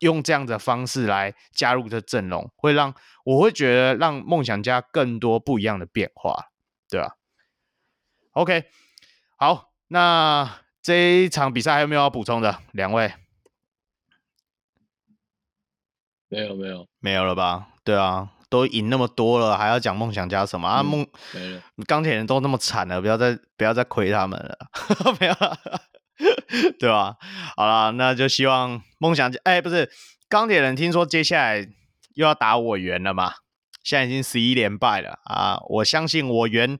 [0.00, 6.50] 用这样的方式来加入这阵容，会让我会觉得让梦想家更多不一样的变化，
[6.90, 7.16] 对吧
[8.32, 8.64] ？OK，
[9.42, 12.60] 好，那这一场比赛还有没有要补充的？
[12.70, 13.12] 两位？
[16.28, 17.70] 没有没有没有了吧？
[17.82, 20.82] 对啊，都赢那么多了，还要讲梦想家什么、嗯、啊？
[20.84, 21.04] 梦
[21.88, 24.56] 钢铁人都那么惨了，不要再不要再亏他们了，
[25.18, 25.58] 没有啦，
[26.78, 27.16] 对吧？
[27.56, 29.90] 好了，那就希望梦想家，哎，不是
[30.28, 31.68] 钢铁人，听说接下来
[32.14, 33.34] 又要打我圆了嘛？
[33.82, 35.58] 现在已经十一连败了啊！
[35.68, 36.78] 我相信我圆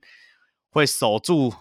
[0.70, 1.52] 会守住，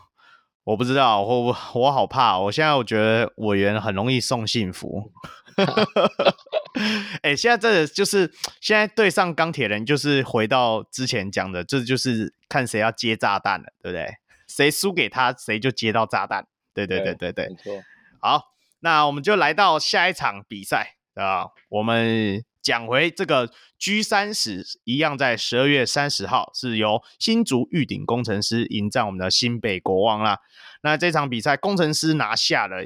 [0.64, 5.12] 我不知道，我我 我好怕，我现在我觉得委员很容易送幸福。
[7.22, 8.32] 哎、欸，现在这个就是
[8.62, 14.16] 现在对上钢铁人，就是回到之前讲的，这就是看谁要接炸弹了，对不对？
[14.48, 16.48] 谁输给他，谁就接到炸弹。
[16.74, 17.84] 对对对对对，没错。
[18.20, 30.40] 好，那我们就来到下一场比赛啊，我们讲回这个 G30，一样在十二月三十号是由新竹玉鼎工程师迎战我们的新北国王啦。
[30.84, 32.86] 那这场比赛，工程师拿下了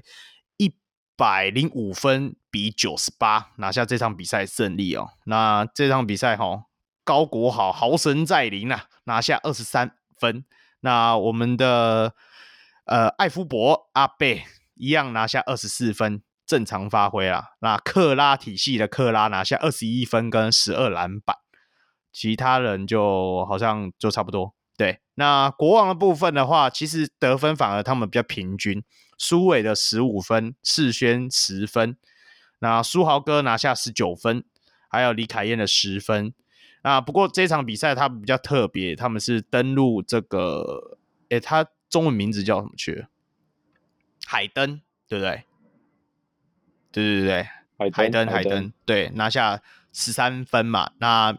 [0.57, 0.75] 一。
[1.17, 5.11] 百零五分比九十八拿下这场比赛胜利哦。
[5.23, 6.63] 那这场比赛哈、哦，
[7.05, 10.43] 高国豪豪神在临啊，拿下二十三分。
[10.81, 12.13] 那我们的
[12.83, 17.43] 呃艾夫伯阿贝一样拿下二十四分，正常发挥啊。
[17.59, 21.37] 那克拉体系的克拉拿下二十一分跟十二篮板，
[22.11, 24.53] 其他人就好像就差不多。
[24.77, 28.83] 对，那国王的部分的话，其实得分反而他们比较平均。
[29.17, 31.95] 苏伟的十五分，世轩十分，
[32.59, 34.43] 那苏豪哥拿下十九分，
[34.89, 36.33] 还有李凯燕的十分。
[36.83, 40.97] 那不过这场比赛他比较特别，他们是登录这个，
[41.29, 43.05] 诶，他中文名字叫什么去？
[44.25, 45.45] 海登，对不对？
[46.95, 50.91] 对对对对，海登海登，对，拿下十三分嘛。
[50.99, 51.37] 那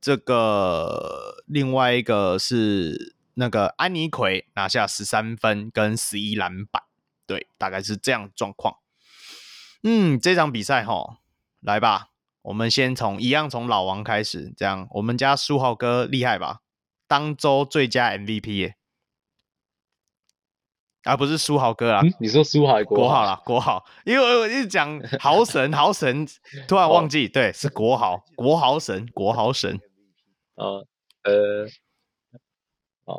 [0.00, 6.84] 这个另外一个是那个安妮奎拿下十三分跟十一篮板。
[7.26, 8.76] 对，大概是这样状况。
[9.82, 11.18] 嗯，这场比赛哈，
[11.60, 12.10] 来吧，
[12.42, 16.60] 我们先从一样从老王开始，这样我们家书豪哥厉害吧？
[17.08, 18.74] 当周最佳 MVP
[21.04, 22.12] 啊、不是书豪哥啊、嗯？
[22.20, 26.26] 你说书豪国国豪啦，国豪，因为我一直讲豪神豪神，
[26.68, 29.80] 突然忘记，对，是国豪国豪神国豪神。
[30.54, 30.86] 啊
[31.24, 31.66] 呃
[33.04, 33.18] 啊。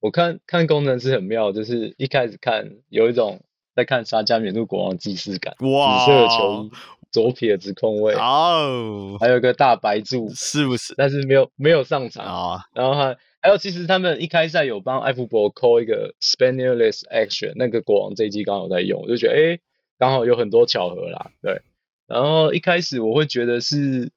[0.00, 3.40] 我看看功能是很妙，就是一开始看有一种
[3.74, 6.70] 在看沙加缅度国王既视感，哇，紫色的球衣，
[7.10, 10.94] 左撇子控卫，哦，还有个大白柱，是不是？
[10.96, 12.32] 但是没有没有上场啊。
[12.32, 19.58] 哦、然后还还有，其实他们一开赛有帮艾福伯 call 一个 Spaniards Action，那个国王这一季刚好在用，我就觉得哎，
[19.98, 21.60] 刚好有很多巧合啦，对。
[22.06, 24.10] 然后一开始我会觉得是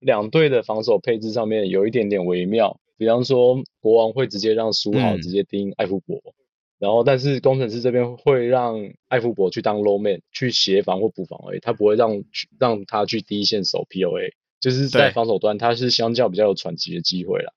[0.00, 2.80] 两队的防守配置上面有一点点微妙。
[2.96, 6.34] 比方说，国王会直接让苏豪直接盯艾弗伯，嗯，
[6.80, 12.24] 然后但是工程师这边会让艾弗伯去当 low man 去协防或补防而已，他不会让
[12.58, 17.52] 让他去第一线守 POA，就是在防守端他是相较比较有喘息的机会啦。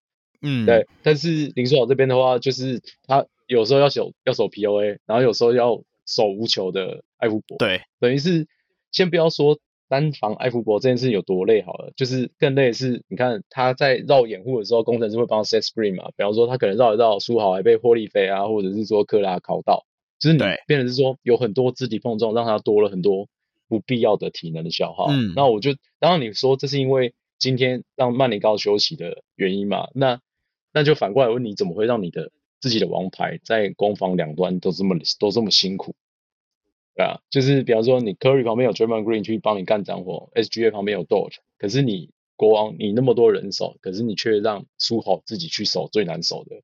[0.45, 0.85] 嗯，对。
[1.03, 7.57] 但是林书豪这边的话，就是他有时候要守要守 POA，然后有时候要守无球的艾福伯。
[7.57, 8.47] 对，等于是
[8.91, 19.85] 先不要说单防艾福伯这件事有多累好了，就是更累的是，你看他在绕掩护的时候，工程师会帮他 set screen 嘛，比方说他可能绕一绕书豪还被霍利菲啊，或者是说克拉考到，
[20.19, 23.27] 就是你变成是说有很多肢体碰撞，让他多了很多
[23.67, 25.05] 不必要的体能的消耗。
[25.11, 30.19] 嗯，那我就当然你说这是因为今天让曼尼高休息的原因嘛，那
[30.75, 35.95] 那就反过来问你，怎么会让你的自己的王牌在攻防两端都这么都这么辛苦？
[36.95, 46.57] 对啊，就是比方说你 Curry 旁边有 Draymond Green 去帮你干脏活，SGA 旁边有 Dort，可是你国王你那么多人手，可是你却让书豪自己去守最难守的，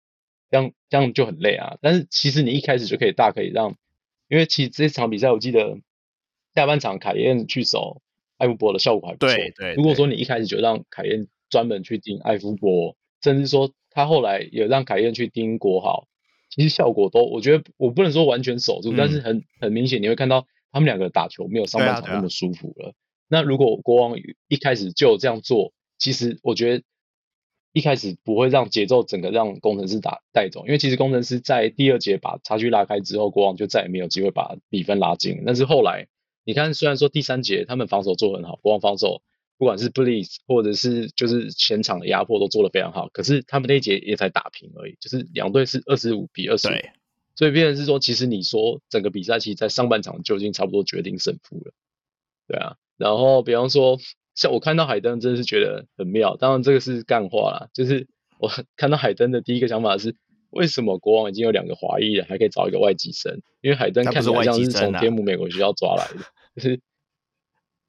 [0.49, 1.77] 这样这样就很累啊。
[1.81, 3.77] 但是其实你一开始就可以大可以让，
[4.27, 5.79] 因为其实这场比赛我记得
[6.53, 8.01] 下半场凯燕去守
[8.35, 9.33] 艾福伯的效果还不错。
[9.33, 9.73] 对对。
[9.75, 16.07] 如果说你一开始就让凯燕专门去盯艾福伯，甚至说他后来也让凯燕去盯国豪。
[16.49, 22.89] 其实效果都，我觉得我不能说完全守住，嗯、但是很很明显，你会看到他们两个打球没有上半场那么舒服了。
[22.89, 22.93] 啊啊、
[23.29, 24.17] 那如果国王
[24.49, 26.83] 一开始就这样做，其实我觉得
[27.71, 35.43] 一开始不会让节奏整个让工程师打带走，因为其实工程师在第二节把差距拉开之后，国王就再也没有机会把比分拉近。
[35.45, 36.07] 但是后来
[36.43, 39.21] 你看，虽然说第三节他们防守做很好，国王防守。
[39.61, 46.71] 不管是 Bleeze 或者是就是前场的压迫都做得非常好，可是他们那一节也才打平而已，就是两队是二十五比二十五，
[47.35, 51.73] 所以变成是说，其实你说整个比赛其实在上半场就已经差不多决定胜负了，
[52.47, 52.75] 对啊。
[52.97, 53.99] 然后比方说，
[54.33, 58.07] 像我看到海登真的是觉得很妙，当然这个是干话啦，就是
[58.39, 60.15] 我 看到海登的第一个想法是，
[60.49, 63.43] 为什么国王已经有两个华裔了，还可以找一个外籍生？
[63.61, 66.25] 因为海登看起来像是从天母美国学校抓来的，
[66.57, 66.81] 就是。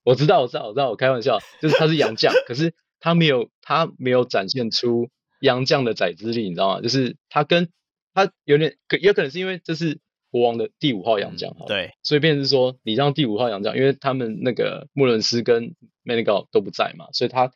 [0.04, 5.08] 我知道，我知道，我知道，我开玩笑，就是他是洋将，可是他没有，他没有展现出
[5.40, 6.80] 洋将的宰资力，你知道吗？
[6.80, 7.68] 就是他跟
[8.12, 10.00] 他有点，可有可能是因为这是
[10.30, 17.52] 国王的第五号洋将，哈、嗯，对，所以变成是说，你让第五号洋将，因为他们那个穆伦斯跟梅尼高都不在嘛，所以他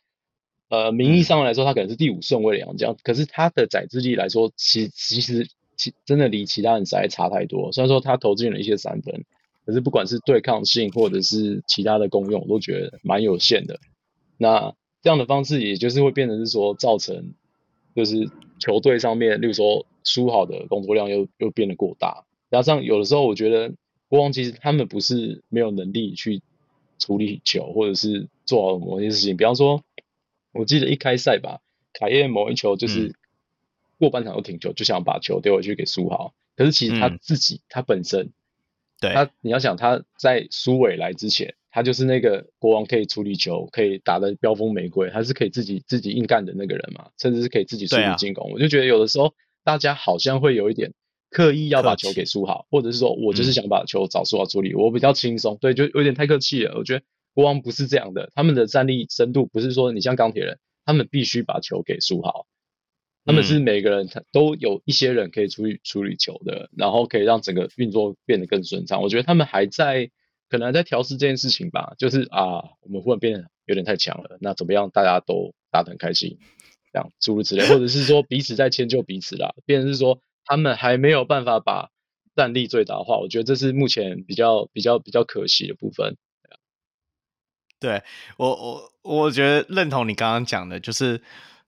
[0.69, 7.71] 呃名义上来说，他可能是第五顺位的洋将，可是他的宰资力来说，其其实其真的离其他人实在差太多。
[7.73, 9.25] 虽然说他投进了一些三分。
[9.67, 13.81] 可是不管是对抗性或者是其他的功用，我都觉得蛮有限的。
[14.37, 17.33] 那这样的方式，也就是会变成是说，造成
[17.93, 22.23] 就是球队上面，例如说输好的工作量又又变得过大。
[22.49, 23.73] 加上有的时候，我觉得
[24.07, 26.41] 国王其实他们不是没有能力去
[26.97, 29.35] 处理球，或者是做好某些事情。
[29.35, 29.83] 比方说，
[30.53, 31.59] 我记得一开赛吧，
[31.91, 33.13] 凯燕某一球就是
[33.99, 36.33] 过半场就停球，就想把球丢回去给苏豪。
[36.55, 38.31] 可是其实他自己，他本身。
[38.99, 48.49] 对他，你要想他在苏伟来之前，他就是那个国王可以处理球，可以打的飙风玫瑰，他是可以自己自己硬干的那个人嘛，甚至是可以自己处理进攻。
[48.49, 49.33] 啊、我就觉得有的时候
[49.63, 50.93] 大家好像会有一点
[51.29, 56.75] 刻意要把球给输好，或者是说我就是想把球找书豪处理，嗯、我比较轻松，对，就有点太客气了。
[56.77, 62.47] 我觉得国王不是这样的，他们的战力深度不是说你像钢铁人，他们必须把球给书豪。
[63.27, 69.01] 他们是每个人都有一些人可以处理处理球的，然后可以让整个运作变得更顺畅。
[69.01, 70.09] 我觉得他们还在
[70.47, 76.39] 可能还在调试这件事情吧，就是啊，我们忽然变得有点太强了，那怎么样大家都打得很开心，
[76.93, 81.89] 这样诸如此类，或者是说彼此在迁就彼此啦，变成是说他们还没有办法把
[82.33, 83.17] 战力最大化。
[83.17, 86.15] 我觉得这是目前比较比较比较可惜的部分。
[87.77, 88.01] 对，
[88.37, 91.21] 我我我觉得认同你刚刚讲的，就是。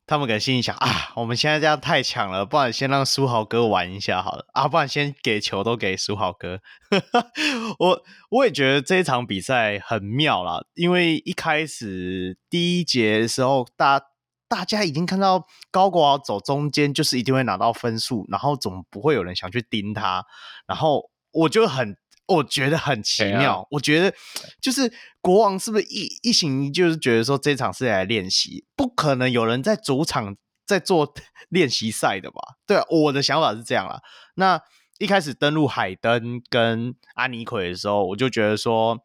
[0.09, 6.61] 他们可能心里想啊，我们现在这样太强了，不然先让书豪哥玩一下好了啊，不然先给球都给书豪哥。
[7.77, 8.01] 我
[8.31, 14.01] 我也觉得这一场比赛很妙啦，因为一开始第一节的时候，大
[14.47, 20.25] 大家已经看到高国豪走中间就是一定会拿到分数，然后总不会有人想去盯他，
[20.65, 21.95] 然后我就很。
[22.29, 24.13] 我觉得很奇妙，啊、我觉得
[24.61, 31.11] 就是国王是不是一一行就是觉得说这场是来练习，不可能有人在主场在做
[31.49, 32.37] 练习赛的吧？
[32.67, 33.99] 对啊，我的想法是这样啦。
[34.35, 34.61] 那
[34.99, 38.99] 一开始登陆海登跟安妮奎的时候，我就觉得说，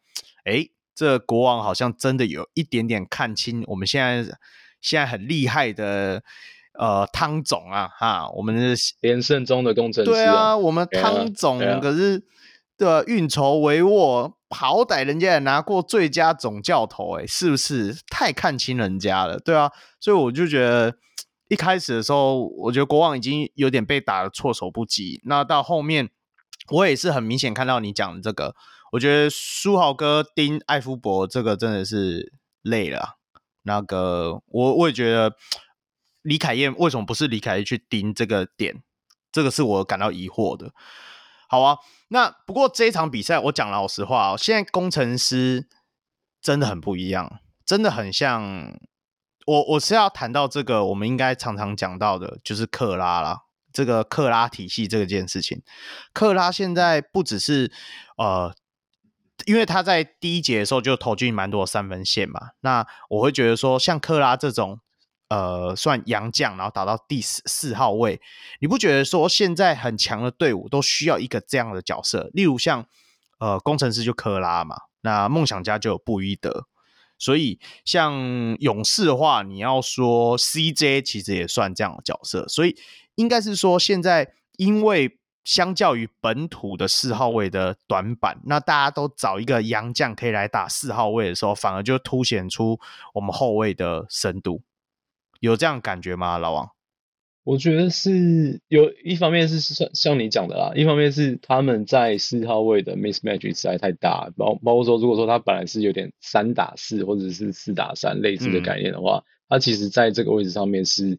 [0.44, 4.36] 哎，这国王好像真的有一点点看清我们现在
[4.82, 6.22] 现在很厉害的
[6.78, 12.22] 呃汤总啊，哈，我们的连胜中的工程师、啊，对啊，我们汤总可是。
[12.76, 19.38] 的，运筹帷幄，好歹人家也拿过最佳总教头，诶，是不是太看清人家了？
[19.38, 19.70] 对啊，
[20.00, 20.96] 所以我就觉得
[21.48, 25.20] 一开始的时候，我觉得国王已经有点被打得措手不及。
[25.24, 26.10] 那到后面，
[26.70, 28.54] 我也是很明显看到你讲的这个，
[28.92, 33.18] 我觉得书豪哥盯艾夫伯这个真的是累了。
[33.62, 35.34] 那个，我我也觉得
[36.22, 38.82] 李凯燕为什么不是李凯燕去盯这个点？
[39.32, 40.72] 这个是我感到疑惑的。
[41.54, 41.78] 好啊。
[42.08, 45.68] 那不过这一场比赛，我讲老实话哦，现在工程师
[46.42, 48.76] 真的很不一样，真的很像
[49.46, 49.64] 我。
[49.74, 53.42] 我是要谈到这个，我们应该常常讲到的，就是克拉啦。
[53.72, 55.62] 这个克拉体系这件事情，
[56.12, 57.72] 克拉现在不只是
[58.16, 58.52] 呃，
[59.46, 62.50] 因为他在第一节的时候就投进蛮多三分线嘛。
[62.60, 64.80] 那我会觉得说，像克拉这种
[65.28, 68.20] 呃，算洋将，然后打到第四四号位，
[68.60, 72.30] 你不觉得说现在很强的队伍都需要一个这样的角色？
[72.32, 72.86] 例如像
[73.38, 76.66] 呃，工程师就克拉嘛，那梦想家就有布伊德，
[77.18, 82.76] 所以像勇士的话，你要说 CJ 其实也算这样的角色，所以。
[83.16, 92.80] 应该是说，现在因为相较于本土的四号位的短板，那大家都找一个洋将可以来打四号位的时候，反而就凸显出
[93.12, 94.62] 我们后卫的深度。
[95.40, 96.70] 有这样感觉吗，老王？
[97.44, 111.18] 我觉得是有一方面是像像你讲的啦，一方面是他们在四号位的 mismatch 实在太大，包包括说，如果说他本来是有点三打四或者是四打三类似的概念的话，嗯、他其实在这个位置上面是。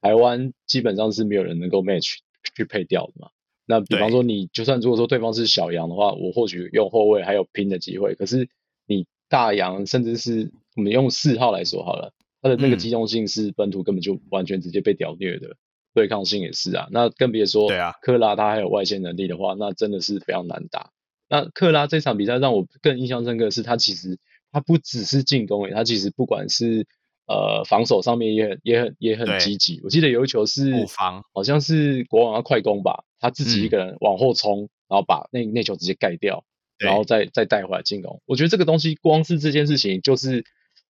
[0.00, 2.18] 台湾基本上是没有人能够 match
[2.54, 3.30] 去配掉的嘛。
[3.66, 8.14] 那比方说，你就算如果说对方是小杨的话，我或许用后卫还有拼的机会。
[8.14, 8.48] 可是
[8.86, 15.56] 你大杨，甚至是我们用四号来说好了，他的那个机动性是本土根本就完全直接被屌虐的，嗯、
[15.94, 16.88] 对抗性也是啊。
[16.90, 20.90] 那更别说，对啊，克拉他还有外线能力的话，那真的是非常难打。
[21.28, 24.18] 那克拉这场比赛让我更印象深刻的是，他其实
[24.50, 26.86] 他不只是进攻诶，他其实不管是
[27.26, 29.80] 呃，防守上面也很也很也很积极。
[29.84, 36.42] 我记得有一球是，防好像是国王要快攻吧，他自己一个人往后冲，嗯、然后把那那球直接盖掉，
[36.78, 38.22] 然后再再带回来进攻。
[38.24, 40.42] 我觉得这个东西光是这件事情，就是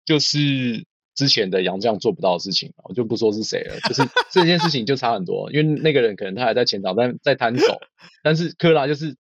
[0.04, 0.86] 就是
[1.18, 7.80] 之前的杨将做不到的事情，我就不说是谁了，就是这件事情就差很多，因为那个人可能他还在前场，但在摊手，
[8.22, 9.16] 但是克拉就是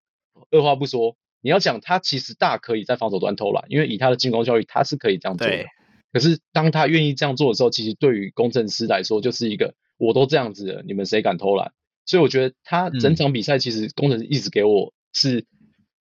[0.52, 5.66] 二话不说，你要讲他其实大可以在防守端偷懒，因为以他的进攻效率，他是可以这样做的。
[6.14, 11.72] 可是当他愿意这样做的时候，其实对于工程师来说，就是一个我都这样子了，你们谁敢偷懒？
[12.06, 15.48] 所以我觉得他整场比赛其实工程师一直给我是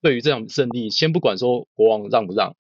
[0.03, 2.55] 对于这场胜利，先不管说国王让不让，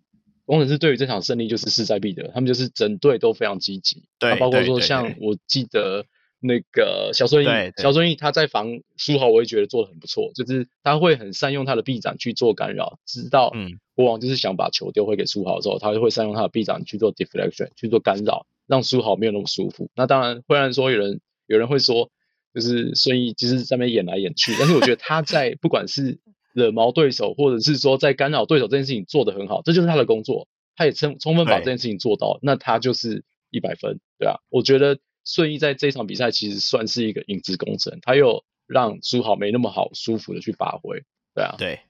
[0.47, 6.07] 攻城狮对于这场胜利就是势在必得，他们就是整队都非常积极，对，包括说像我记得。
[6.39, 8.69] 那个小孙毅，小孙毅他在防
[8.99, 13.53] 书豪，我也觉得做的很不错，就是他会很善用他的臂展去做干扰，知道
[13.95, 19.91] 国王就是想把球丢回给书豪的时候，他就会善用他的臂展去做 deflection 去做干扰，让书豪没有那么舒服。
[19.97, 22.11] 那当然，虽然说有人有人会说，
[22.53, 26.19] 就是孙毅就是在那边演来演去，但是我觉得他在 不管是
[26.57, 34.99] 惹毛对手，或者是说在干扰对手这件事情做得很好，这就是他的工作，他也充充分把这件事情做到，那他就是一百分，对啊，我觉得。
[35.29, 41.03] 顺义在这场比赛其实算是一个影子工程，他又让书豪没那么好舒服的去发挥，
[41.35, 41.81] 对啊，对，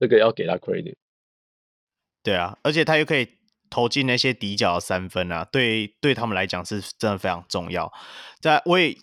[0.00, 0.94] 这个要给他 credit，
[2.22, 3.28] 对啊，而且他又可以
[3.68, 7.92] 投进那些底角的三分啊，对，对他们来讲是真的非常重要。
[8.40, 8.96] 在我也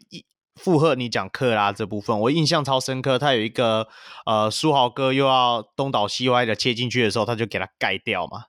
[0.59, 3.87] 附和你讲克拉这部分，我印象超深刻，他有一个
[4.25, 8.45] 呃书豪哥又要东倒西歪的切进去的时候，他就给他盖掉嘛，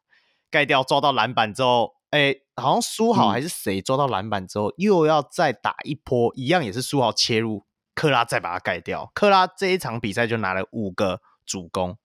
[0.50, 1.94] 盖掉抓到篮板之后。
[2.10, 7.64] 哎，好像书豪还是谁抓到篮板之后，嗯、又要再打一波，一样也是书豪切入，
[7.94, 9.12] 克拉再把他盖掉。
[9.14, 11.96] 克拉这一场比赛就拿了五个主攻。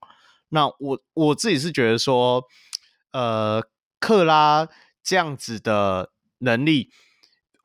[0.50, 2.44] 那我我自己是觉得说，
[3.14, 3.64] 呃，
[4.00, 4.68] 克拉
[5.04, 6.92] 这样子的能力，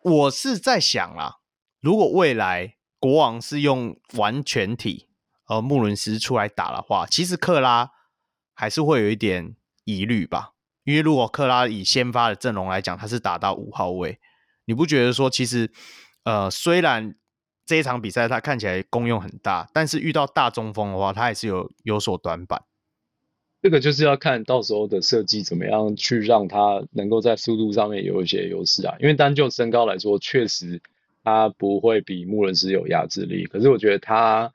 [0.03, 1.40] 我是在想啦，
[1.81, 5.09] 如果未来国王是用完全体，
[5.49, 7.91] 呃，穆伦斯出来打的话，其实克拉
[8.55, 10.53] 还是会有一点疑虑吧。
[10.85, 14.19] 因为如果克拉以先发的阵容来讲，他是打到五号位，
[14.65, 15.71] 你不觉得说其实，
[16.25, 17.15] 呃，虽然
[17.65, 22.63] 这一场比赛他看起来功用很大，但是遇到大中锋的话，他还是有有所短板。
[23.63, 28.97] 这个就是要看到时候的设计怎么样去让他能够在速度上面有一些优势啊。
[29.01, 30.81] 因为单就身高来说，确实
[31.25, 34.53] 他不会比穆伦斯有压制力，可是我觉得他。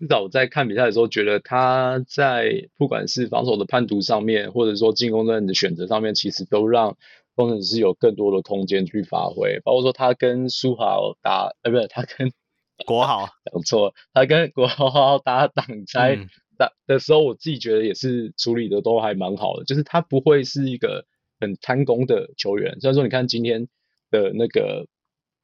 [0.00, 6.96] 至少我在看比赛的时候，觉得他在不管是防守的判读上面，或者说进攻端的选择上面，其实都让
[7.36, 9.60] 工程师有更多的空间去发挥。
[9.64, 12.32] 包括说他跟书豪打，呃，不是他跟
[12.84, 16.18] 国豪 讲错，他跟国豪打挡拆
[16.58, 21.06] 打的时候，我自己觉得也是处理的都还蛮好的，就是他不会是一个
[21.40, 22.78] 很贪功的球员。
[22.80, 23.68] 虽然说你看今天
[24.10, 24.86] 的那个。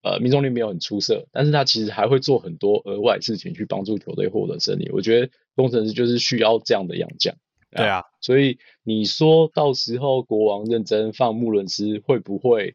[0.03, 4.91] 呃，命中率没有很出色，但是他其实还会做很多额外事情去帮助球队获得胜利。
[4.93, 7.35] 我觉得工程师就是需要这样的洋将。
[7.73, 12.75] 对啊，所以你说到时候国王认真放穆伦斯会不会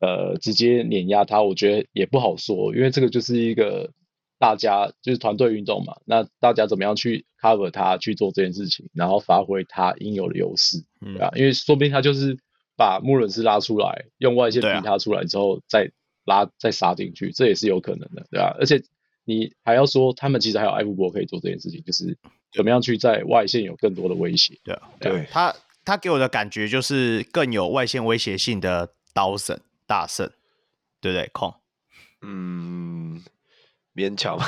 [0.00, 1.42] 呃直接碾压他？
[1.42, 3.92] 我觉得也不好说，因为这个就是一个
[4.38, 12.36] 大家就是团队运动嘛，那大家怎么样去 cover 他去做这件事情，然后发挥他应有的优势，对啊，因为说不定他就是
[12.76, 15.92] 把穆伦斯拉出来，用外线逼他出来之后再
[16.26, 18.82] 拉再杀进去，这也是有可能的，对啊，而且
[19.24, 22.18] 你还要说他们其实还有艾弗伯可以做这件事情，就是
[22.52, 25.54] 怎么样去在外线有更多的威胁，对啊，对他
[25.84, 30.30] 他给我的感觉就是更有外线威胁性的刀神大圣，
[31.00, 31.30] 对不对？
[31.32, 31.54] 控，
[32.20, 33.22] 嗯。
[33.96, 34.38] 勉强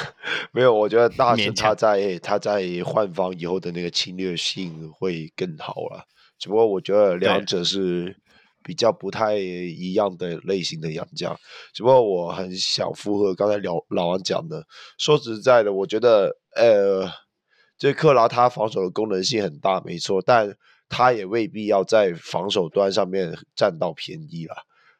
[0.53, 6.05] 没有，我觉得大神他在他在换防以后的那个侵略性会更好了。
[6.39, 8.15] 只不过我觉得两者是
[8.69, 11.35] 比较不太一样的类型的洋将。
[11.73, 14.67] 只不过我很想附和刚才老老王讲的，
[14.99, 17.09] 说实在的，我觉得呃，
[17.79, 20.55] 这克拉他防守的功能性很大，没错，但
[20.91, 24.55] 他也未必要在防守端上面占到便宜了。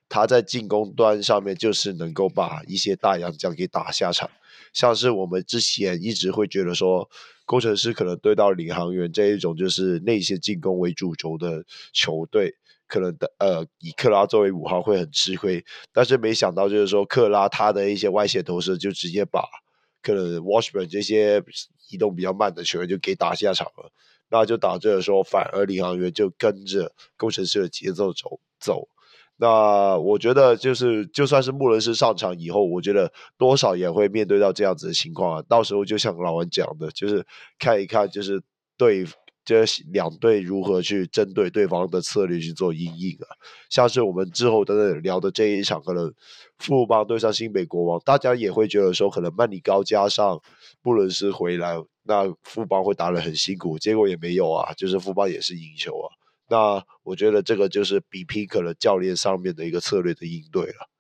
[0.09, 4.31] 他在进攻端上面就是能够把一些大洋将给打下场，
[4.73, 7.07] 像是我们之前一直会觉得说，
[7.45, 11.63] 工程师可能对到领航员这一种就是内线进攻为主轴的
[11.93, 12.55] 球队，
[12.89, 19.45] 可能的呃以克拉作为五号会很吃亏，但是没想到就是说克拉他的一些外线投射就直接把
[20.03, 21.43] 可能 Washburn 这些
[21.91, 23.93] 移动比较慢的球员就给打下场了，
[24.31, 28.89] 那就导致了说反而领航员就跟着工程师的节奏走走。
[29.41, 35.43] 那我觉得就是，就算是穆伦斯上场以后，我觉得多少也会面对到这样子的情况啊。
[35.49, 37.25] 到时候就像老文讲的，就是
[37.57, 38.43] 看一看，就是
[38.77, 39.07] 对
[39.49, 43.25] 这两队如何去针对对方的策略去做因应啊。
[43.71, 46.13] 像是我们之后等等聊的这一场，可能
[46.59, 50.39] 富邦对上新北国王，大家也会觉得说，可能曼尼高加上
[50.83, 53.79] 布伦斯回来，那富邦会打得很辛苦。
[53.79, 56.13] 结果也没有啊，就是富邦也是赢球啊。
[56.51, 60.91] 那我觉得这个就是比拼可能教练上面的一个策略的应对了。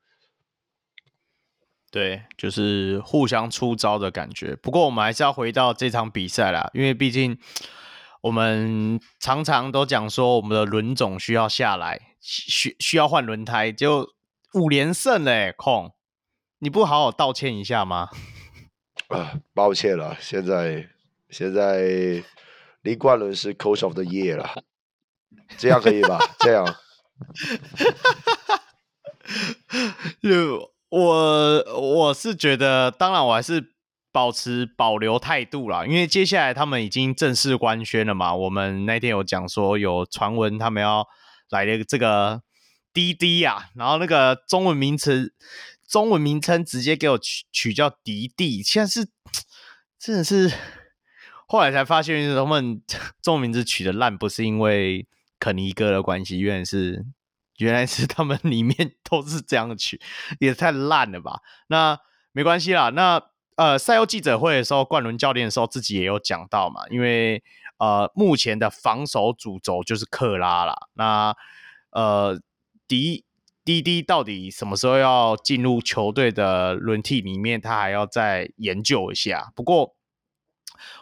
[1.90, 4.56] 对，就是互相出招的感觉。
[4.56, 7.38] 不过我们还是要回到这场比赛啦，因为毕竟
[8.22, 14.14] 我们常常都讲说我们的轮总需要下来，需需要换轮胎，就
[14.54, 15.92] 五连胜嘞，控，
[16.58, 18.08] 你不好好道歉一下吗？
[19.08, 20.88] 啊，抱歉了，现在
[21.30, 22.22] 现在
[22.82, 24.64] 林冠伦是 Coach of the Year 了。
[25.56, 26.18] 这样可以吧？
[26.40, 26.64] 这样，
[30.22, 33.74] 就我我是觉得，当然我还是
[34.18, 38.34] 保持保留态度啦，因为接下来他们已经正式官宣了嘛。
[38.34, 41.06] 我们那天有讲说，有传闻他们要
[41.50, 42.42] 来的这个
[42.92, 45.32] 滴滴啊，然后那个中文名词、
[45.88, 49.08] 中文名称直接给我取取叫迪弟，现在是
[50.00, 50.52] 真的是，
[51.46, 52.82] 后来才发现他们
[53.22, 55.06] 中文名字取得烂，不是因为。
[55.40, 57.06] 肯尼哥的关系，原来是
[57.58, 60.00] 原来是他们里面 都是这样取，
[60.40, 61.42] 也太烂了吧？
[61.68, 61.96] 那
[62.32, 62.90] 没关系啦。
[62.90, 63.22] 那
[63.58, 67.42] 呃，赛后记者会的时候，冠伦教练的时候自己也有讲到嘛，因为
[67.78, 70.74] 呃，目前的防守主轴就是克拉啦。
[70.94, 71.34] 那
[71.90, 72.40] 呃，
[72.86, 73.24] 迪
[73.64, 79.52] 滴滴到底什么时候要进入球队的轮替里面，他还要再研究一下。
[79.56, 79.96] 不过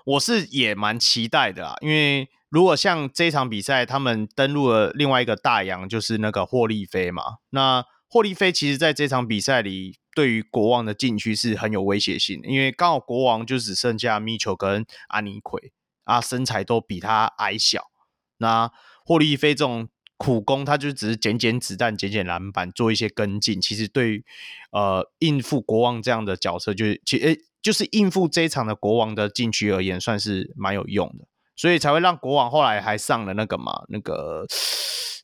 [0.04, 2.28] 我是也蛮期待的啦，因为。
[2.48, 7.38] 如果像这场比赛，他们登陆了另外一个大洋，就是那个霍利菲嘛。
[7.50, 15.74] 那霍利菲其实在这场比赛里，对于国王的禁区是很有威胁性的，因为刚好国王就只剩下米球跟安妮奎
[16.04, 17.90] 啊，身材都比他矮小。
[18.38, 18.72] 那
[19.04, 23.60] 霍利菲这种苦攻，他就只是捡捡子弹、捡捡篮板，做一些跟进。
[23.60, 24.24] 其实对于
[24.70, 31.26] 呃应付国王这样的角色，就是其实就是应付这一场的国王的禁区而言，算是蛮有用的。
[31.54, 34.46] 所以才会让国王后来还上了那个嘛，那个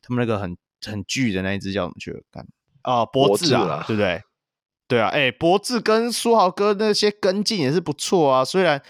[0.02, 0.54] 他们那个很
[0.84, 2.46] 很巨的那一只叫什么去干
[2.82, 3.06] 啊？
[3.06, 4.22] 博智啊，啊对不对？
[4.92, 8.44] 对啊，哎，博智跟书豪哥那些跟进也是不错啊。
[8.44, 8.82] 虽然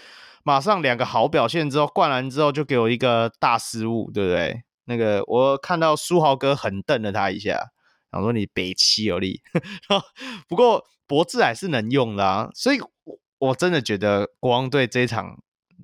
[0.43, 4.63] 马上两个好表现之后，灌篮之后就给我一个大失误，对不对？
[4.83, 7.69] 那个我看到书豪哥狠瞪了他一下，
[8.11, 9.41] 想说你北七有力。
[10.49, 12.79] 不过博智还是能用的啊，所以
[13.37, 15.37] 我真的觉得国王队这一场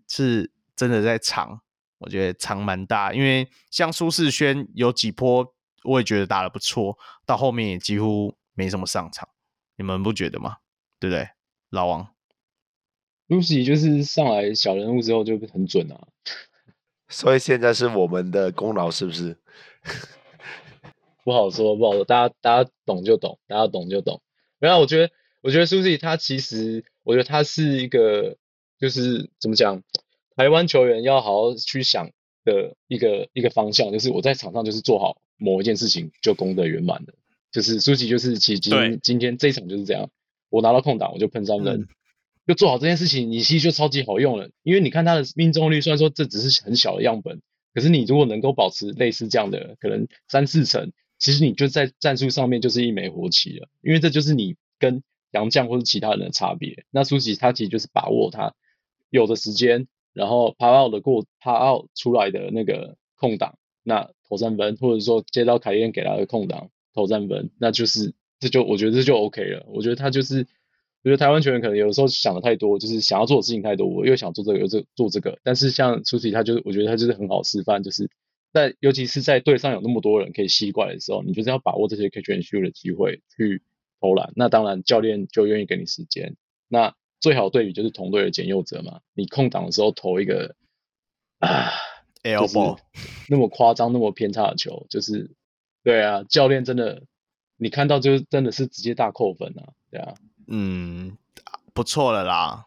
[0.06, 0.52] 是。
[0.76, 1.60] 真的在藏，
[1.98, 5.46] 我觉得藏蛮大，因为像苏世轩有几波，
[5.84, 9.28] 我也觉得打得不错，到后面也几乎没什么上场，
[9.80, 10.58] 你们不觉得吗？
[11.00, 11.30] 对不对，
[11.70, 12.14] 老王
[13.30, 16.10] ？Lucy 就是上来小人物之后就很准啊，
[17.08, 19.38] 所以现在是我们的功劳是不是？
[21.24, 24.22] 不好说，不好说，大家大家懂就懂，大家懂就懂。
[24.60, 28.36] 没有，我觉得我觉得 Lucy 他其实，我觉得他是一个，
[28.78, 29.82] 就是怎么讲？
[30.36, 32.12] 台湾球员要好好去想
[32.44, 37.14] 的一个一个方向，就是我在场上就是做好某一件事情就功德圆满的。
[37.52, 40.10] 就是舒淇就是其实今天今天这一场就是这样，
[40.50, 41.88] 我拿到空档我就喷三分，
[42.48, 44.50] 就做好这件事情，你其实就超级好用了。
[44.64, 47.42] 因为你看他的命中率，虽然说这只是很小的样本，
[47.74, 53.68] 可是你如果能够保持类似这样的可能三四成，其实你就在战术上面就是一枚活棋了。
[53.82, 56.86] 因为这就是你跟杨绛或是其他人的差别。
[56.90, 58.54] 那舒淇他其实就是把握他
[59.10, 69.66] 有的时间，然后爬奥的过爬奥出来的那个空档，那投三分，或者说接到凯燕给他的空档投三分，那就是这就我觉得这就 OK 了。
[69.68, 70.48] 我觉得他就是，
[71.04, 75.40] 我觉得台湾球员可能有时候想的太多，就是想要做的事情太多，我又想做这个又这做这个。
[75.44, 78.10] 但是像舒淇他就是，我觉得他就是很好示范，就是
[78.52, 83.62] 在尤其是在队上有那么多人可以吸过来的时候，你就是要把握这些 catch and shoot 的机会去
[84.02, 84.32] 投篮。
[84.36, 86.36] 那当然教练就愿意给你时间。
[86.68, 90.56] 那最好对比就是同队的简佑哲嘛，你空档的时候投一个
[91.40, 91.70] 啊
[92.24, 92.78] ，elbow
[93.28, 95.32] 那么夸张、那么偏差的球，就是
[95.84, 97.04] 对啊，教练真的
[97.58, 100.14] 你看到就真的是直接大扣分啊，对啊，
[100.48, 101.18] 嗯，
[101.74, 102.66] 不错了啦。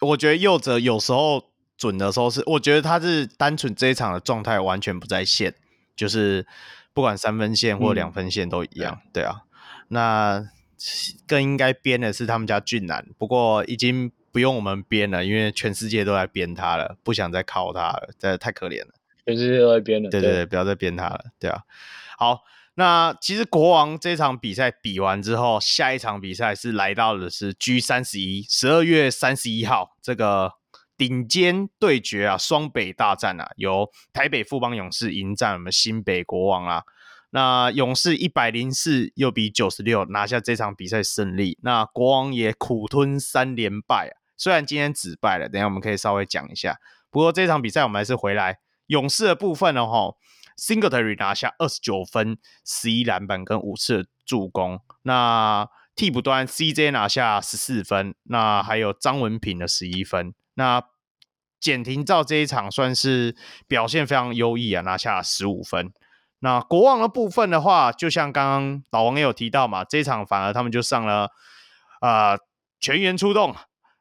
[0.00, 1.44] 我觉得右哲有时候
[1.76, 5.54] 准的时候是，我觉得他是单纯这一场的状态完全不在线，
[5.96, 6.46] 就是
[6.92, 9.42] 不管三分线或两分线都一样，嗯、对啊，
[9.88, 10.50] 那。
[11.26, 18.94] 更应该编的是他们家俊男，不过已经不用我们编了，因为全世界都在编他了，不想再靠他了，真的太可怜了。
[19.26, 21.64] 全世界都在编了，对对对，不要再编他了，对啊。
[22.18, 22.40] 好，
[22.74, 30.54] 那其实国王这场比赛比完之后，下一场比赛是来到的是 G 三十一，十二月三十一号这个
[30.96, 36.82] 顶尖对决啊，双北大战啊，由台北富邦勇士迎战我们新北国王啊。
[37.30, 44.18] 那勇士一百零四又比九十六拿下这场比赛胜利，那国王也苦吞三连败啊。
[44.36, 46.78] 虽然今天止败了，等下我们可以稍微讲一下。
[47.10, 48.58] 不过这场比赛我们还是回来
[48.88, 50.16] 勇士的部分呢，哈
[50.58, 52.36] ，Singletary 拿下二十九分、
[52.66, 54.80] 十一篮板跟五次助攻。
[55.02, 60.34] 那替补端 CJ 拿下十四分，那还有张文平的十一分。
[60.54, 60.82] 那
[61.58, 63.34] 简廷照这一场算是
[63.66, 65.92] 表现非常优异啊，拿下十五分。
[66.40, 71.30] 那国王的部分的话，就像刚刚老王也有提到嘛，这一场反而他们就上了
[72.00, 72.36] 啊、
[72.78, 73.56] 全员出动。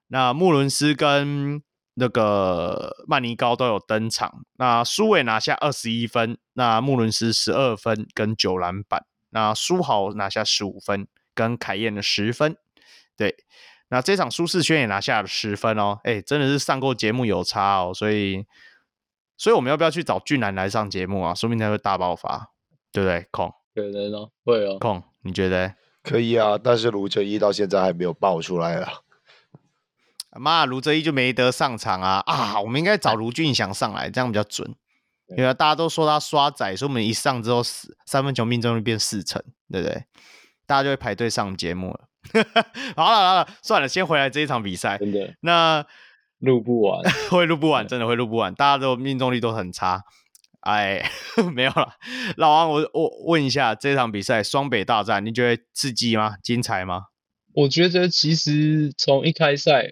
[0.10, 1.64] 那穆伦斯跟
[2.00, 4.46] 那个曼尼高都有登场。
[4.58, 9.06] 那苏伟拿下二十一分，那穆伦斯十二分跟九篮板。
[9.32, 12.56] 那苏豪拿下十五分，跟凯燕的十分。
[13.16, 13.36] 对，
[13.90, 16.00] 那这场舒世轩也拿下了十分哦。
[16.04, 18.46] 哎，真的是上过节目有差哦，所以。
[19.40, 21.32] 所以我们要不要去找俊男来上节目啊？
[21.32, 22.50] 说明他会大爆发，
[22.92, 23.28] 对不对？
[23.30, 24.80] 空，可能哦，会哦。
[24.80, 25.76] 空，你觉得？
[26.02, 28.94] 可以啊，但是卢哲一到现在还没有爆出来啊。
[30.40, 32.24] 妈，卢哲一就没得上场啊！
[32.26, 34.76] 啊，我们应该找卢俊祥上来，这样比较准。
[35.38, 37.62] 因为大家都说他刷仔，所以我们一上之后，
[38.06, 39.42] 三分球命中率变四成，
[39.72, 40.06] 对不对？
[40.66, 42.08] 大家就会排队上节目了。
[42.96, 44.98] 好了好了，算了，先回来这一场比赛。
[44.98, 45.86] 真的，那。
[46.40, 47.02] 录不完，
[47.32, 48.54] 会录不完，真的会录不完。
[48.54, 50.04] 大家都命中率都很差，
[50.60, 51.04] 哎，
[51.52, 51.94] 没有了。
[52.36, 56.36] 老王，我我问一下，这场比赛双北大战，你觉得刺激吗？
[56.44, 57.06] 精彩吗？
[57.56, 59.88] 我觉得其实从一开赛，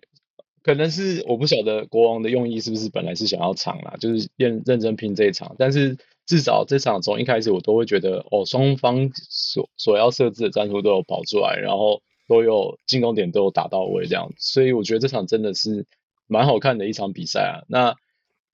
[0.66, 5.56] 可能是我不晓得国王的用意是不是本来是想要抢啦，就是认认真拼这一场。
[5.60, 14.34] 但是至少这场从一开始，我都会觉得哦，双方所所要设置的战术都有跑出来，然后都有进攻点都有打到位这样。
[14.38, 15.86] 所以我觉得这场真的是。
[16.28, 17.94] 蛮好看的一场比赛啊，那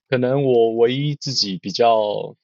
[0.06, 2.36] 可能我唯一自己比较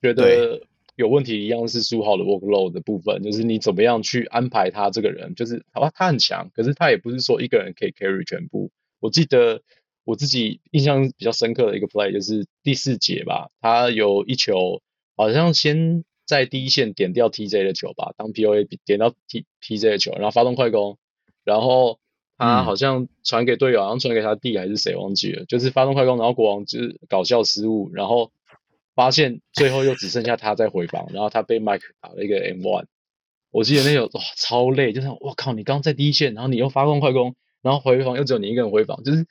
[0.00, 0.62] 觉得
[0.94, 8.70] 有问题一样是书豪的 workload 的部分，就是你怎么样去安排他这个人，就是好吧他很强，可是他也不是说一个人可以 carry 全部。
[9.00, 9.62] 我记得
[10.04, 14.80] 我自己印象比较深刻的一个 play 就是第四节吧，他有一球
[15.16, 20.98] 好像先在第一线点掉 TJ 的球吧，当 POA 点到 T TJ 的球，然后发动快攻，
[21.44, 21.98] 然后。
[22.38, 28.30] 他好像传给队友，好像传给他弟还是谁忘记了，就是发动快攻，然后国王就是搞笑失误，然后
[28.94, 32.84] 发现最后又只剩下他在回防，然后他被 Mike 打了一个 M one。
[33.50, 37.34] 我记得那有哇超累，就是我靠，你刚刚在第一线，然后你又发动快攻，
[37.66, 39.26] 然后回防又只有你一个人回防，就是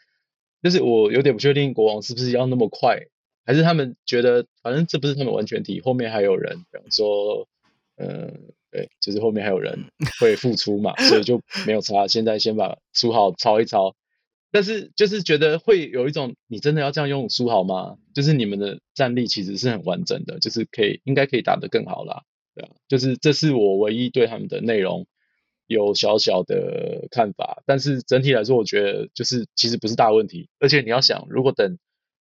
[0.61, 2.99] 就是我有点不确定国王是不是要那么快，
[3.45, 7.47] 还是他们觉得反正这不是他们完全体，后面还有人，比方说
[7.97, 8.51] 嗯。
[8.71, 9.85] 对，就是后面还有人
[10.19, 12.09] 会付出嘛，所以就没有差。
[12.09, 13.95] 现在先把书豪抄一抄，
[14.51, 17.95] 但是就是觉得会有一种，你真的要这样用书豪吗？
[18.13, 22.23] 就是你们的战力其实是很完整的，就是可以应该可以打得更好啦。
[22.53, 25.07] 对啊，就是这是我唯一对他们的内容
[25.67, 30.49] 有小小的看法，但是整体来说，我觉得就是其实不是大问题。
[30.59, 31.77] 而且你要想，如果等。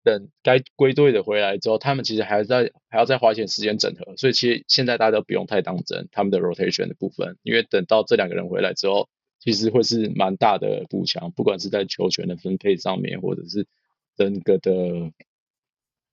[0.01, 9.09] 等该归队的回来之后，他们其实还在还要再花一些时间整合，所以其实现在大家都不用太当真他们的 rotation 的部分，因为等到这两个人回来之后，
[9.39, 13.67] 其实会是蛮大的补强，不管是在球权的分配上面，或者是
[14.15, 15.11] 整个的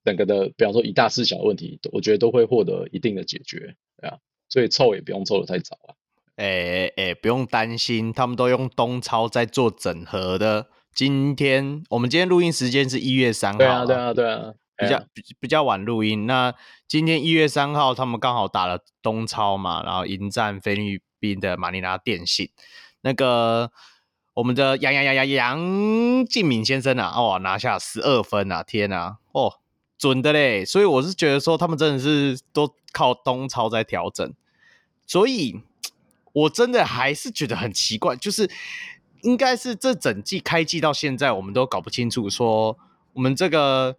[0.02, 5.94] 整个的，比方说一大事小的问题，我觉得都会获得一定的解决，对啊，所以凑也不用凑得太早啊。
[6.36, 10.68] 哎哎，不用担心，他们都用东超在做整合的。
[10.94, 16.26] 今天我们今天录音时间是一月三号，对啊对啊对啊，比较比比较晚录音。
[16.26, 16.54] 那
[16.86, 22.50] 今天一月三号，他们刚好打了东超嘛，然后迎战菲律宾的马尼拉电信。
[23.00, 23.70] 那个
[24.34, 29.54] 我们的杨杨杨杨杨敬敏先生啊，哦，拿下十二分啊，天啊，哦，
[29.96, 30.66] 准的嘞。
[30.66, 34.34] 所以我是觉得说，他们真的是都靠东超在调整，
[35.06, 35.62] 所以。
[36.36, 38.50] 我真的还是觉得很奇怪，就是
[39.22, 42.76] 应该是这整季开季到现在，我们都搞不清楚说
[43.14, 43.96] 我们这个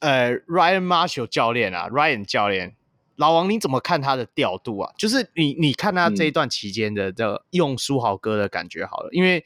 [0.00, 2.74] 呃 Ryan Marshall 教练啊，Ryan 教练，
[3.14, 4.92] 老王你怎么看他的调度啊？
[4.98, 9.44] 就是你你看他这一段期间的这用书豪哥的感觉好了，因为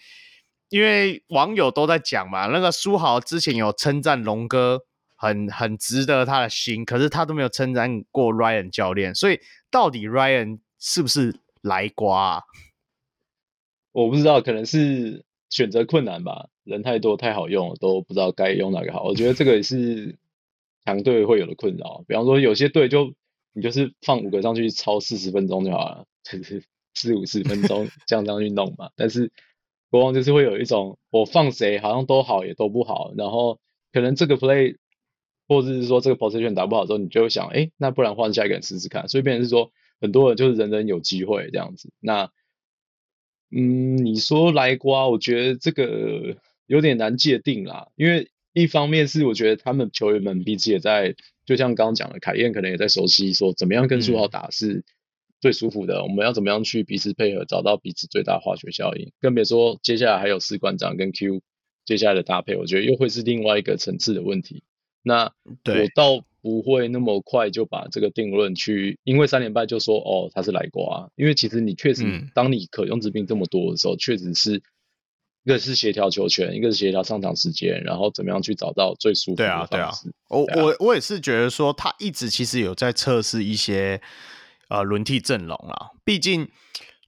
[0.70, 4.80] 因为网友都在讲嘛，那个书豪之前有称赞龙哥
[5.14, 9.38] 很很值得他的心，可是他都没有称赞过 Ryan 教练，所以
[9.70, 11.36] 到底 Ryan 是不是？
[11.66, 12.44] 来瓜、
[13.90, 16.48] 我不知道，可能是选择困难吧。
[16.62, 19.02] 人太多太好用了，都不知道该用哪个好。
[19.02, 20.16] 我觉得这个也是
[20.84, 22.04] 强队会有的困扰。
[22.06, 23.14] 比方说，有些队就
[23.52, 26.62] 你就是放五个上去超四十分钟就好了，就是
[26.94, 28.90] 四五十分钟这样这样去弄嘛。
[28.94, 29.32] 但是
[29.90, 33.58] 国王就是会有一种，我放谁好像都好也都不好，然后
[33.92, 34.76] 可能这个 play
[35.48, 39.08] 或者是说这个 position 打不好之后，你就会想，哎，那不然换下一个人试试看。
[39.08, 39.72] 所以变成是说。
[40.00, 42.30] 很多人就是人人有机会这样子，那，
[43.50, 46.36] 嗯，你说来瓜，我觉得这个
[46.66, 51.14] 有点难界定啦，因为一方面是我觉得他们球员们彼此也在，
[51.44, 54.84] 就像刚刚讲的，凯燕可能也在熟悉说怎么样跟苏豪打是
[55.40, 61.42] 最舒服的，嗯、我们要怎么样去彼此配合，找到彼此最大化学效应，更别说接下来还有士官长跟 Q
[61.84, 64.64] 接下来的搭配，我觉得又会是另外一个层次的问题。
[65.08, 65.30] 那
[65.66, 72.02] 我倒不会那么快就把这个定论去，因为三连败就说哦他是来瓜，因为其实你确实，
[72.34, 74.60] 当你可用之兵这么多的时候，确实是
[75.44, 79.70] 一个是协调球权，一个是协调上场时间，然后怎么样去找到最舒服的方式。
[79.70, 79.92] 对啊，对啊，
[80.28, 84.00] 我我我也是觉得说他一直其实有在测试一些
[84.68, 86.48] 呃轮替阵容啊，毕竟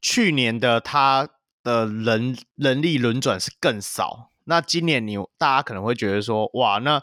[0.00, 1.28] 去年的他
[1.64, 7.02] 的人人力轮转是更少，那今年你大家可能会觉得说哇那。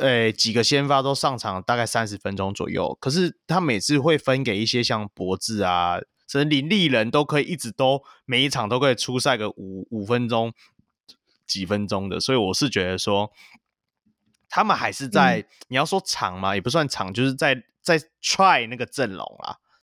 [0.00, 10.52] 诶，几个先发都上场大概三十分钟左右，可是他每次会分给一些像博智啊，甚至林立人都可以一直都每一场都可以出赛个五五分钟、
[11.46, 13.32] 几分钟的，所以我是觉得说，
[14.50, 19.56] 他们还是在、嗯、你要说长嘛，也不算长，就是在在 try 那个阵容啊。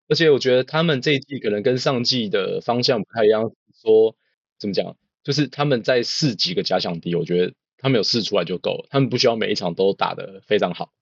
[0.09, 3.51] 而且我觉得他们这一季可能跟上季的方向不太一样，
[3.83, 4.15] 说
[4.59, 4.95] 怎么讲，
[5.25, 7.55] 就是他们在试几个假想敌，我觉得。
[7.83, 10.93] 他们有试出来就够了，他们不需要每一场都打得非常好，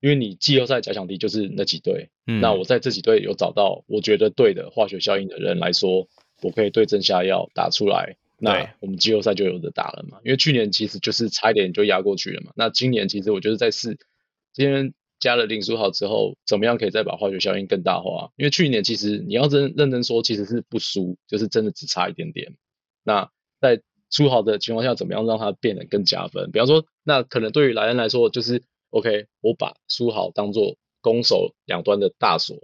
[0.00, 6.06] 因为你季后赛假想敌就是那几队，嗯，那我在这几队有找到我觉得对的化学效应的人来说，
[6.42, 10.18] 我可以对症下药打出来，那我们季后赛就有的打了嘛。
[10.22, 13.98] 因为去年其实就是差一点就压过去了嘛，那今年其实我就是在试，
[14.52, 18.30] 今天加了林书豪之后，怎么样可以再把化学效应更大化？
[18.36, 22.54] 因为去年其实你要真认真说，其实是不输，就是真的只差一点点。
[23.02, 26.50] 那在书豪的情况下，怎么样让它变得更加分？
[26.50, 32.56] 比方说，那可能对于莱恩来说，就是 OK，我把书好当做攻守两端的大锁，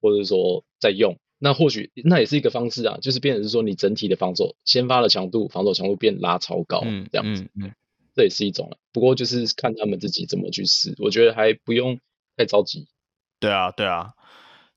[0.00, 7.74] 或者说在用，那或许那也是一个方式啊，就是变成是说你整体的防守先发的强度，防守强度变拉超高，嗯、这样子，嗯，嗯，
[8.14, 8.76] 这也是一种。
[8.92, 11.98] 不过就是看他们自己怎么去试，我觉得还不用
[12.36, 12.86] 太着急。
[13.40, 14.12] 对啊，对啊。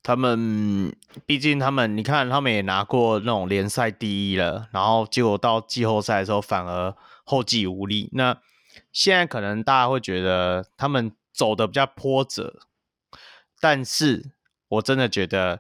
[0.08, 8.10] 他们毕竟，他们你看，他们也拿过那种联赛第一了，然后结果到季后赛的时候反而后继无力。
[8.14, 8.38] 那
[8.94, 12.54] 现在可能大家会觉得他们走的比较波折，
[13.60, 14.32] 但是
[14.70, 15.60] 我真的觉得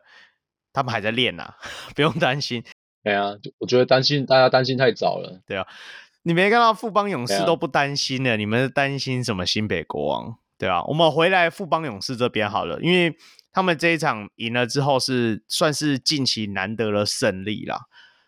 [0.71, 1.57] 他们还在练啊，
[1.93, 2.63] 不用担心。
[3.03, 5.41] 对啊，我觉得担心大家担心太早了。
[5.45, 5.67] 对啊，
[6.23, 9.45] 你没看到富邦勇士都不担心了，你们担心什么？
[9.45, 13.13] 新北国王，对啊，我们回来富邦勇士这边好了，因为。
[13.57, 17.87] 他们这一场赢了之后，是算是近期难得的胜利啦。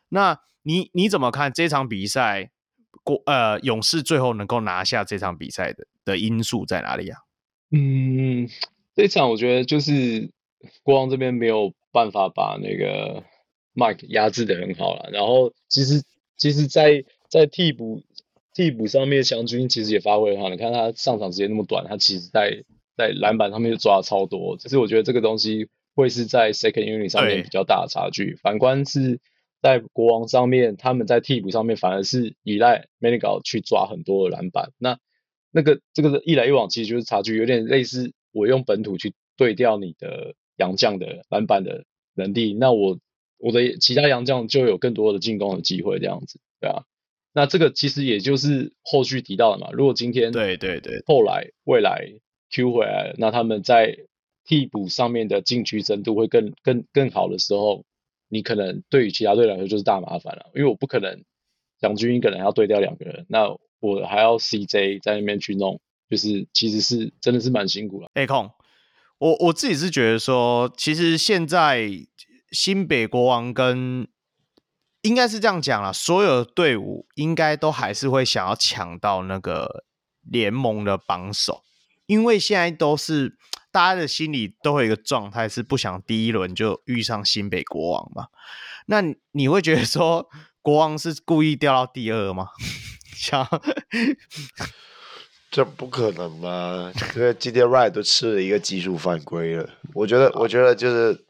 [0.10, 2.49] 那你你怎么看这场比赛？
[3.03, 7.19] 国呃勇士最后能够拿下这场比赛的的因素在哪里啊？
[7.69, 8.49] 嗯，
[8.95, 10.31] 这场我觉得就是
[10.81, 13.23] 国王这边没有办法把那个
[13.76, 15.11] Mike 压制得很好了。
[15.14, 16.01] 然后其实
[16.38, 18.01] 其实在，在替补
[18.56, 20.49] 替补上面，祥军其实也发挥很好。
[20.49, 22.64] 你看他上场时间那么短，他其实在。
[22.99, 28.35] 在篮板上面就抓了超多，只是我觉得这个东西会是在 second unit 上面比较大的差距。
[28.43, 29.21] 反观是
[29.61, 34.73] 在国王上面，他们在替补上面反而是依赖 Manigault 去抓很多的篮板。
[34.77, 34.99] 那
[35.49, 41.85] 那个这个一来一往，其实就是差距，有点类似我用本土去对调你的洋将的篮板的
[42.15, 42.99] 能力，那我
[43.38, 46.84] 我的其他洋将就有更多的进攻的机会，这样子，对啊。
[47.31, 49.69] 那这个其实也就是后续提到的嘛。
[49.71, 52.09] 如果今天对对对，后来未来
[52.51, 53.97] Q 回来了，那他们在
[54.45, 57.85] 替补上面的禁区深度会更更更好的时候。
[58.31, 61.23] 你可能对于其他队来说就是大麻烦了，因为我不可能
[61.80, 63.49] 两军一个人要对掉两个人，那
[63.80, 68.07] 我还要 CJ 在那边去弄，就是其实是真的是蛮辛苦的。
[68.13, 68.51] A 控，
[69.17, 71.89] 我我自己是觉得说，其实现在
[72.51, 74.07] 新北国王跟
[75.01, 79.85] 应该是这样讲啦，所有的队伍应该都还是会想要抢到那个
[80.21, 81.63] 联盟的榜首，
[82.10, 83.38] 因为现在都是。
[83.72, 88.26] 大家的心里都会有一个状态，是不想第一轮就遇上新北国王嘛？
[88.88, 88.99] 那
[89.34, 90.27] 你会觉得说
[90.64, 92.48] 国王是故意掉到第二吗？
[93.14, 93.48] 想
[95.52, 96.91] 这不可能嘛？
[97.15, 99.69] 因为今天 Ryan 都吃了一个技术犯规了。
[99.94, 101.23] 我觉得，我觉得就是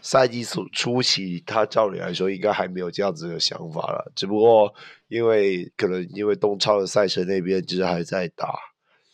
[0.00, 4.10] 赛季初初期，他照理来说应该还没有这样子的想法了。
[4.16, 4.72] 只不过
[5.08, 8.54] 因为可能因为东超的赛程那边就是还在打。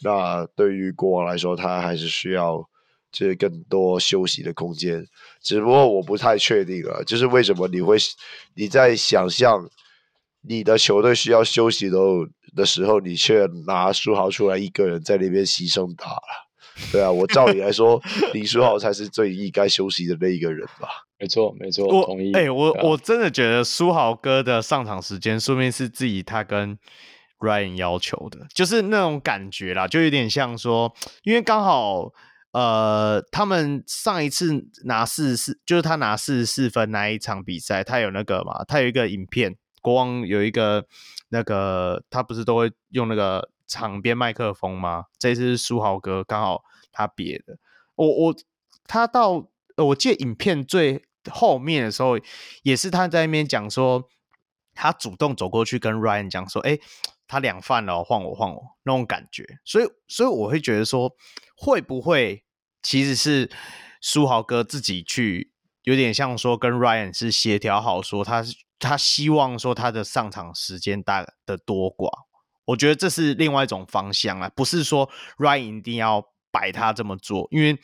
[0.02, 2.62] 那对于国王来说，他还是需要
[3.10, 5.06] 就是更多休息的空间。
[5.42, 7.96] 只不过我不太确定了，就是为什么你会
[8.54, 9.68] 你在想象
[10.42, 11.98] 你的球队需要休息的
[12.56, 16.50] 的时候，你却拿书豪出来一个人在那边牺牲打了？
[16.90, 18.00] 对啊，我照理来说，
[18.32, 20.88] 林书豪才是最应该休息的那一个人吧？
[21.18, 22.32] 没错，没错，我同意。
[22.32, 26.76] 哎、欸，我、啊、我真的觉得书豪哥的上场时间，说明是自己他跟。
[27.42, 30.94] Ryan 要求的，就是那种感觉啦，就有点像说，
[31.24, 32.12] 因为刚好，
[32.52, 40.86] 呃，他们上一次拿四十四，就是他拿四十四分那一场比赛，他有那个嘛，他有一个影片，国王有一个
[41.30, 45.06] 那个，他不是都会用那个场边麦克风吗？
[45.18, 46.62] 这次是书豪哥刚好
[46.92, 47.58] 他别的，
[47.96, 48.36] 我我
[48.86, 52.16] 他到我记得影片最后面的时候，
[52.62, 54.08] 也是他在那边讲说，
[54.74, 56.78] 他主动走过去跟 Ryan 讲说，哎。
[57.32, 61.10] 他两犯了，换我换我那种感觉，所以所以我会觉得说，
[61.56, 62.44] 会不会
[62.82, 63.50] 其实是
[64.02, 65.50] 书豪哥自己去，
[65.84, 68.44] 有点像说跟 Ryan 是协调好，说他
[68.78, 72.10] 他希望说他的上场时间大的多寡，
[72.66, 77.78] 我觉得这是另外一种方向啊，不是说 Ryan 一定要摆他这么做，因为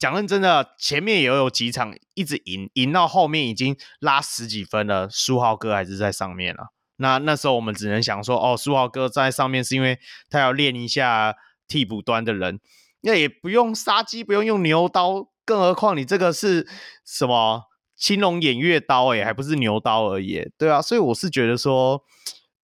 [0.00, 6.72] 讲认真的，前面也有几场一直赢，赢到后面已经拉十几分了，书豪哥还是在上面了。
[7.00, 9.98] 那那时候我们只能想说，哦，书豪哥在上面是因为
[10.28, 11.34] 他要练一下
[11.66, 12.60] 替补端的人，
[13.00, 16.68] 那也不用杀鸡，不用用牛刀，更何况你这个是
[17.04, 17.64] 什么
[17.96, 22.02] 青龙偃月刀，诶，还不是牛刀而已，对啊，所以我是觉得说，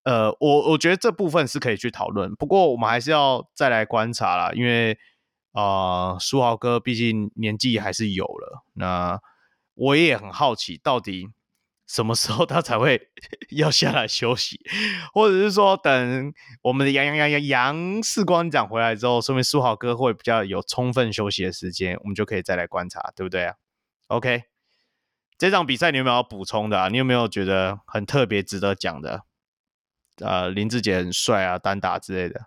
[0.05, 4.99] 呃，我我觉得这部分是可以去讨论，不过我们还是要再来观察啦，因为
[5.53, 9.19] 呃，书豪哥毕竟年纪还是有了，那
[9.75, 11.31] 我也很好奇到底。
[11.87, 13.09] 什么时候他才会
[13.51, 14.61] 要下来休息，
[15.15, 16.33] 或者是说等
[16.63, 23.55] 我们的杨杨杨杨杨士官长回来之后，说明书豪哥会比较有充分休息的时间，我们就可以再来观察，对不对啊
[24.09, 24.43] ？OK，
[25.39, 26.89] 这场比赛你有没有要补充的啊？
[26.89, 29.23] 你有没有觉得很特别值得讲的？
[30.19, 32.47] 呃，林志杰很帅啊，单打之类的。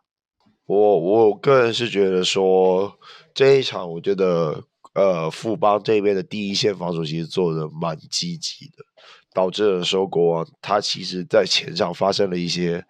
[0.66, 3.00] 我我个人是觉得说
[3.34, 8.86] 这一场，我觉得呃富邦这边的第一线防守其实做的蛮积极的。
[9.34, 12.84] 导致了说国王他其实在前场发生了一些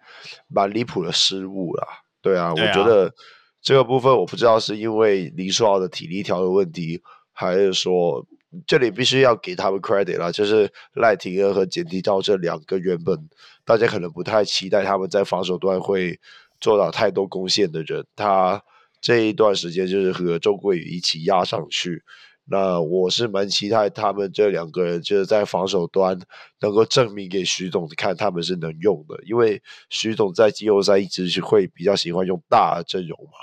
[0.48, 1.86] 蛮离谱的失误啦，
[2.22, 3.12] 对啊，对啊，我觉得
[3.60, 7.02] 这个部分我不知道是因为林书豪的体力条的问题，
[7.32, 8.26] 还是说
[8.66, 13.28] 这里必须要给他们 credit 啦，就是赖廷恩和简迪道这两个原本
[13.64, 16.18] 大家可能不太期待他们在防守端会
[16.58, 18.62] 做到太多贡献的人，他
[19.00, 22.02] 这一段时间就是和周桂宇一起压上去。
[22.52, 26.18] 那我是蛮期待他们这两个人就是在防守端
[26.58, 33.38] 能够证明给徐总看他们是能用的，因为徐总在季后赛一直是会比较喜欢用大阵容嘛。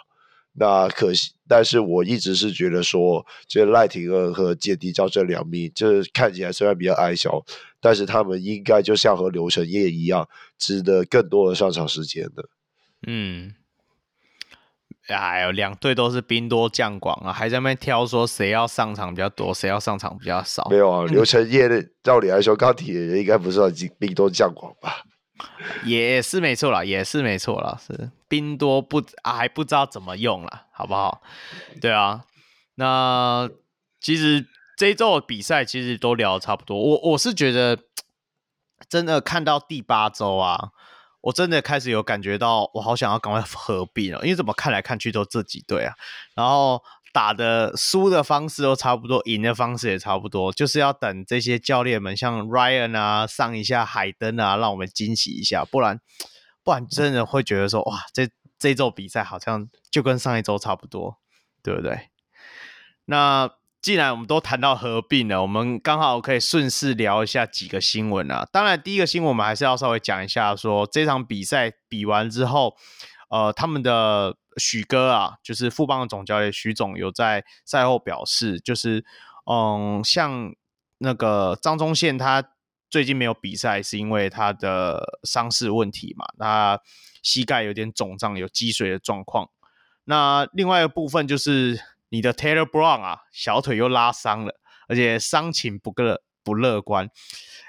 [0.51, 7.41] 那可惜，但是我一直是觉得说，这赖廷恩和简迪照这两名，就是看起来虽然比较矮小，
[7.79, 10.27] 但是他们应该就像和刘承业一样，
[10.57, 12.49] 值得更多的上场时间的。
[13.07, 13.53] 嗯。
[15.07, 20.67] 哎呦，两队都是兵多将广啊，还在那边挑说谁要上场比较多，谁要上场比较少。
[20.69, 25.03] 没有啊，刘承业的照理来说，钢铁人应该不算兵多将广吧？
[25.85, 31.21] 也是没错啦，也是没错啦，是兵多不啊还不知道怎么用啦，好不好？
[31.79, 32.23] 对啊，
[32.75, 33.49] 那
[34.01, 34.45] 其实
[34.77, 36.77] 这一周的比赛其实都聊得差不多。
[36.77, 37.77] 我我是觉得
[38.89, 40.71] 真的看到第八周啊，
[41.21, 45.93] 我真的开始有感觉到，我好想要赶快合并了，因为怎么看来看去都这几队啊，
[46.35, 46.81] 然后
[47.11, 55.99] 打的输的方式都差不多，赢的方式也差不多，就是要等这些教练们像 Ryan 啊上一下海登啊，让我们惊喜一下，不然
[56.63, 61.17] 不然真的会觉得说哇，这这周比赛好像就跟上一周差不多，
[61.61, 62.09] 对不对？
[63.05, 63.56] 那。
[63.79, 68.45] 既然我们都谈到合并了，我们刚好可以顺势聊一下几个新闻啊。
[68.51, 72.75] 当然，第一个新闻我们还是要稍微讲一下说，这场比赛比完之后，
[73.29, 79.05] 呃，他们的许哥啊，就是富邦的总教练许总有在赛后表示，就是
[79.49, 80.51] 嗯，像
[80.97, 82.43] 那个张宗宪他
[82.89, 86.81] 最近没有比赛，是因为他的伤势问题嘛，他
[87.23, 89.49] 膝盖有点肿胀，有积水的状况。
[90.05, 91.79] 那另外一个部分就是。
[92.09, 97.09] 你的 Taylor Brown 啊，小腿又拉伤了，而且伤情不乐不乐观。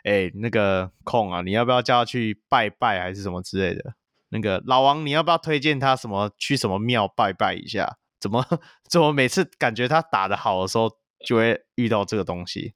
[0.04, 3.94] 哎，那个控啊，你要不要叫他去拜拜还是什么之类的？
[4.30, 7.98] 那个老王，你要不要推荐他什么去什么庙拜拜一下？
[8.20, 8.44] 怎么
[8.88, 10.90] 怎么每次感觉他打的好的时候
[11.24, 12.74] 就会遇到这个东西？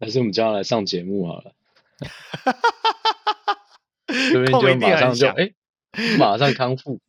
[0.00, 1.52] 还是我们叫他来上节目好了。
[4.06, 5.52] 这边就马上就哎，
[6.18, 7.00] 马上康复。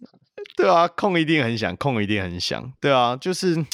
[0.56, 2.72] 对啊，控一定很想，控一定很想。
[2.80, 3.66] 对啊，就是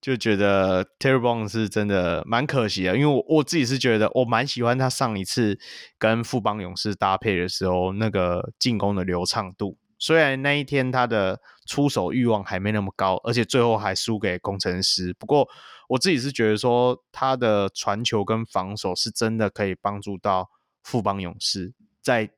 [0.00, 5.58] 就觉得 Taylor Brown 是真的蛮可惜的，因为我我自己是觉得我蛮喜欢他上一次
[5.98, 9.78] 跟富邦勇士搭配的时候那个进攻的流畅度。
[9.98, 15.14] 虽然那一天他的出手欲望还没那么高，而且最后还输给工程师。
[15.18, 15.48] 不过
[15.88, 20.50] 我自己是觉得说他的传球跟防守是真的可以帮助到
[20.82, 21.72] 富邦勇士
[22.02, 22.30] 在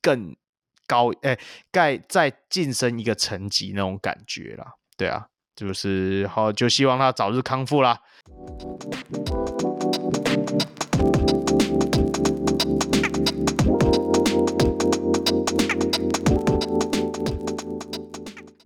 [0.00, 0.36] 更。
[0.86, 1.38] 高哎，
[1.70, 8.00] 盖再晋升一个层级那种感觉啦，对啊，就是好，就希望他早日康复啦。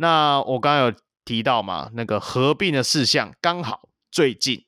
[0.00, 4.67] 那我刚刚有提到嘛，那个合并的事项，刚好最近。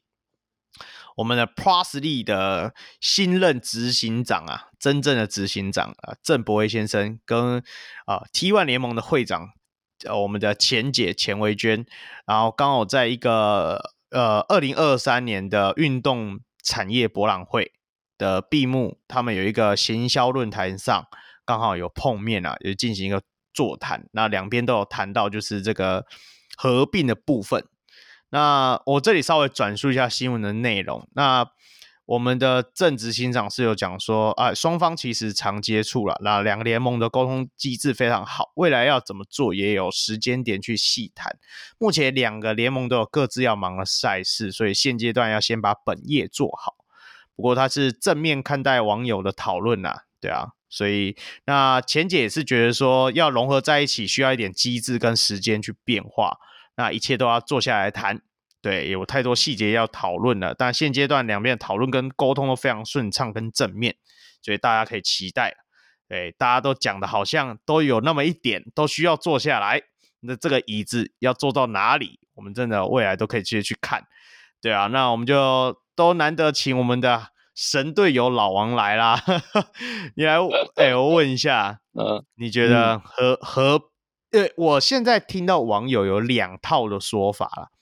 [1.20, 7.62] 我们的 Plus League 的新任执行长啊，真正的执行长啊，郑博威先生跟
[8.06, 9.50] 啊 T One 联盟的会长，
[10.06, 11.84] 呃，我们的钱姐钱维娟，
[12.26, 17.72] 然后刚好在一个呃二零二三年的运动产业博览会
[18.16, 21.06] 的闭幕，他们有一个行销论坛上，
[21.44, 23.20] 刚好有碰面啊，有进行一个
[23.52, 26.06] 座谈，那两边都有谈到就是这个
[26.56, 27.66] 合并的部分。
[28.30, 31.06] 那我这里稍微转述一下新闻的内容。
[31.14, 31.46] 那
[32.06, 41.38] 我们的郑执行长是有讲说，啊，双方其实常接触了，那两个联盟的沟通机制非常好，未来要怎么做也有时间点去细谈。
[41.78, 46.74] 目前两个联盟都有各自要忙的赛事，所以现阶段要先把本业做好。
[47.36, 51.16] 不过他是正面看待网友的讨论呐，对啊，所以
[51.46, 56.38] 那钱姐也是觉得说，要融合在一起需要一点机制跟时间去变化。
[56.76, 58.20] 那一切都要坐下来谈，
[58.62, 60.54] 对，有太多细节要讨论了。
[60.54, 63.96] 但现阶段两边的讨论跟沟通都非常顺畅跟正面，
[64.42, 65.54] 所以大家可以期待。
[66.08, 69.82] 对，大家都讲的好像都有那么一点，都需要坐下来。
[70.20, 72.20] 那这个椅子要坐到哪里？
[72.34, 74.04] 我们真的未来都可以直接去看。
[74.60, 79.22] 对啊，那我们就都难得请我们的神队友老王来啦。
[80.16, 80.36] 你来，
[80.76, 83.89] 哎、欸，我问一下，嗯，你觉得和和？
[84.30, 87.72] 对，我现在听到网友有两套的说法了。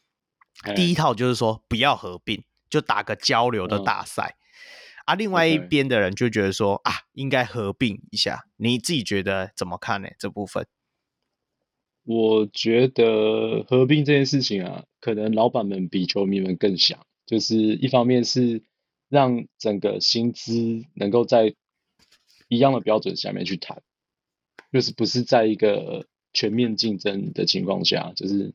[0.64, 4.36] 嘿第一套就是说不要合并，就打个交流的大赛。
[4.40, 8.46] 嗯、啊，另外一边的人就觉得说.啊，应该合并一下。
[8.56, 10.08] 你自己觉得怎么看呢？
[10.18, 10.66] 这部分？
[12.04, 18.62] 我觉得合并这件事情啊，可能老板们比球迷们更想，就是一方面是
[19.10, 21.54] 让整个薪资能够在
[22.48, 23.82] 一样的标准下面去谈，
[24.72, 26.06] 就是不是在一个。
[26.32, 28.52] 全面竞争的情况下，就是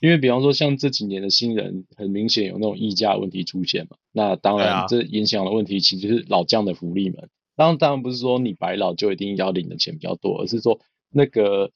[0.00, 3.96] 因为比方说像这几年的新人，很明显有那种溢价问题出现嘛。
[4.12, 7.28] 那当然，这影响的问题其实是老将的福利们。
[7.56, 10.80] 当然，当然不是说你白老就一定要领的钱比较多，而是说
[11.10, 11.70] 那个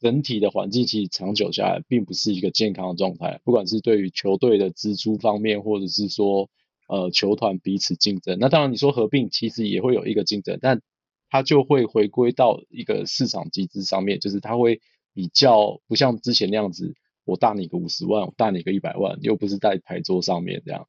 [0.00, 3.40] 整体的环境其实长久下来并不是一个健康的状态。
[3.44, 6.48] 不管是对于球队的支出方面，或者是说
[6.88, 10.80] 呃球团彼此竞争，那当然你说合并其实也会有一个竞争，但
[11.30, 14.80] 它就会回归到一个市场机制上面，就是它会
[15.12, 16.94] 比较不像之前那样子，
[17.24, 20.88] 我大你个五十万，我大你个一百万，又不是在牌桌上面这样，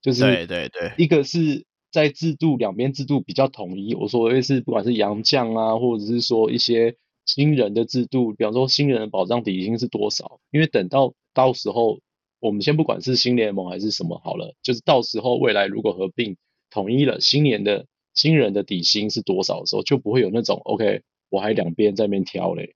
[0.00, 6.96] 就是对对对，一个是在制度两边制度比较统一，我说的是不管是洋将啊，或者是说一些
[7.26, 12.00] 新人的制度，比方说新人的保障底薪是多少，因为等到到时候
[12.40, 16.36] 我们先不管是新联盟还是什么好了，就是到时候未来如果合并
[16.70, 17.86] 统一了新年的。
[18.18, 22.74] 新人的底薪是多少的时候，就不会有那种 OK，我还两边在那边挑嘞，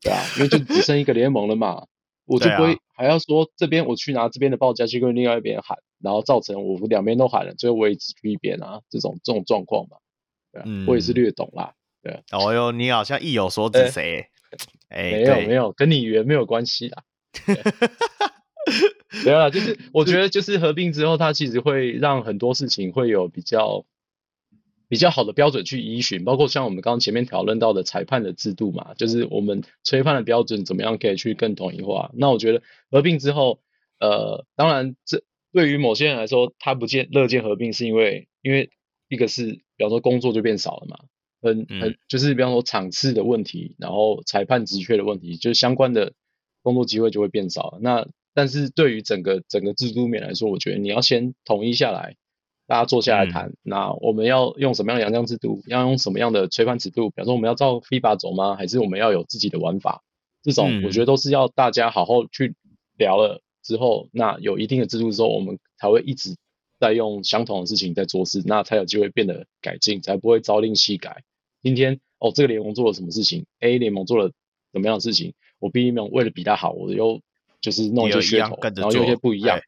[0.00, 1.86] 对啊，因为就只剩一个联盟了嘛，
[2.24, 9.96] 我就不会还要说这边我去拿这边的报价去跟另外一边喊，然后造成我两边都喊了，最后我也只去一边啊，这种这种状况嘛，
[10.52, 12.22] 对啊，嗯、我也是略懂啦，对啊。
[12.30, 14.28] 哦哟，你好像意有所指谁？
[14.88, 17.02] 哎、欸，没有没有，跟你缘没有关系啦。
[19.24, 23.84] 对啊， 就是我觉得就是合并之后，它其实会让很多事情会有比较
[24.88, 32.10] 比较好的标准去依循，包括像我们刚刚前面讨论到的裁判的制度嘛，就是我们吹判的标准怎么样可以去更统一化。
[32.14, 33.60] 那我觉得合并之后，
[33.98, 38.70] 呃，当然这对于某些人来说，他不见乐见合并，是因为因为
[39.08, 39.46] 一个是
[39.76, 40.98] 比方说工作就变少了嘛，
[41.42, 46.12] 很很就是比方说场次的问题，然后裁判职缺的问题，就是相关的
[46.62, 47.78] 工作机会就会变少了。
[47.80, 52.16] 那但是对于整个整个制度面来说，我觉得你要先统一下来，
[52.66, 53.48] 大家坐下来谈。
[53.48, 55.62] 嗯、那我们要用什么样的洋将制度？
[55.66, 57.10] 要用什么样的吹判尺度？
[57.10, 58.56] 比方说我们要照 FIBA 走吗？
[58.56, 60.02] 还是我们要有自己的玩法？
[60.42, 62.54] 这种我觉得都是要大家好好去
[62.96, 66.36] 聊了之后，那有一定的制度之后，我们才会一直
[66.78, 71.22] 在用相同的事情在做事，那才有机会变得改进，才不会朝令夕改。
[71.62, 74.30] 今天哦，这个联盟做了什么事情？A 联盟做了
[74.72, 75.34] 怎么样的事情？
[75.58, 77.20] 我 B 联盟为了比他好，我又
[77.60, 79.58] 就是弄一些噱头，然后有些不一样，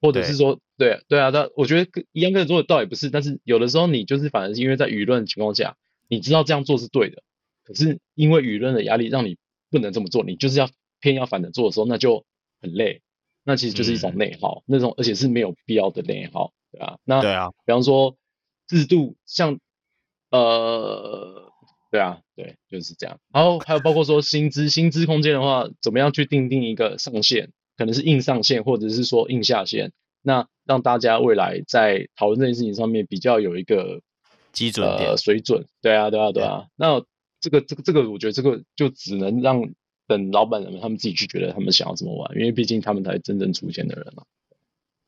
[0.00, 5.76] 或者是说，对对，啊，但我觉得一样可以做的倒也不是，但是有的时候你就是反而是因为在舆论的情况下，
[6.08, 7.22] 你知道这样做是对的，
[7.64, 9.38] 可是因为舆论的压力让你
[9.70, 10.68] 不能这么做，你就是要
[11.00, 12.24] 偏要反着做的时候，那就
[12.60, 13.00] 很累，
[13.44, 18.16] 那其实就是一种内耗，嗯、那种而且是没有必要的内耗，对啊，那对啊，比方说
[18.66, 19.58] 制度像
[20.30, 21.44] 呃。
[21.88, 23.18] 对啊，对，就是这样。
[23.32, 27.52] 然后还有包括说薪资，薪资空间的话，怎么样去定定一个上限？
[27.76, 29.92] 可能是硬上限，或者是说硬下限。
[30.26, 34.02] 那让大家未来在讨论这件事情上面比较有一个
[34.52, 35.64] 基准呃水准。
[35.80, 36.66] 对啊，对啊，对啊。
[36.74, 37.00] 那
[37.40, 39.62] 这个这个这个，我觉得这个就只能让
[40.06, 44.24] 等老板们他们自己去觉得他们想要怎么玩，因为毕竟他们才是真正出现的人嘛。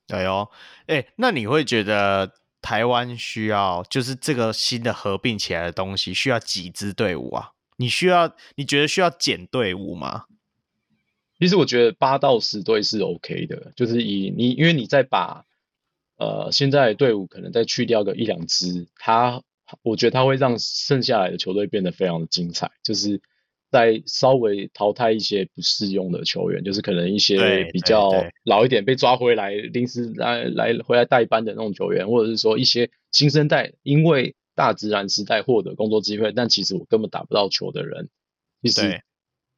[0.06, 0.48] 对哦，
[0.86, 2.32] 哎，那你会觉得？
[2.60, 7.52] 台湾需要就是这个新的合并起来的东西，需要几支队伍啊？
[7.76, 10.24] 你需要你觉得需要减队伍吗？
[11.38, 15.44] 其实我觉得八到十队是 OK 的，就是以你因为你再把
[16.16, 19.42] 呃现在队伍可能再去掉个一两支，他
[19.82, 23.20] 我觉得他会让剩下来的球队变得非常的精彩，就是。
[23.70, 28.10] 在稍微淘汰一些不适用的球员，就是可能一些比较
[28.42, 38.08] 老一点被抓回来临时来来回来代班的那种球员，或者是说一些新生代因为大自然时代获得工作机会，但其实我根本打不到球的人，
[38.62, 39.02] 其实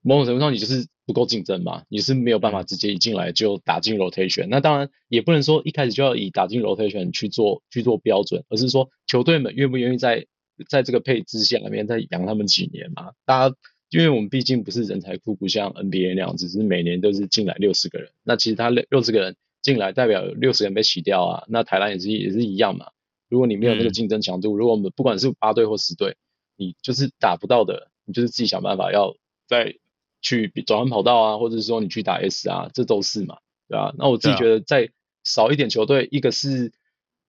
[0.03, 4.47] 某种程度上你就是不够竞争嘛，你是没有办法直接一进来就打进 rotation。
[4.49, 10.27] 那当然也不能说一开始就要以打进 rotation 去做去做标准，而是说球队们愿不愿意在
[10.69, 13.57] 在这个配置下面再养他们几年嘛，大家。
[13.93, 18.09] 因为我们毕竟不是人才库，不像 NBA 那样子，只是每年都是进来六十个人。
[18.23, 21.45] 那其实他六六十个人进来，代表有六十个人被洗掉啊。
[21.49, 22.87] 那台湾也是也是一样嘛。
[23.29, 26.17] 如果你没有那个竞争强度，嗯、如果我们不管是八队或十队，
[26.57, 29.17] 你就是打不到的，你就是自己想办法要
[29.49, 29.75] 再
[30.21, 33.39] 去转换跑道啊，或者是说你去打 S 啊，这都是嘛，
[33.69, 33.95] 对吧、啊？
[33.99, 34.91] 那我自己觉得再
[35.25, 36.73] 少一点球队，一个是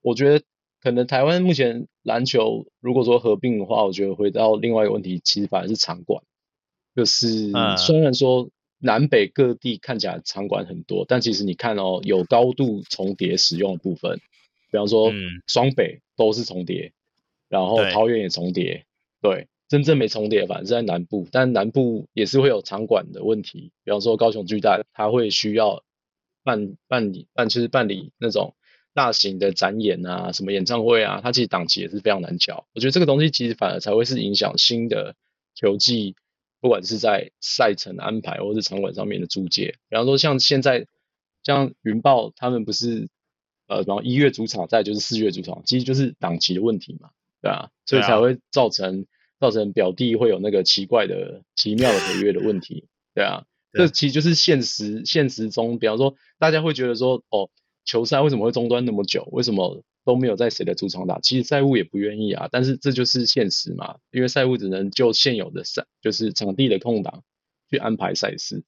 [0.02, 0.44] 我觉得。
[0.84, 6.24] 可能台湾目前篮球如果说合并的话，我觉得回到另外一个问题，其实反而是场馆。
[6.96, 8.50] 就是虽然说
[8.80, 14.18] 南北各地看起来场馆很多，但其实你看哦，有高度重叠使用的部分，
[14.72, 15.14] 比方说
[15.46, 16.94] 双北都是重叠，
[17.48, 18.84] 然后桃园也重叠，
[19.22, 25.82] 对，真正没重叠反而是在南部，但南部也是会有场馆的问题，比方说高雄巨蛋，它会需要
[26.44, 28.54] 办办理办就是办理那种
[28.94, 32.68] 大型的展演啊，什么演唱会啊，它其实档期也是非常难乔。
[32.76, 35.16] 我觉得这个东西其实反而才会是影响新的
[35.56, 36.16] 球季。
[36.60, 40.86] 不管是在赛程安排，或是场馆上面的租借，比方说像现在，
[41.42, 43.10] 像云豹他们不是，
[43.66, 47.10] 呃，然后一月主场再就是四月主场，其实就是档期的问题嘛，
[47.42, 49.08] 对啊，所以才会造成
[49.42, 53.44] 造成表弟会有那个奇怪的奇妙的合约的问题，对啊，
[53.74, 57.50] 这其实就是现实现实中，比方说大家会觉得说，哦，
[57.84, 59.28] 球赛为什么会中断那么久？
[59.32, 59.84] 为什么？
[60.04, 67.24] 都没有在谁的主场打，其实赛务也不愿意啊，但是这就是现实嘛，因为赛务只能就现有的赛，就是场地的空档
[67.70, 68.64] 去安排赛事。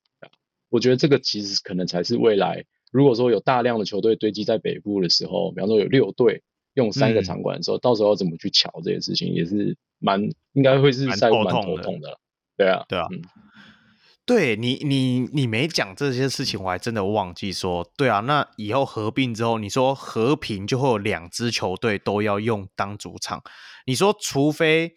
[0.70, 6.44] 我觉得这个其实可能才是未来，如果说有大量的球队堆积在北部的时候，比方说有六队
[6.74, 10.22] 用三个场馆的时候，嗯、到时候要怎么去瞧这些事情，也是蛮
[10.54, 11.44] 应该会是蛮头
[11.78, 12.20] 痛的。
[12.58, 13.08] 对啊，对啊。
[13.12, 13.22] 嗯
[14.26, 17.86] 对你，你你没讲这些事情，我还真的忘记说。
[17.98, 23.44] 对啊，那以后合并之后，你说和平就会有两支球队都要用当主场。
[23.86, 24.94] 你说，除非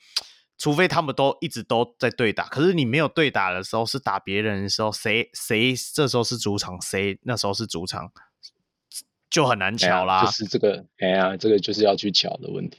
[0.56, 8.08] 除非他们都一直都在对打，可是你没有对打的时候，是打别人的时候，谁谁这时候是主场，谁那时候是主场，
[9.36, 10.24] 就很难巧啦。
[10.24, 12.78] 就是这个，哎呀，这个就是要去巧的问题。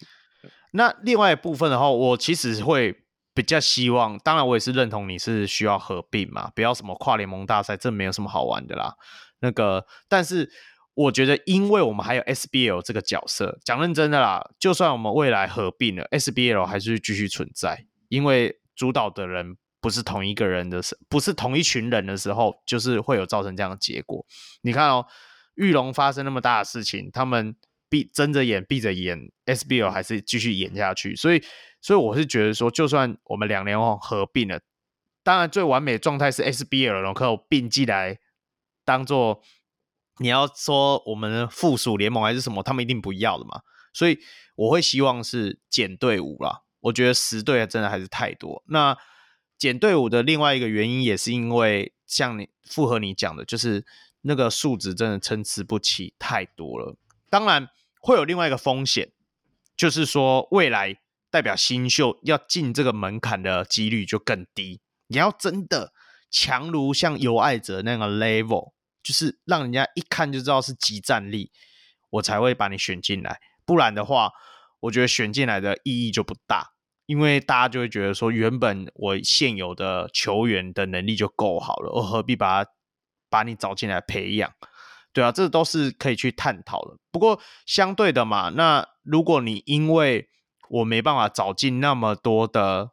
[0.71, 3.03] 那另外一部分的话，我其实会。
[3.37, 8.95] 比较希望，当然我也是认同你是需要合并嘛，不要什么跨联盟大赛，这没有什么好玩的啦。
[9.41, 10.49] 那个，但是
[10.95, 24.25] 我觉得，因为我们还有 SBL 这个角色，讲认真的啦，就算我们未来合并了，SBL 还是继续存在，因为主导的人不是同一个人的时，不是同一群人的时候，就是会有造成这样的结果。
[24.63, 25.05] 你看哦，
[25.57, 27.55] 裕隆发生那么大的事情，他们
[27.89, 31.43] 闭睁着眼闭着眼，SBL 还是继续演下去，所以。
[31.79, 34.59] 所以我是觉得说，就算我们两联盟合并了，
[35.23, 38.17] 当然最完美的状态是 SBL 能够并进来，
[38.83, 39.41] 当做
[40.17, 43.61] 你要说我们的附属联盟还是什么，他们一定不要的嘛。
[43.93, 44.19] 所以
[44.55, 46.63] 我会希望是减队伍啦。
[46.81, 48.63] 我觉得十队真的还是太多。
[48.67, 48.97] 那
[49.57, 53.85] 减队伍的另外一个原因也是因为像你符合你讲的，就是
[54.27, 56.95] 那个数值真的参差不齐太多了。
[57.31, 57.69] 当然
[58.01, 59.11] 会有另外一个风险，
[59.75, 60.99] 就是说未来。
[61.29, 64.79] 代表新秀要进这个门槛的几率就更低。
[65.07, 65.91] 你要真的
[66.31, 68.71] 强如像有爱者那个 level，
[69.03, 71.51] 就是让人家一看就知道是即战力，
[72.11, 73.41] 我才会把你选进来。
[73.65, 74.31] 不然的话，
[74.79, 76.71] 我觉得选进来的意义就不大，
[77.07, 82.71] 因为大家就会觉得说，原本我现有的球员的能力就够好了，我何必把他
[83.29, 84.53] 把你找进来培养？
[85.13, 86.97] 对啊，这都是可以去探讨的。
[87.11, 90.29] 不过相对的嘛，那如果你因为
[90.69, 92.91] 我没办法找进那么多的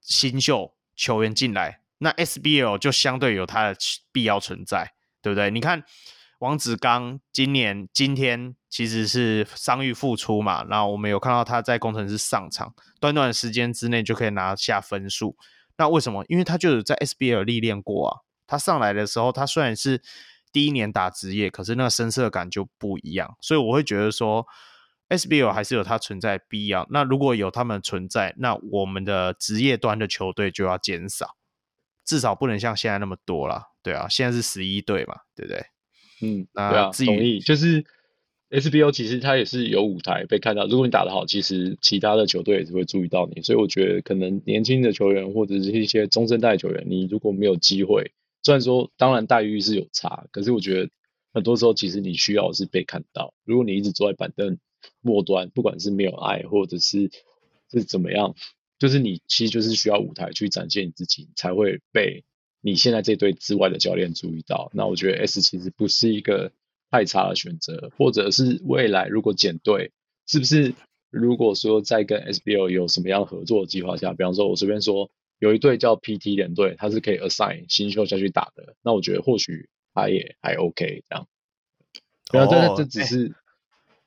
[0.00, 3.76] 新秀球员进来，那 SBL 就相对有它的
[4.10, 5.50] 必要存在，对不对？
[5.50, 5.84] 你看
[6.40, 15.36] 王子刚今年今天其实是伤愈复出嘛，然后我们有看到他在工程师上场，短短的时间之内就可以拿下分数。
[15.76, 16.24] 那为什么？
[16.28, 18.20] 因为他就有在 SBL 历练过啊。
[18.46, 20.00] 他上来的时候，他虽然是
[20.52, 24.46] 第一年打职业，可是那个深色感就不一样，所以我会觉得说。
[25.10, 26.88] SBL 还是有它存在必要。
[26.90, 31.36] 那如果有他们存在，那我们的职业端的球队就要减少，
[32.06, 33.64] 至少不能像现在那么多了。
[33.82, 35.62] 对啊，现在是十一队嘛，对不对？
[36.22, 37.38] 嗯，对啊，同意。
[37.38, 37.84] 就是
[38.48, 40.66] SBL 其实它也是有舞台被看到。
[40.66, 43.42] 如果你打得好，其实其他的球队也是会注意到你。
[43.42, 48.10] 所以我觉得可能年轻的球员或者是一些中生代球员，你如果没有机会，
[48.44, 50.90] 虽然说当然待遇是有差，可是我觉得
[51.32, 53.34] 很多时候其实你需要的是被看到。
[53.44, 54.56] 如果你一直坐在板凳。
[55.00, 57.10] 末端，不管是没有爱，或者是
[57.70, 58.34] 是怎么样，
[58.78, 62.22] 就是你其实就是需要舞台去展现你自己，才会被
[62.60, 64.70] 你现在这队之外的教练注意到。
[64.74, 66.52] 那我觉得 S 其实不是一个
[66.90, 69.90] 太差的选择，或者是未来如果减队，
[70.26, 70.74] 是不是
[71.08, 75.10] 如果说在跟 SBL 有什么样合作的计划下，比方说我随便说
[75.44, 81.28] 有一队叫 PT 联队，他是可以 assign 新秀下去打的，那我觉得或许他也还 OK 这样。
[82.32, 83.34] 然后这这只是。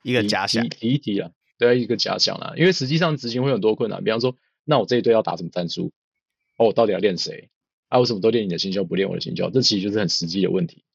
[0.04, 2.54] 一个假想，提一提啊，对，一个假想啦。
[2.56, 5.92] 因为实际上执行会有很多困难，比方说，那我这一队要打什么战术？
[6.56, 7.50] 哦，我到底要练谁？
[7.90, 9.50] 啊，为什么都练你的新秀，不练我的新秀？
[9.50, 10.86] 这其实就是很实际的问题。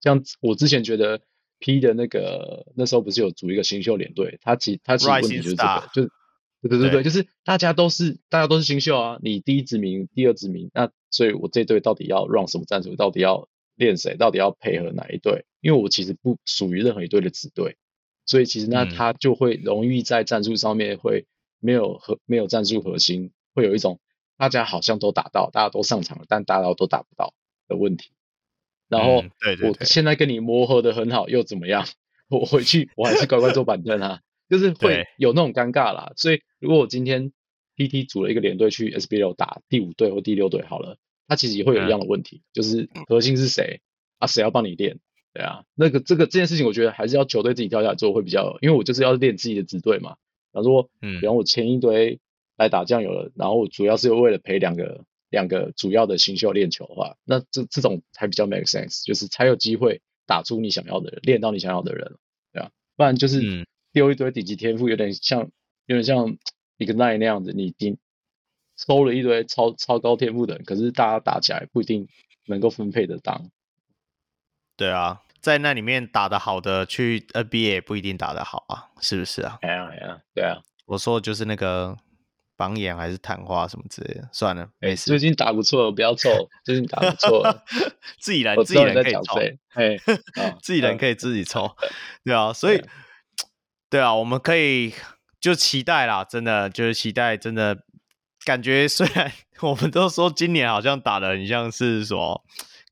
[0.00, 1.22] 像我之前觉得
[1.58, 6.10] P 的那个那时候不是有组一个新秀联队，他其他其实问题就是这个，就是
[6.68, 12.96] 对对对对，就是大家都是大家都是新秀啊，你第一指名、第二指名，那所以我这队到底要 run 什么战术？
[12.96, 14.16] 到底要练谁？
[14.16, 15.44] 到底要配合哪一队？
[15.60, 17.76] 因为我其实不属于任何一队的子队。
[18.24, 21.26] 所以其实那他就会容易在战术上面会
[21.60, 24.00] 没有核没有战术核心，会有一种
[24.36, 27.34] 大家好像都打到，大家都上场了，但大家都打不到
[27.68, 28.10] 的问题。
[28.88, 29.24] 然后
[29.62, 31.86] 我现在跟你磨合的很好，又怎么样？
[32.28, 36.12] 我回去我还是乖乖坐板凳啊，就是会有那种尴尬啦。
[36.16, 37.32] 所以如果我今天
[37.76, 40.98] PT 组了一个连队去 SBL 打第五队或第六队好了，
[41.28, 43.80] 他其实也会有一样的问题，就是核心是谁
[44.18, 44.26] 啊？
[44.26, 44.98] 谁要帮你练？
[45.34, 50.16] 对啊，那个这个这件事情，我觉得还是要球队自己跳下来做会比较，因为我就是要练自己的子队嘛。
[50.54, 52.18] 假如说，嗯，比方我签一堆
[52.56, 62.16] 来打酱油了，然后主要是为了陪两个两个主要的新秀练球的话，那这这种才比较 make sense，就是才有机会打出你想要的人，练到你想要的人，
[62.54, 63.66] 对啊，不然就是
[63.96, 65.40] 丢一堆顶级天赋，有点像
[65.86, 66.36] 有点像
[66.76, 67.96] Ignite 那样子，你你
[68.76, 72.06] 抽了一堆超超高天赋的人，可是大家打起来不一定
[72.44, 73.50] 能够分配得当。
[74.76, 75.22] 对啊。
[75.40, 79.58] 在那里面打得好的，去 NBA 也不一定打得好啊，是不是啊？
[79.62, 81.96] 哎呀哎呀，对啊，我说的就是那个
[82.56, 85.06] 榜眼还是昙花什么之类的，算了，没事。
[85.06, 86.30] 最近打不错，不要凑，
[86.64, 87.44] 最近打不错，
[88.18, 89.38] 自己人自己人可以凑，
[89.74, 89.96] 哎，
[90.60, 91.76] 自己人可以自己凑，
[92.24, 92.82] 对啊，所以，
[93.88, 94.92] 对啊，我们可以
[95.40, 97.78] 就期待啦，真的就是期待，真的
[98.44, 99.32] 感觉虽然
[99.62, 102.42] 我们都说今年好像打的很像是说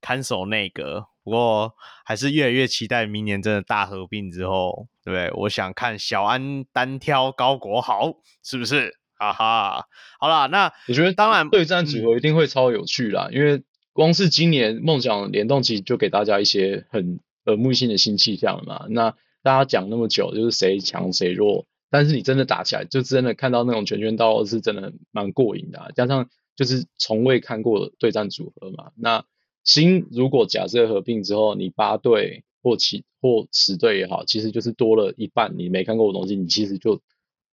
[0.00, 1.06] 看守内阁。
[1.24, 1.72] 不过
[2.04, 5.30] 还是越来越期待明年真的大合并之后，对不对？
[5.40, 8.98] 我想看小安单挑高国豪，是不是？
[9.16, 9.86] 哈哈，
[10.20, 13.62] 好啦，那我觉得当然对战组合一定会超有趣啦，嗯、因为
[13.94, 18.84] 光是今年梦想联动其实就给大家一些很耳目一新的新气象了嘛。
[18.90, 19.14] 那
[19.44, 25.90] 大家讲那么久，就是谁强谁弱，但是你真的打起来，就真的看到那种拳拳到肉，是真的蛮过瘾的、啊。
[25.94, 29.24] 加上就是从未看过对战组合嘛，那。
[29.66, 37.00] 新如果假设合并之后，你八队或七或十队也好，其实就是多了一半你没看过的东西，你其实就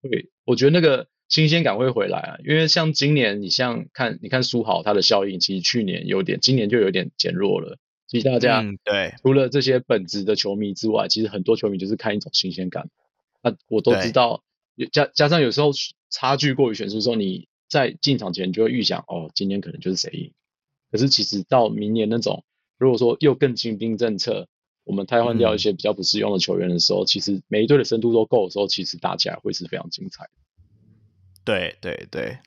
[0.01, 2.38] 会，我觉得那个新鲜感会回来啊。
[2.45, 7.77] 因为像今年，你像看你看书豪他的效应，其实去年有点，今年就有点减弱了。
[8.12, 12.90] 其实大家对除了这些本职的球迷之外，其实很多球迷就是看一种新鲜感。
[13.42, 14.44] 那我都知道，
[14.92, 15.72] 加加上有时候
[16.10, 20.34] 差距过于悬殊的时候，你在进场前就会预想，哦，今天可能就是谁赢。
[20.92, 22.44] 可是其实到明年那种，
[22.78, 24.50] 如果说又更精兵政策，
[24.84, 30.32] 我们汰换掉一些比较不适用的球员的时候，嗯、其实每一队的深度都够的时候，其实打起来会是非常精彩的。
[31.46, 32.38] 对对对，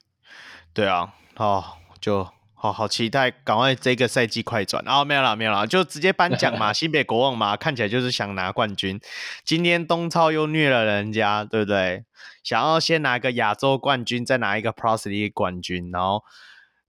[0.75, 1.65] 对啊，哦，
[2.03, 2.29] 就
[2.69, 4.83] 好好期待，赶快这个赛季快转。
[4.87, 9.01] 哦，没有了没有了，就直接颁奖嘛， 新北国王嘛，看起来就是想拿冠军。
[9.45, 12.05] 今天东超又虐了人家，对不对？
[12.43, 16.23] 想要先拿个亚洲冠军，再拿一个 Pro League 冠军，然后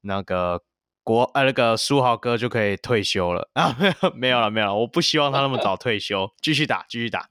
[0.02, 0.62] 那个。
[1.06, 3.76] 国呃、啊，那个书豪哥就可以退休了 啊？
[3.78, 4.74] 没有没有了，没有了。
[4.74, 7.30] 我不希望他那么早退休，继续打，继续打。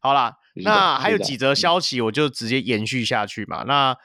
[0.00, 3.64] 好啦，那还有几则消息，我就直接延续下去嘛。
[3.64, 3.96] 那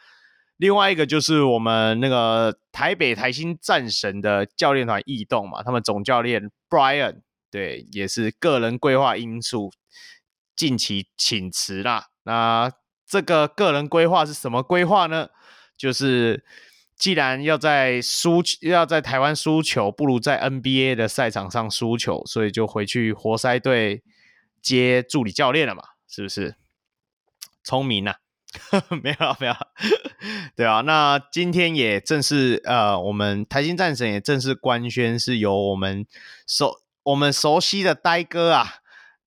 [0.61, 9.71] 另外一个就是我们那个台北台新战神的教练团异动嘛，他们总教练 Brian 对，也是个人规划因素，
[10.55, 12.09] 近期请辞啦。
[12.25, 12.71] 那
[13.07, 15.29] 这个个人规划是什么规划呢？
[15.75, 16.45] 就是。
[16.95, 24.03] 既然要在输要在台湾输球，不如在 NBA 的赛场上输球，所以就回去活塞队
[24.61, 26.53] 接助理教练了嘛，是不是？
[27.63, 28.17] 聪明啊，
[29.01, 29.53] 没有没有，
[30.55, 36.05] 对啊，那今天也正式呃，我们台新战神也正式官宣，是由我们
[36.45, 38.67] 熟我们熟悉的呆哥啊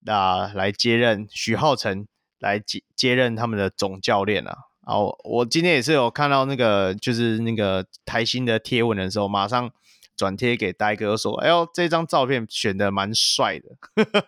[0.05, 2.05] 啊、来接任许浩成
[2.39, 4.55] 来接接任他们的总教练啊。
[4.83, 9.71] 好，我今天也是有看到那个，就是那个台新的贴文的时候，马上
[10.15, 13.65] 转贴给呆哥说：“哎呦，这张照片选的蛮帅的，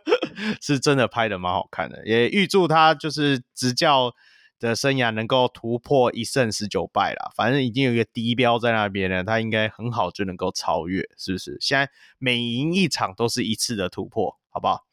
[0.60, 4.12] 是真的拍的蛮好看的。”也预祝他就是执教
[4.60, 7.32] 的生涯能够突破一胜十九败啦。
[7.36, 11.58] 反正已经有一个低标在那边了，他应该很好就能够超越，是不是？
[11.60, 14.86] 现在每赢一场都是一次的突破，好不好？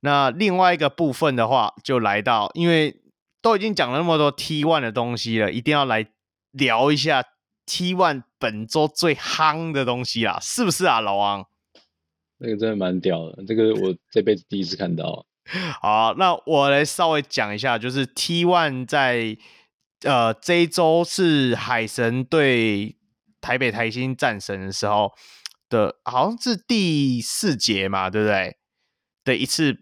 [0.00, 3.02] 那另外一个部分的话，就来到因为。
[3.40, 6.08] 都已经讲了那么多 T one 的东西了，一定要来
[6.50, 7.24] 聊一下
[7.66, 11.46] T one 本周最夯的东西啦，是不是啊，老王？
[12.38, 15.24] 那个真的蛮屌的，这个我这辈子第一次看到。
[15.80, 19.36] 好，那我来稍微讲一下，就是 T One 在
[20.02, 22.96] 呃这一周是海神对
[23.40, 25.12] 台北台新战神的时候
[25.68, 28.56] 的，好像是第四节嘛，对不对？
[29.24, 29.76] 的一次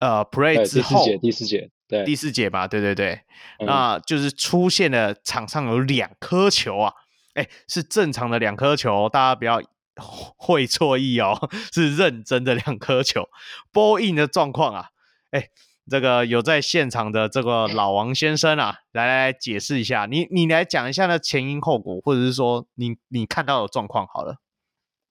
[0.00, 1.70] 呃 play 之后，第四节。
[1.86, 3.12] 对第四节吧，对对对，
[3.58, 6.94] 嗯、那就是出现了场上有两颗球啊，
[7.34, 9.60] 哎，是正常的两颗球，大家不要
[9.94, 13.28] 会错意哦， 是认真的两颗球
[13.70, 14.88] ，ball in 的状况啊，
[15.34, 15.48] 哎，
[15.90, 24.36] 这个有在现场的这个老王先生啊，来来解释一下，你你来讲一下那前因后果，或者是说你你看到的状况好了。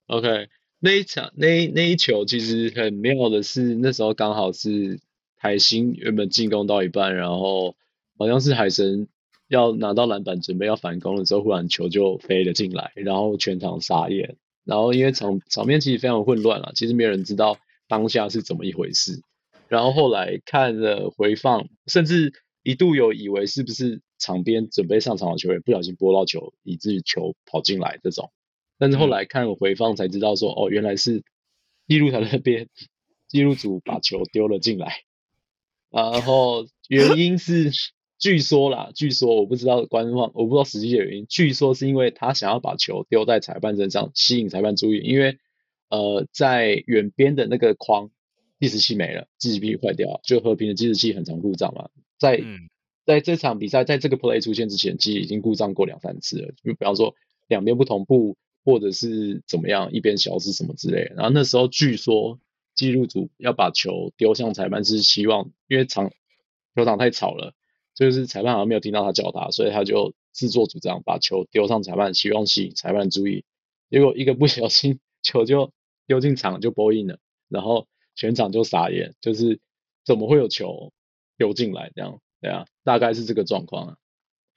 [0.07, 0.47] OK，
[0.79, 4.99] 那一场那那一球其实很妙的是，那时候刚好是。
[5.35, 7.75] 海星原本进攻到一半，然后
[8.17, 9.09] 好像是海神
[9.49, 14.37] 要拿到篮板准备要反攻的时候，忽然球就飞了进来，然后全场傻眼。
[14.63, 17.57] 然后因为场场面其实非常混乱了，其实没有人知道
[17.89, 19.21] 当下是怎么一回事。
[19.68, 22.34] 然后后来看了回放，甚至
[22.64, 28.31] 一度有以为是不是场边准备上场的球员不小心拨到球，以至于球跑进来这种。
[28.77, 31.23] 但是后来看了回放才知道说，哦，原来是
[31.88, 32.68] 记录台那边
[33.27, 35.03] 记录组把球丢了进来。
[35.90, 37.72] 然后原因是，
[38.18, 41.26] 据说啦，据说我不知道官方，我不知道实际的原因。
[41.27, 44.99] 据说是因为他想要把球丢在裁判身上，吸引裁判注意。
[44.99, 45.38] 因为
[45.90, 48.10] 呃，在远边的那个框
[48.64, 51.90] 计时器没了，计时器坏掉，就和平的计时器很常故障嘛。
[52.18, 52.41] 在
[53.06, 56.53] 在这场比赛，在这个 play 出现之前，其实已经故障过两三次了。
[56.64, 57.14] 就比方说
[57.49, 61.15] 两边不同步，或者是怎么样，一边消失什么之类的。
[61.15, 62.40] 然后那时候据说
[62.73, 66.10] 记录组要把球丢向裁判，是希望因为场
[66.73, 67.53] 球场太吵了，
[67.94, 73.44] 就是裁判好像没有听到他叫他，所以他就自作主张把球丢上裁判，希望吸引裁判注意。
[73.90, 75.73] 结果一个不 小心，球就
[76.07, 77.19] 丢进场就 ball in 了，
[77.49, 79.60] 然后全场就傻眼，就是
[80.06, 80.91] 怎么会有球
[81.38, 82.19] 丢进来这样？
[82.41, 83.95] 对啊，大概是这个状况啊。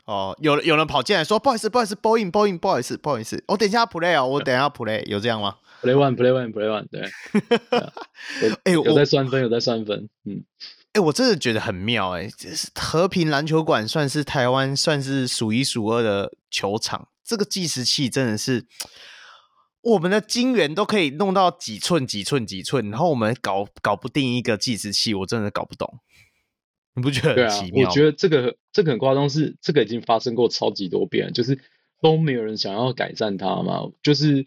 [0.07, 7.03] 哦，有有人跑进来说，不好意思，不好意思，ball in，ball in，不好意思，不好意思，我等一下 play 哦，我等一下 play，有这样吗？play one，play one，play one，对。
[8.65, 10.45] 哎、欸，有在算分，有在算分，嗯。
[10.93, 18.65] 哎、欸，我真的觉得很妙、欸，哎，这是和平篮球馆算是台湾算是数一数二的球场，这个计时器真的是
[19.87, 26.01] 我们的晶元都可以弄到几寸几寸几寸，然后我们搞搞不定一个计时器，我真的搞不懂。
[26.97, 27.87] 你不觉得很奇妙？
[27.87, 31.61] 啊，我觉得这个这个很夸张，是这个已经发生过超级多遍，就是
[32.03, 33.89] 都没有人想要改善它嘛。
[34.03, 34.45] 就是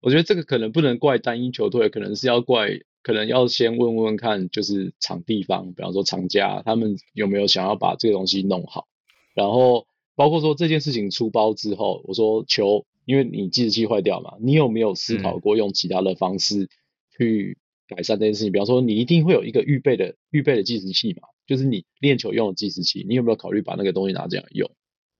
[0.00, 2.70] 我觉得这个可能不能怪单一球队，可能是要怪，
[3.04, 8.88] 可能要先问问看，就是场地方，比方说厂家他们有没有想要把这个东西弄好。
[9.34, 9.86] 然后
[10.16, 16.68] 包括说这件事情出包之后，我说球，因为你计时器坏掉嘛，你有没有思考过用其他的方式
[17.16, 17.58] 去
[17.88, 18.50] 改善这件事情？
[18.50, 21.28] 嗯、比方说你一定会有一个预备的预备的计时器嘛。
[21.46, 24.70] 就是你练球用的计时器，你有没有考虑把那个东西拿这样用？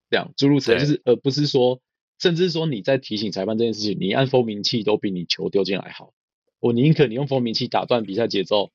[0.09, 1.81] 这样诸如此类，就是而不是说，
[2.19, 6.13] 甚至说你在提醒裁判这件事情，你按蜂鸣器都比你球丢进来好。
[6.61, 8.71] 我宁可你用蜂鸣器打断比赛节奏，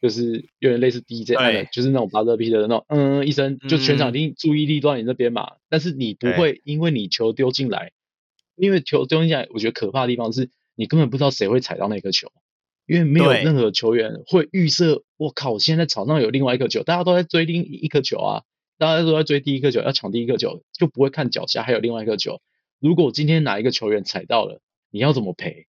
[0.00, 1.32] 就是有点类似 DJ
[1.72, 5.54] 就是那种 buzzer beater 的那种，嗯一声，就全场一定注意力都在你那边嘛。
[5.68, 7.90] 但是你不会因为你球丢进来，
[8.56, 12.32] 因为球丢进来，我觉得可怕的地方是你根本不知道谁会踩到那颗球。
[12.86, 18.42] 因为没有任何球员会预设，我靠，我现在场上有另外一颗球，大家都在追另一颗球啊，
[18.76, 22.42] 大家都在追第一颗球，要抢第一颗球，就不会看脚下还有另外一颗球。
[22.80, 24.60] 如果今天哪一个球员踩到了，
[24.90, 25.66] 你要怎么赔？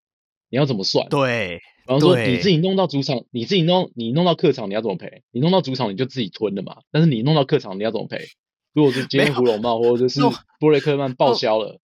[0.50, 1.08] 你要怎么算？
[1.10, 5.22] 对，然后说你自己弄到主场，你自己弄，你弄到客场，你要怎么赔？
[5.30, 6.78] 你弄到主场你就自己吞了嘛。
[6.92, 8.26] 但是你弄到客场，你要怎么赔？
[8.74, 10.20] 如果是今天胡龙茂或者是
[10.60, 11.80] 布雷克曼报销了。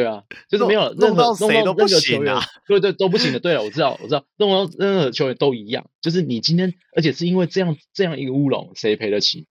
[0.00, 3.38] 对啊，就是没有任何弄到谁都不行啊，对对都不行的。
[3.38, 9.46] 对了，我知道，我知道，弄到任何球员都一样，就是你今天，而且是因为这样这样一个乌龙，谁赔得起？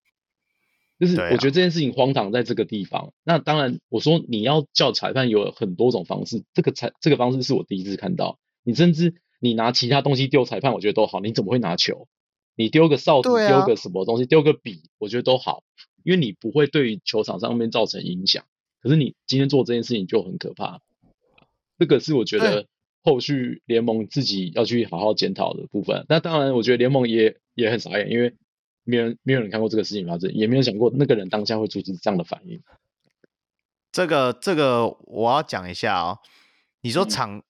[0.99, 3.01] 就是我觉得这件事情荒唐在这个地方。
[3.03, 8.39] 啊、那当然，我说你要叫裁判有很多种方式，这个裁这个方式是我第一次看到。
[8.63, 11.19] 你甚至你拿其他东西丢裁判，我觉得都好。
[11.19, 12.07] 你怎么会拿球？
[12.55, 15.63] 你丢个哨子，丢、啊、个什么东西，丢个笔，我觉得都好，
[16.03, 18.45] 因为你不会对于球场上面造成影响。
[18.81, 20.81] 可是你今天做这件事情就很可怕，
[21.77, 22.65] 这个是我觉得
[23.03, 26.06] 后续联盟自己要去好好检讨的部分。
[26.10, 28.35] 那当然，我觉得联盟也也很傻眼，因为
[28.84, 32.61] 没有人没有人看过这个事情发生，也没有想过那个人当下会做出这样的反应。
[33.91, 36.19] 这个这个我要讲一下哦，
[36.81, 37.38] 你说场。
[37.38, 37.43] 嗯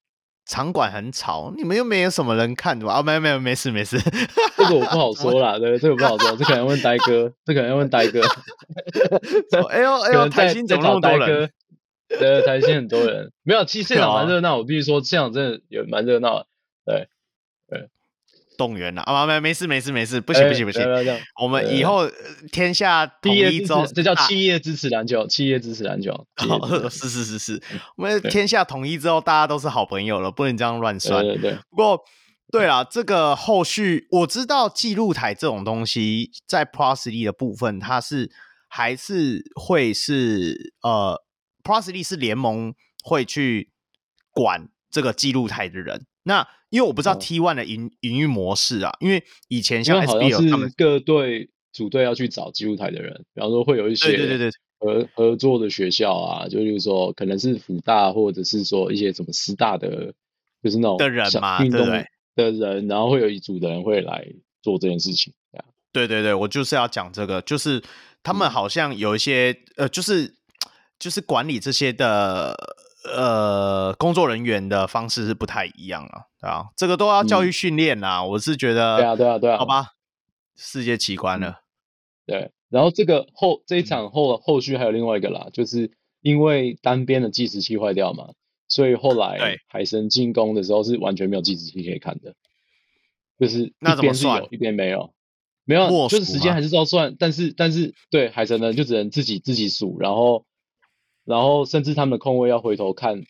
[0.50, 2.94] 场馆很吵，你们又没有什么人看的吧？
[2.94, 4.00] 啊，没有没有，没事没事，
[4.58, 8.22] 这个我不好说啦， 对，这个不好说，这可能要问呆哥， 这可能要问呆哥。
[9.70, 11.52] 哎呦哎呦，台新怎么那么多人？
[12.08, 16.48] 对，台新很多人，没有，其实现场蛮热闹，我必须说，现场真的也蛮热闹的，
[16.84, 17.08] 对
[17.68, 17.88] 对。
[18.60, 19.26] 动员了啊！
[19.26, 20.84] 没没事没事没事，不行不行不行，
[21.42, 22.06] 我们以后
[22.52, 26.28] 天下统一之后，这叫企业支持篮球，企业支持篮球。
[26.92, 27.64] 是是是是，
[27.96, 31.24] 我们天下统一之后，大家都是好朋友了，不能这样乱算。
[31.24, 31.58] 对对。
[31.70, 32.02] 不过，
[32.52, 38.30] 对了，这个后续我知道记录台这种东西，在 League 的部分，它是
[38.68, 41.24] 还是会是呃
[41.64, 42.74] League 是联盟
[43.04, 43.72] 会去
[44.32, 46.06] 管这个记录台的人。
[46.24, 60.14] 那因为我不知道 T one 的营营运模式啊，因为以前像 SBL 他们各队组队要去找记录台的人，比方说会有一些对对对合合作的学校啊，就比如说可能是辅大或者是说一些什么师大的，
[60.64, 61.86] 就是那种的人嘛，运动
[62.36, 64.26] 的人，然后会有一组的人会来
[64.62, 65.34] 做这件事情。
[65.92, 67.82] 对对对，我就是要讲这个，就是
[68.22, 70.36] 他们好像有一些呃，就是
[71.00, 72.56] 就是管理这些的。
[73.16, 78.24] 呃，工作人员的方式是不太一样了，对啊，这个都要教育训练呐。
[78.24, 79.94] 我是觉得，对啊，对啊，对啊，好吧，
[80.56, 81.50] 世界奇观了。
[81.50, 81.56] 嗯、
[82.28, 85.92] 对，然后这个后这一场后后续还有另外一个啦，就是
[86.22, 88.30] 因为单边的计时器坏掉嘛，
[88.68, 92.36] 所以后来海神进攻的时候是完全没有计时器可以看的，
[93.40, 95.14] 就是那边是有，一边没有，
[95.66, 100.46] 没有，就是时间还是照算，但是但是对海神呢，就只能自己自己数，然后。
[101.30, 103.22] 然后甚至他们的控卫要回头看，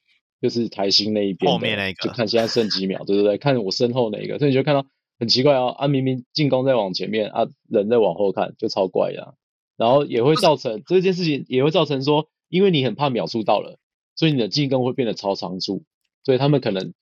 [0.41, 3.37] 就是台新那一边后面那个，就看现在剩几秒，对不对？
[3.37, 4.85] 看我身后哪一个，所以你就看到
[5.19, 9.33] 很奇怪哦，啊明明进攻在往前面啊，人在往后看，就超怪的啊。
[9.75, 13.77] 然后也会造成这件事情也会造成说，因为你很怕秒数到了，
[14.15, 15.83] 所以你的进攻会变得超仓促，
[16.23, 16.93] 所以他们可能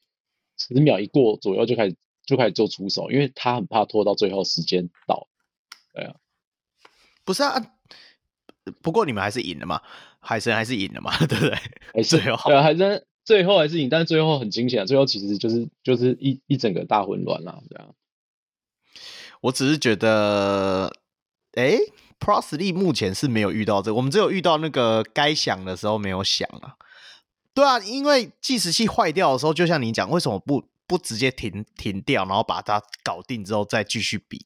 [0.58, 1.96] 十秒一过左右就开始
[2.26, 5.28] 就开始做出手，因为他很怕拖到最后时间到。
[5.94, 6.16] 对啊，
[7.24, 7.64] 不是啊，
[8.82, 9.82] 不过你们还是赢了嘛，
[10.28, 11.58] 海神还是赢了嘛， 对不对？
[11.94, 17.88] 还是对啊，海神最后还是赢，但是最后很惊险，最后其实就是就是一一整个大混乱啦，对啊。
[19.40, 20.92] 我只是觉得，
[21.54, 21.78] 哎
[22.20, 26.76] ，Prosely 目前是没有遇到这个，我们只有遇到那个该响的时候没有响啊。
[27.54, 34.46] 对啊，因为计时器坏掉的时候，就像你讲，为什么不不直接停停掉，然后把它搞定之后再继续比？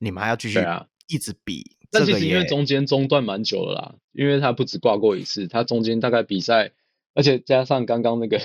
[0.00, 1.76] 你们还要继续啊，一直比。
[1.92, 6.72] 但其实因为中间中断蛮久了啦，因为他不止挂过一次，他中间大概比赛，
[7.14, 8.38] 而且加上刚刚那个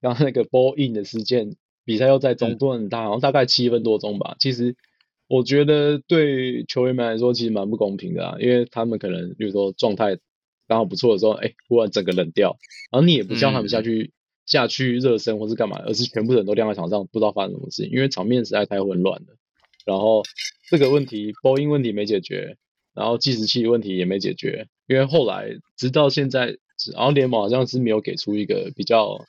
[0.00, 1.54] 刚刚那个 ball in 的事件，
[1.84, 4.74] 比赛又在中断很大，然后大概七分多钟吧，其实。
[5.28, 10.16] 我觉得对球员们来说其实蛮不公平的啊，因为他们可能比如说状态
[10.68, 12.56] 刚好不错的时候，哎，忽然整个冷掉，
[12.92, 14.12] 然后你也不叫他们下去、嗯、
[14.46, 19.36] 下去热身或是干嘛，而是全部人都晾在场上，不知道发生什么事情，因为场面实在太混乱了。
[19.84, 20.22] 然后
[20.70, 22.56] 这个问题波音问题没解决，
[22.96, 26.56] 然后计时器问题也没解决，因为后来直到现在，
[26.92, 29.24] 然后联盟好像是没有给出一个比较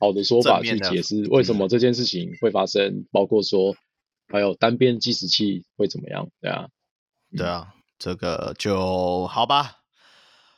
[0.00, 3.76] 好的说法去解释为什么这件事情会发生，嗯、包括说。
[4.28, 6.30] 还有单边计时器会怎么样？
[6.40, 6.68] 对啊，
[7.36, 9.82] 对啊，这个就好吧。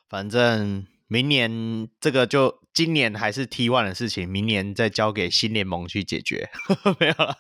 [0.09, 6.51] 反正明年这个就今年还是 T one 的事情，明年再交给新联盟去解决。
[7.01, 7.39] 没有了，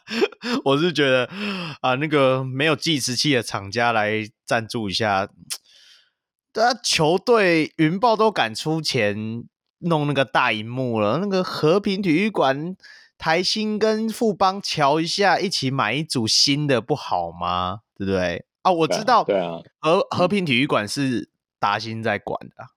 [0.65, 1.29] 我是觉得
[1.83, 5.29] 啊，那个没有计时器的厂家来赞助一下，
[6.55, 9.45] 对 啊，球队云豹都敢出钱
[9.81, 12.75] 弄那个大荧幕了，那个和平体育馆。
[13.19, 17.81] 台新跟富邦瞧一下，一起买一组新的不好吗？
[17.97, 18.45] 对不对？
[18.61, 22.76] 啊，我知道，对啊，和和平体育馆是达新在管的，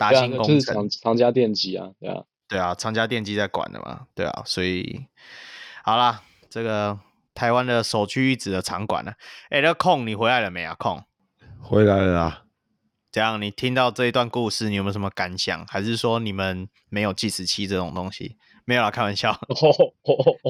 [0.00, 5.04] 达新工程，就是长长家电机啊，对啊，对啊，长家电机在管的嘛，对啊，所以
[5.84, 6.98] 好啦，这个
[7.34, 9.12] 台湾的首屈一指的场馆呢，
[9.50, 10.74] 哎，那空你回来了没啊？
[10.74, 11.04] 空
[11.60, 12.44] 回来了啊。
[13.12, 15.66] 这样，你听到这一段故事，你有没有什么感想？
[15.66, 18.36] 还是说你们没有计时器这种东西？
[18.64, 19.36] 没有啦，开玩笑。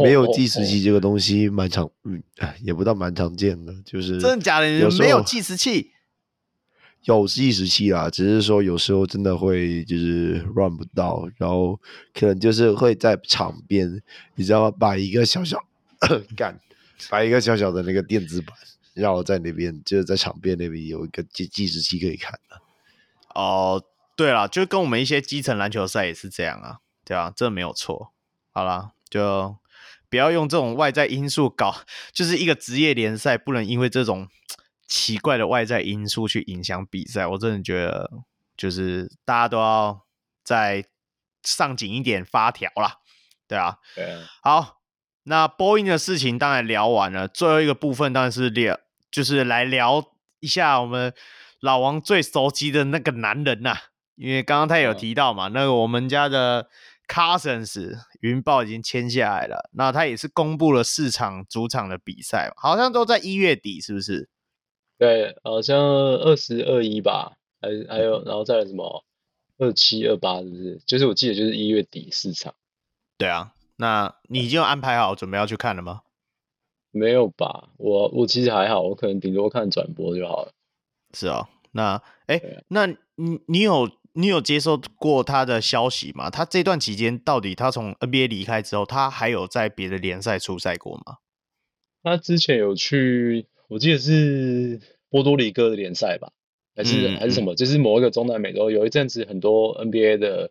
[0.03, 2.23] 没有计时器这个东西蛮常，嗯，
[2.63, 4.69] 也不到蛮常见的，就是真的假的？
[4.69, 5.93] 你没有计时器？
[7.05, 11.81] 有计时器啦，只是说有时候真的会就是 run 不到，然后
[12.13, 14.03] 可能就是会在场边，
[14.35, 14.71] 你知道吗？
[14.71, 15.59] 摆一个小小
[16.37, 16.59] 干，
[17.09, 18.55] 摆一个小小的那个电子板。
[18.93, 22.61] 让我在那边，就是在场边那边有一个计计时器可以看的。
[23.35, 23.83] 哦，
[24.17, 28.13] 对了，就跟我们一些基层篮球赛也是这样啊，对啊，这没有错。
[28.51, 29.57] 好了，就
[30.11, 31.83] 不要用这种外在因素搞，
[32.13, 34.27] 就是一个职业联赛不能因为这种
[34.91, 37.27] 奇怪的外在因素去影响比赛。
[37.27, 38.11] 我真的觉得，
[38.55, 40.05] 就是大家都要
[40.45, 40.85] 再
[41.43, 42.97] 上紧一点发条啦，
[43.49, 43.79] 对啊。
[43.95, 44.27] 对啊。
[44.43, 44.77] 好。
[45.25, 48.81] 那 Boeing 的事情当然聊完了，最后一个部分当然是聊，
[49.13, 50.03] 就是来聊
[50.41, 51.13] 一下我们
[51.61, 53.81] 老王最熟悉的那个男人呐、啊。
[54.17, 56.69] 因为刚刚他有提到嘛，嗯、那个我们家的
[57.07, 64.31] Cousins 云豹已经签下来了，那他也是公布了四场主场的比赛，好像都在一月底，是不是？
[65.01, 69.03] 对，好像二十二一吧，还还有，然后再来什么
[69.57, 70.79] 二七二八，是不是？
[70.87, 72.55] 就是我记得就是一月底四场。
[73.17, 73.55] 对啊。
[73.77, 76.03] 那你已经安排好准备要去看了吗？
[76.91, 80.53] 没有吧，我我其实还好，我可能顶多看转播就好了。
[81.15, 86.29] 是哦，那哎，欸、那你你有你有接受过他的消息吗？
[86.29, 91.17] 他这段期间到底他从 NBA 离开之后，他还有在别的联赛出赛过吗？
[92.03, 96.33] 他之前有去，我记得是波多黎各的联赛吧，
[96.75, 97.55] 还是、嗯、还是什么？
[97.55, 100.51] 就是某一个中南美洲有一阵子很多 NBA 的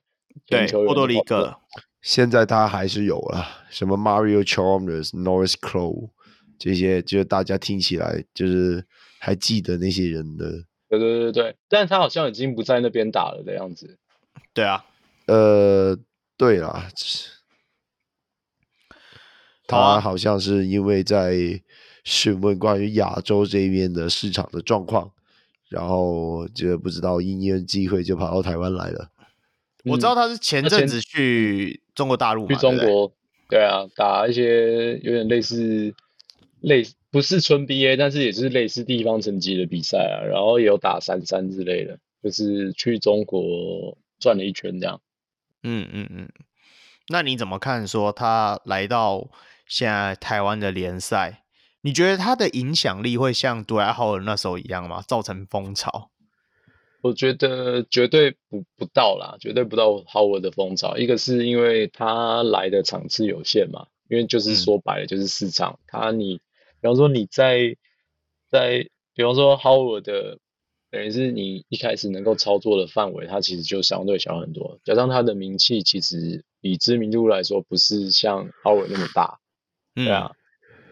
[0.68, 1.54] 球员，波多黎各。
[2.02, 6.12] 现在他还是有了，什么 Mario Chalmers、Norris Crow
[6.58, 8.86] 这些，就是大家听起来就是
[9.20, 10.50] 还记得那些人的。
[10.88, 14.00] 对对对对，但是他好像已经不在那边打了的样子。
[14.54, 14.86] 对啊，
[15.28, 16.00] 呃，
[16.38, 16.90] 对啦，
[19.68, 21.62] 他好像是因为在
[22.10, 25.12] 询问关于亚洲这边的市场的状况，
[25.70, 29.12] 然后就不知道因缘机会就跑到台湾来了。
[29.86, 33.14] 我知道他是前阵子去中国大陆，去中国，
[33.48, 35.94] 对啊，打一些有点类似
[36.62, 45.00] 类不是纯 BA，但是也是类似地方层级的比赛啊，然后也有打三三之类的，就是去中国转了一圈这样。
[45.62, 46.30] 嗯嗯嗯，
[47.10, 49.30] 那你怎么看说他来到
[49.68, 51.44] 现在台湾的联赛？
[51.82, 55.02] 你觉得他的影响力会像杜兰特那时候一样吗？
[55.08, 56.10] 造成风潮？
[57.02, 60.98] 我觉得绝对不不到啦，绝对不到 Howard 的风潮。
[60.98, 65.74] 一个是因为他来的场次有限嘛，因为就是说白了就是市场。
[65.74, 66.38] 嗯、他你，
[66.82, 67.76] 比方说你在
[68.50, 70.40] 在，比方说 Howard 的。
[70.92, 74.80] 等于是你一开始能够操作的范围，它其实就相对小很多。
[74.84, 79.38] 加上他的名气，其实以知名度来说，不是像 Howard 那么大，
[79.94, 80.32] 对啊。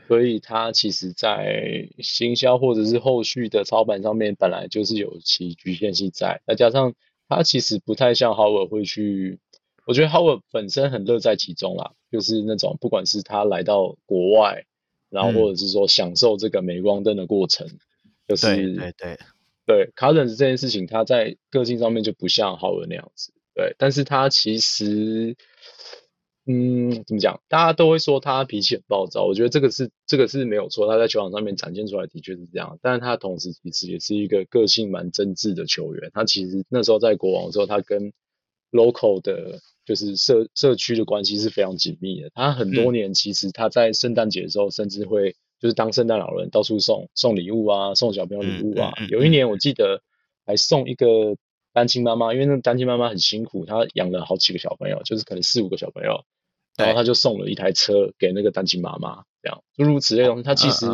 [0.08, 6.42] 嗯、所以它其实，在行销或者是后续的操盘上面，本来就是有其局限性在。
[6.48, 6.94] 再加上
[7.28, 9.40] 它其实不太像 Howard 会去，
[9.86, 14.66] 我觉得 Howard 本身很乐在其中啦，就是那种不管是他来到国外，
[15.10, 17.80] 然后或者是说享受这个镁光灯的过程，嗯、
[18.28, 19.18] 就是对对对。
[19.66, 23.34] 对，Cousins 这件事情，他在个性上面就不像 Howard 那样子。
[23.54, 25.36] 对，但是他其实，
[26.48, 27.42] 嗯，怎么讲？
[27.50, 30.88] 大家都会说他脾气很暴躁，我觉得这个是这个是没有错。
[30.88, 36.10] 他在球场上面展现出来的确是这样，但是他同时其实也是一个个性蛮真挚的球员。
[36.14, 38.14] 他其实那时候在国王的时候，他跟
[38.72, 42.30] local 的，就是社社区的关系是非常紧密的。
[42.34, 45.36] 他很多年其实他在圣诞节的时候，甚至会。
[45.60, 48.94] 就是当圣诞老人到处送送礼物啊，送小朋友礼物啊。
[49.00, 50.04] 嗯嗯嗯、有一年我记得
[50.46, 51.36] 还送一个
[51.74, 56.26] 单亲妈妈，因为那单亲妈妈很辛苦，她养了好几个小朋友，就是可能四五个小朋友，
[56.78, 60.44] 然后他就送了一台车给那个单亲妈妈，这样诸如此类的东西。
[60.44, 60.86] 他其实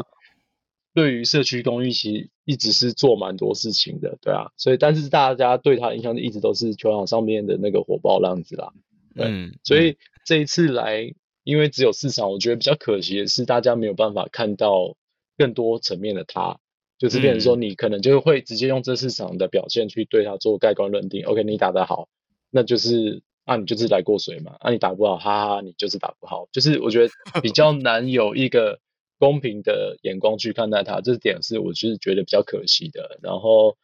[0.94, 4.52] 对于社区公益其实一直是做蛮多事情的，对啊。
[4.58, 8.72] 所以但是大家对他的印象一直都是球场上面的那个火爆浪子啦，
[9.16, 9.28] 对。
[9.28, 11.14] 嗯嗯、所以这一次来。
[11.46, 14.96] 因为只有四场，我觉得比较可惜的是，大家没有办法看到
[15.38, 16.58] 更多层面的他，
[16.98, 21.26] 就是变成说你可能就会直接用这四场的表现去对他做盖棺论定。
[21.26, 22.08] OK，你打得好，
[22.50, 24.56] 那就是啊，你就是来过水嘛。
[24.60, 26.48] 啊，你打不好，哈哈，你就是打不好。
[26.52, 28.80] 就是我觉得比较 难有一个
[29.20, 33.20] 公平的眼光去看待他，这点是我就是觉得比较可惜的。
[33.22, 33.78] 然后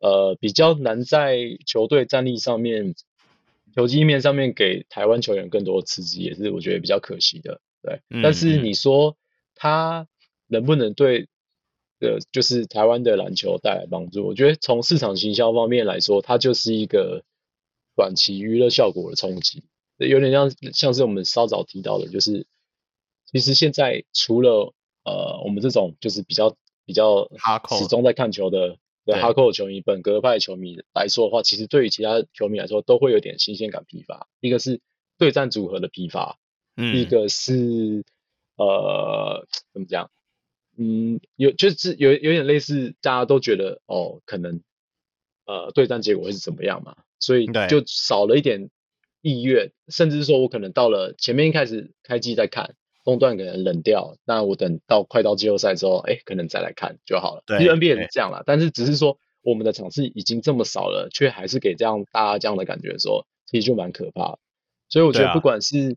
[0.00, 2.94] 呃，比较难在球队战力上面。
[3.72, 8.00] 球技面上面给台湾球员更多的刺激，也是我觉得比较可惜的，对。
[8.10, 9.16] 嗯、但是你说
[9.54, 10.08] 他
[10.48, 11.28] 能不能对
[12.00, 14.26] 呃，就是台湾的篮球带来帮助？
[14.26, 17.22] 我觉得从市场行销方面来说，它就是一个
[17.96, 19.64] 短期娱乐效果的冲击，
[19.98, 22.46] 有点像像是我们稍早提到的，就是
[23.26, 27.30] 其实现在除了呃我们这种就是比较比较
[27.78, 28.76] 始终在看球的。
[29.06, 34.28] 对哈扣球迷、本格派球迷来说的话，其实对于其他球迷来说，都会有点新鲜感疲乏。
[34.40, 34.78] 一个是
[35.16, 36.38] 对战组合的疲乏，
[36.76, 38.04] 嗯，一个是
[38.56, 40.10] 呃，怎么讲？
[40.76, 44.60] 嗯，有就是有有点类似，大家都觉得哦，可能
[45.46, 46.94] 呃，对战结果会是怎么样嘛？
[47.20, 48.70] 所以就少了一点
[49.22, 52.74] 意愿，甚至说我可能到了前面一开始开机再看。
[53.02, 57.42] 中段可能冷掉，那我等到快到季后赛之后，哎、欸，可能再来看就好了。
[57.44, 64.38] 对，其实 NBA 也是这样啦，但是只是说我们的场次已经这么少了，却还是给这样大家这样的感觉的时候，其实就蛮可怕。
[64.90, 65.96] 所以我觉得不管是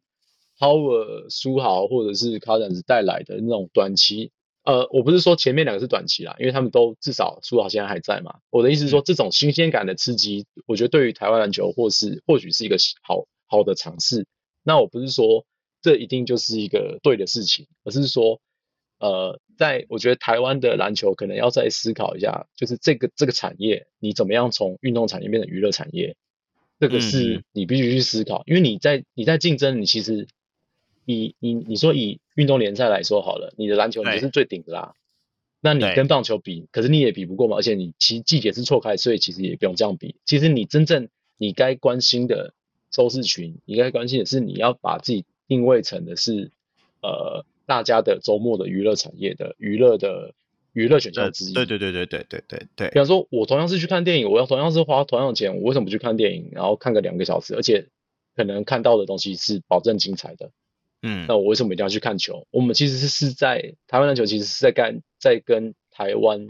[0.58, 4.32] Howard 书豪或者是 carsons 带来的那种短期，
[4.64, 8.40] 呃，我不是说前面两个是短期啦，因为他们都至少苏豪现在还在嘛。
[8.50, 14.26] 我的意思是说，这种新鲜感的刺激，我觉得对于台湾篮球或是或许是一个好好的尝试。
[14.64, 15.46] 那我不是说。
[15.84, 18.40] 这一定就是一个对的事情，而是说，
[19.00, 26.16] 呃，在我觉得台湾的篮球可能要再思考一下，就是这个这个产业你怎么样从运动产业变成娱乐产业，
[26.80, 30.26] 这个是你必须去思考，嗯、因为你在你在竞争，你其实
[31.04, 34.94] 以你你说以运动联赛来说好了，你的篮球你就是最顶的啦，
[35.62, 40.16] 那你跟棒球比，可是你也比不过嘛，而且你其季节是错开，所以其实也不用这样比。
[40.26, 42.54] 其实你真正你该关心的
[42.92, 45.26] 收视群，你该关心的是你要把自己。
[45.46, 46.52] 定位成的是，
[47.02, 50.34] 呃，大家的周末的娱乐产业的娱乐的
[50.72, 51.54] 娱乐选项之一。
[51.54, 52.90] 对对对对对对对对。
[52.90, 57.88] 比方说，我同样是去看电影，我要同样是花同样的钱，我为什么不去看电影，然后看个两个小时，而且
[58.38, 60.50] 可能看到的东西是保证精彩的。
[61.04, 61.28] 嗯。
[61.28, 62.48] 那我为什么一定要去看球？
[62.50, 66.48] 我们其实是是在台湾篮球，其实是在干在跟台湾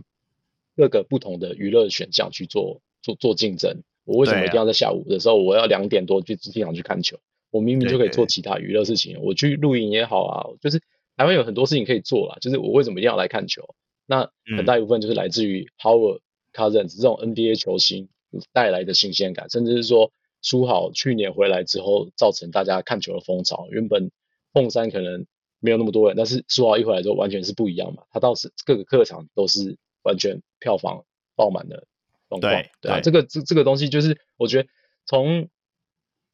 [0.78, 3.84] 各个不同的娱乐选项去做做做竞争。
[4.06, 7.18] 我为什么一定要在下午的时候，我要两点多去机场去看球？
[7.52, 10.80] 我明明就可以做其他娱乐事情，我去露营也好啊，就是
[11.16, 12.38] 台湾有很多事情可以做啦。
[12.42, 13.76] 就是我为什么一定要来看球？
[14.06, 16.20] 那很大一部分就是来自于 Howard
[16.52, 18.10] Cousins 这种 NBA 球星
[18.52, 20.12] 带来的新鲜感，甚至是说
[20.42, 23.68] 书好去年回来之后造成大家看球的风潮。
[23.70, 24.12] 原本
[24.54, 25.26] 凤山可能
[25.60, 28.04] 没有那么多人，但是书豪一回来之后完全是不一样嘛。
[28.12, 31.04] 他倒是各个客场都是完全票房
[31.36, 31.88] 爆满的
[32.30, 32.54] 状况。
[32.54, 34.70] 对，对啊，这个这这个东西就是我觉得
[35.06, 35.50] 从。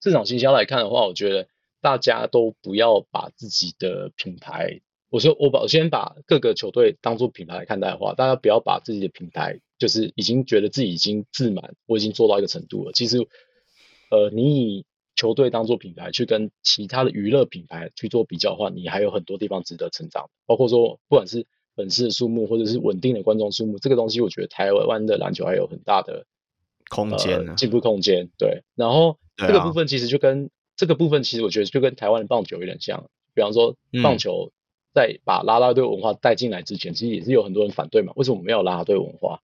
[0.01, 1.49] 市场行销来看的话，我觉得
[1.81, 4.79] 大家都不要把自己的品牌
[5.09, 12.93] 我说我把我先把各个球队当做品牌来看待的话，大家不要把自己的品牌就是已经觉得自己已经自满，我已经做到一个程度了。
[12.93, 13.17] 其实，
[14.09, 14.85] 呃，你以
[15.19, 26.25] 球队当做品牌去跟其他的娱乐品牌去做比较的话，你还有很多地方值得成长，包括说不管是粉丝的数目或者是稳定的观众数目，这个东西我觉得台湾的篮球还有很大的
[26.89, 28.29] 空间呢，进步空间。
[28.37, 34.53] 对，然后这个部分其实就跟这个部分其实我觉得就跟台湾的棒球有点像，比方说棒球。
[34.91, 38.11] 在把啦啦队文化带进来之前，其实也是有很多人反对嘛。
[38.15, 39.39] 为什么我们没有啦啦队文化？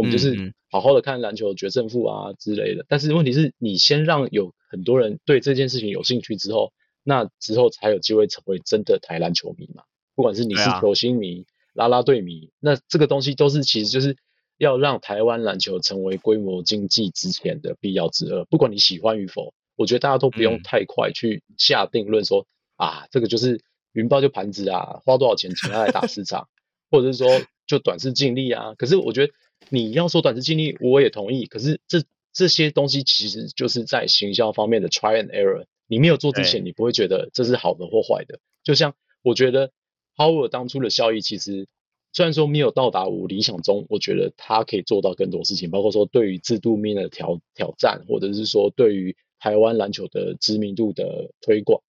[0.00, 2.84] 我们就是好好的看篮球决胜负啊之类的。
[2.88, 6.72] 但是问题是你先让有很多人对这件事情有兴趣之后，
[7.02, 9.82] 那之后才有机会成为真的台篮球迷嘛。
[10.14, 11.44] 不管是你是球星迷、
[11.74, 14.16] 啦啦队迷，那这个东西都是其实就是
[14.56, 18.44] 要让台湾篮球成为规模经济之前的必要之二。
[18.46, 22.46] 不管你喜欢与否，我觉得大家都不用太快去下定论说
[22.76, 23.60] 啊，这个就是。
[23.92, 26.46] 云豹就盘子啊，花多少钱请他来打市场，
[26.92, 27.26] 或者是说
[27.66, 28.72] 就短视尽力啊。
[28.78, 29.32] 可是我觉得
[29.68, 31.46] 你要说短视近利，我也同意。
[31.46, 35.64] 可是这这些东西其实就是在行销方面的 try and error。
[35.86, 38.38] 你没有做之前，你不会觉得这是好的或坏的。
[38.64, 39.70] 就像我觉得
[40.16, 41.66] Howard 当初的效益，其实
[42.12, 51.82] 虽然说没有到达我理想中，我觉得他可以做到更多事情，包括说对于制度面的挑挑战，或者是说对于台湾篮球的知名度的推广。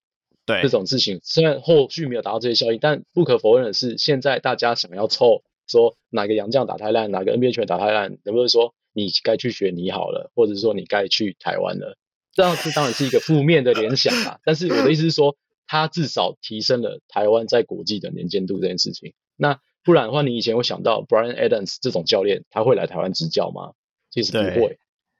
[0.46, 11.96] 对这种事情，虽然后续没有达到这些效益，但不可否认的是，现在大家想要凑说哪个洋将打太烂，哪个 NBA 球员打太烂，能不能说你该去学你好了，或者说你该去台湾了？
[12.32, 14.38] 这样子当然是一个负面的联想啊。
[14.44, 15.36] 但是我的意思是说，
[15.66, 19.14] 他至少提升了台湾在国际的能见度这件事情。
[19.36, 23.72] 那不然的话，你以前会想到 Brian Adams 这种教练，他会来台湾执教吗？
[24.10, 24.78] 其实不会。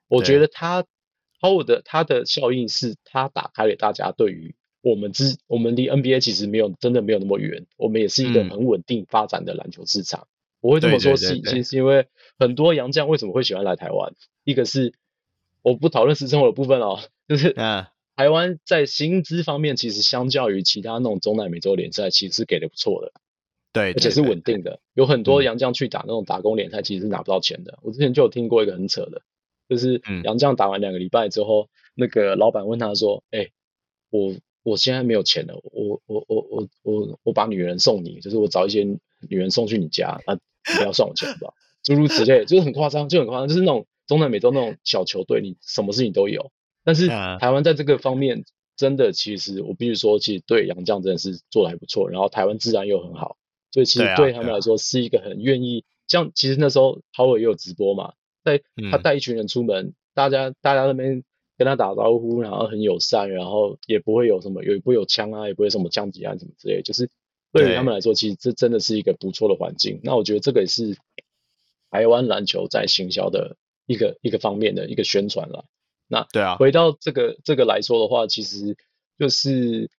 [0.09, 0.85] 我觉得他
[1.41, 4.55] Howard 的他的效应是他打开了大家对于。
[4.83, 10.23] 我们之我们离 NBA 其实没有真的没有那么远，我们也是一个很稳定发展的篮球市场。
[10.23, 10.30] 嗯、
[10.61, 12.07] 我会这么说，是其实是因为
[12.39, 14.15] 很多洋将为什么会喜欢来台湾？
[14.45, 14.95] 一个是
[15.63, 17.53] 我不讨论私生活的部分哦，就是
[18.17, 23.13] 台湾在薪资方面其实相较于其他那种中南美洲联赛，其实是给的不错的，
[23.73, 24.81] 对，而且是稳定的。
[24.95, 27.79] 有很多洋将去打那种打工联赛，其实是拿不到钱的。
[27.83, 29.23] 我之前就有听过一个很扯的，
[29.69, 33.49] 就是洋将打完两个礼拜之后，那个老板问他说：“哎，
[34.11, 41.53] 我。”我现在没有钱了，我我我我我我把女人送你，就是我找一些女人送去你家，啊，你不要算我钱吧？
[41.83, 46.53] 诸如此类，就是很夸张，就很夸张，就是那种中南美洲那种小球队，你什么事情都有。
[46.85, 48.45] 但是台湾在这个方面，
[48.77, 52.09] 真的其实我必须说，其实对杨绛真的是做的还不错。
[52.11, 53.37] 然后台湾治安又很好，
[53.71, 55.85] 所以其实对他们来说是一个很愿意。
[56.07, 58.13] 像其实那时候 Howard 也有直播嘛，
[58.45, 58.61] 在
[58.91, 61.23] 他带一群人出门，大家大家那边。
[61.59, 67.11] 跟他打招呼，然后很友善，然后也不会有什么，也不会有枪啊，也不会什么枪击案什么之类，就是
[67.53, 70.01] 对于他们来说，其实这真的是一个不错的环境。
[70.03, 70.97] 那我觉得这个也是
[71.91, 73.57] 台湾篮球在行销的
[73.87, 75.65] 一个一个方面的一个宣传了。
[76.07, 78.77] 那对啊，回到这个这个来说的话，其实
[79.19, 79.91] 就是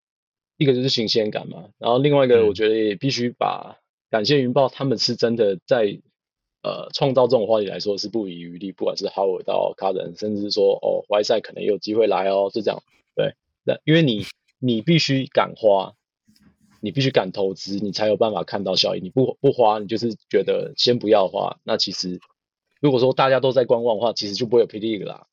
[0.57, 3.77] 一个就是新鲜感嘛，然后另外一个我觉得也必须把
[4.09, 6.01] 感谢云豹，他们是真的在。
[6.63, 12.83] 呃，创造这种话题来说是不遗余力，不管是 Howard 到 Cousins，甚至说哦，Whiteside 可能也有机会来哦，是这样。
[13.15, 13.33] 对，
[13.63, 14.27] 那因为你
[14.59, 15.95] 你必须敢花，
[16.81, 18.99] 你必须敢投资，你才有办法看到效益。
[18.99, 21.59] 你不不花，你就是觉得先不要花。
[21.63, 22.19] 那其实
[22.81, 24.79] 如果说大家都在观望的话，其实就不会有 P.
[24.79, 25.27] League 啦。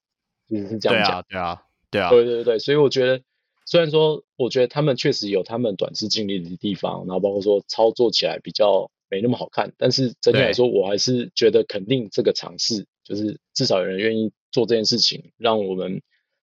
[0.47, 1.25] 其实是这样讲。
[1.29, 2.59] 对啊，对啊，对啊，对对对。
[2.59, 3.23] 所以我觉得，
[3.67, 8.91] 虽然说我觉得他们确实有他们短视经历的地方，然后包括说操作起来比较。
[9.11, 16.03] 没那么好看，但是整体来说，我还是觉得肯定这个尝试，就是至少有人愿意做这件事情，让我们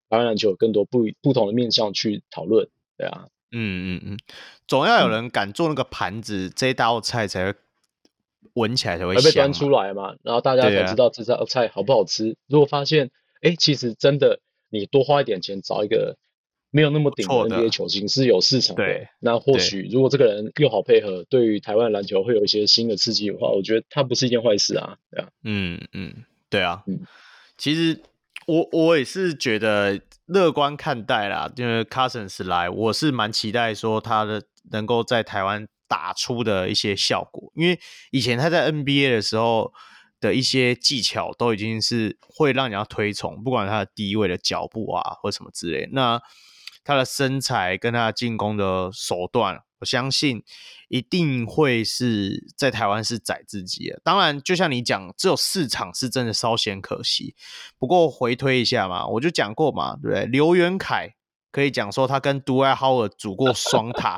[0.09, 2.67] 台湾篮球有更多不不同的面向去讨论，
[2.97, 3.27] 对啊，
[3.57, 4.19] 嗯嗯嗯，
[4.67, 7.57] 总要有人敢做那个盘子，嗯、这道菜才会
[8.53, 12.31] 闻起来才会被端出来嘛，然后大家才知道这道菜好不好吃。
[12.31, 13.09] 啊、如果发现，
[13.41, 16.17] 哎，其实真的你多花一点钱找一个。
[16.71, 26.13] 没有那么顶的 NBA 球星是有市场的，对，那或许如果这个人又好配合，对于台湾篮球会有一些新的刺激的话，我觉得它不是一件坏事啊，对啊，嗯嗯，
[26.49, 26.99] 对啊，嗯，
[27.57, 28.01] 其实
[28.45, 37.79] 我我也是觉得乐观看待啦，因为 Cousins 来，我是蛮期待说他的能够在台湾打出的一些效果，因为
[38.11, 39.73] 以前他在 NBA 的时候
[40.19, 46.21] 的一些技巧都已经是会让你要推崇，不管他的低位的脚步啊或什么之类，那。
[46.85, 50.43] 他的身材跟他进攻的手段，我相信
[50.87, 53.99] 一定会是在台湾是宰自己的。
[54.03, 57.35] 当然，就像你讲，只有四场是真的稍显可惜。
[57.77, 60.25] 不过回推一下嘛，我就讲过嘛，对不对？
[60.27, 61.15] 刘元凯
[61.51, 64.15] 可以讲说他跟 Dwight Howard 组过双塔，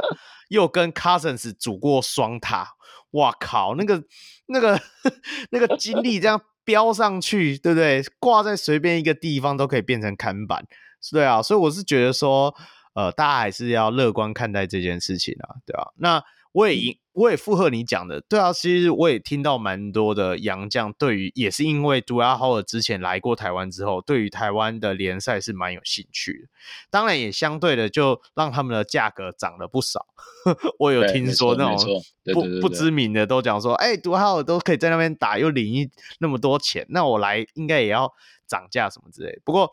[0.50, 2.74] 又跟 Cousins 组过双塔，
[3.12, 4.04] 哇靠，那个
[4.48, 4.80] 那个
[5.52, 8.04] 那个经历这样飙上去，对不对？
[8.20, 10.66] 挂在随便一个地方都可以变成看板，
[11.12, 12.54] 对啊，所以我是觉得说，
[12.94, 16.24] 呃，大家还是要乐观看待这件事情啊，对啊，那。
[16.54, 26.48] 我也我也附和你讲的，对啊，其实我也听到蛮多的洋将对于也是因为杜拉豪尔之前来过台湾之后，对于台湾的联赛是蛮有兴趣的。
[26.90, 30.08] 当然也相对的就让他们的价格涨了不少。
[30.80, 32.02] 我有听说那种
[32.34, 35.88] 不不知名的都讲说，哎、欸，杜拉豪尔都可以在那边打，又领一
[36.18, 38.12] 那么多钱，那我来应该也要
[38.48, 39.42] 涨价什么之类的。
[39.46, 39.72] 不过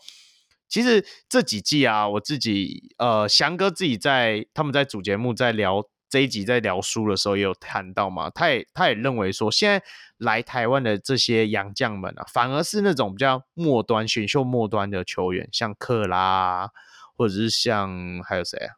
[0.74, 5.88] 其实这几季啊，我自己呃翔哥自己在他们在主节目在聊。
[6.10, 9.84] 这一集在聊书的时候也有谈到嘛，他也他也认为说，现在
[10.18, 16.70] 来台湾的这些洋将们啊，反而是那种比较末端选秀末端的球员，像克拉，
[17.16, 18.74] 或者是像还有谁啊？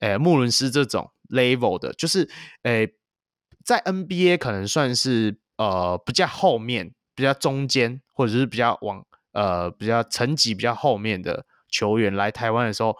[0.00, 2.28] 诶，穆伦斯这种 level 的，就是
[2.64, 2.92] 诶，
[3.64, 9.02] 在 NBA 可能算是呃比较后面、比较中间，或者是比较往
[9.32, 12.96] 呃比较层级比较后面的球员来台湾的时候。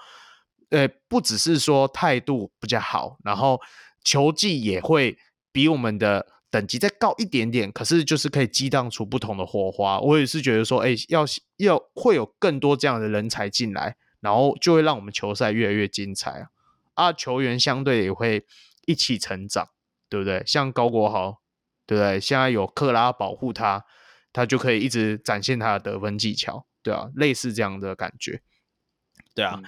[0.71, 3.61] 呃，不只是说态度比较好，然后
[4.03, 5.19] 球技也会
[5.53, 10.01] 比我们的等级再高一点点，可是就是可以激荡出不同的火花。
[10.01, 11.27] 我也是觉得说，哎，要
[11.59, 16.47] 要会有更多这样的人才进来，然后就会让我们球赛越来越精彩
[16.95, 17.13] 啊！
[17.13, 18.47] 球员相对也会
[18.87, 19.69] 一起成长，
[20.09, 20.43] 对不对？
[20.47, 21.43] 像高国豪，
[21.87, 22.19] 对不对？
[22.19, 23.85] 现在有克拉保护他，
[24.33, 28.41] 他就可以一直展现他的得分技巧，对啊，类似这样的感觉。
[29.35, 29.61] 对啊，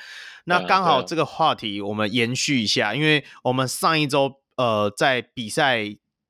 [0.45, 5.85] 那刚好这个话题我们延续一下，因为我们上一周呃在比赛，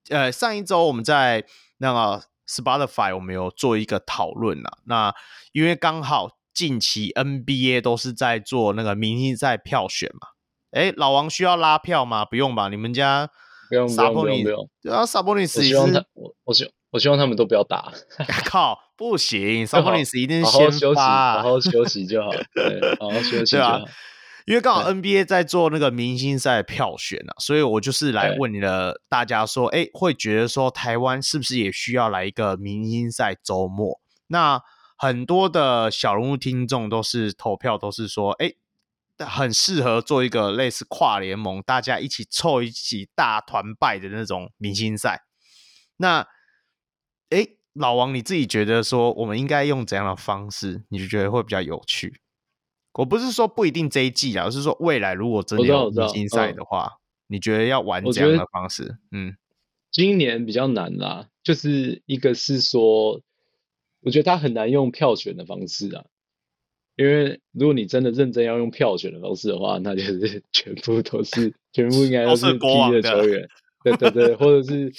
[0.09, 1.44] 呃上一周我们在
[1.78, 4.78] 那个 Spotify 我们有做一个讨论啊。
[4.85, 5.15] 那
[5.52, 10.28] 因为刚好近期 NBA 都是在做那个明星赛票选嘛，
[10.70, 12.24] 哎，老王需要拉票吗？
[12.24, 12.69] 不用吧？
[12.69, 13.28] 你们家
[13.69, 17.92] 不用不用不用对啊，Sabonis 希望他我我希我希望他们都不要打，
[18.46, 18.78] 靠。
[18.96, 22.30] 不行， Sabonis 一定是先发，好好休息就好。
[22.54, 23.80] 对，好好休 息就好。
[24.46, 34.00] 因为刚好 NBA 在做那个明星赛票选啊，所以我就是来问你的大家说，哎，会觉得说台湾是不是也需要来一个明星赛周末？
[34.28, 34.62] 那
[34.96, 38.52] 很多的小人物听众都是投票，都是说，哎，
[39.18, 45.24] 很适合做一个类似跨联盟，大家一起凑一起大团拜的那种明星赛。
[45.96, 46.28] 那，
[47.35, 47.48] 哎。
[47.77, 52.20] 老王，你自己觉得说我们应该用怎样的方式，你就觉得会比较有趣？
[52.93, 56.89] 我不是说不一定这一季啊，而是说未来如果真的有明星赛的话，
[57.27, 58.97] 你觉得要玩怎样的方式？
[59.11, 59.36] 嗯，
[59.90, 63.20] 今年比较难啦，就是一个是说，
[64.02, 66.05] 我觉得他很难用票选的方式啊，
[66.94, 73.48] 因为如果你真的认真要用票选的方式的话，那就是全部都是全部应该都是 P 的球员，
[73.82, 74.93] 对对对，或者是。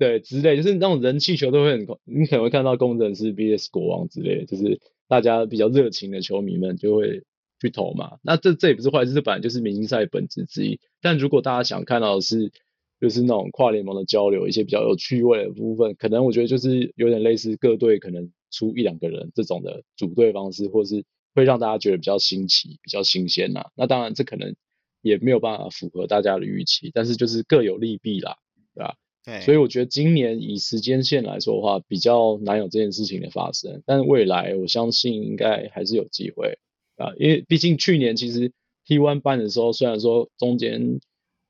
[0.00, 7.22] 对，之类就是那种人气球都会很，你可能会看到攻城狮 VS 国王之类的，就是大家比较热情的球迷们就会
[7.60, 8.16] 去投嘛。
[8.22, 10.80] 那这这也不是坏事，这本来就是明星赛本质之一。
[11.02, 12.50] 但如果大家想看到的是，
[12.98, 21.04] 就是那种跨联盟的交流，一些比较有趣味的部分，可能我觉得就是有点类似各队可能出一两个人这种的组队方式，或是
[21.34, 23.66] 会让大家觉得比较新奇、比较新鲜呐。
[23.76, 24.56] 那当然这可能
[25.02, 28.38] 也没有办法符合大家的预期，但是就是各有利弊啦，
[28.74, 28.94] 对吧？
[29.42, 33.82] 所以我觉得今年以时间线来说的话，比较难有这件事情的发生。
[33.86, 36.58] 但未来我相信应该还是有机会
[36.96, 38.52] 啊，因为毕竟去年其实
[38.86, 41.00] T1 办的时候，虽然说中间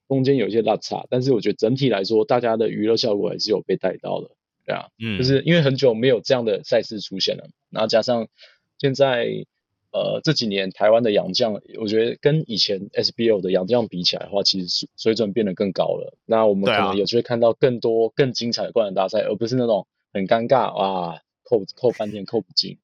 [0.09, 4.30] 中间有一些落差，但是我觉得整体来说，大家的娱乐效果还是有被带到的，
[4.66, 8.28] 对啊，嗯，就是因为很久没有这样的赛事出现了，然后加上
[8.78, 9.47] 现在。
[9.92, 16.16] 呃，这几年台湾的洋将，我觉得跟以前 SBL 的洋将比起来的话，其实水准变得更高了。
[16.26, 22.78] 那我们可能有机会看到更多更精彩的灌篮大赛，而不是那种很尴尬哇，扣扣半天扣不进。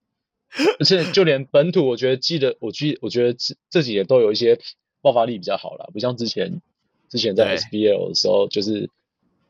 [0.81, 4.59] 而且就连本土，我觉得记得我记，我觉得这这几年都有一些
[5.01, 6.61] 爆发力比较好了，不像之前
[7.09, 8.91] 之前在 SBL 的时候，就是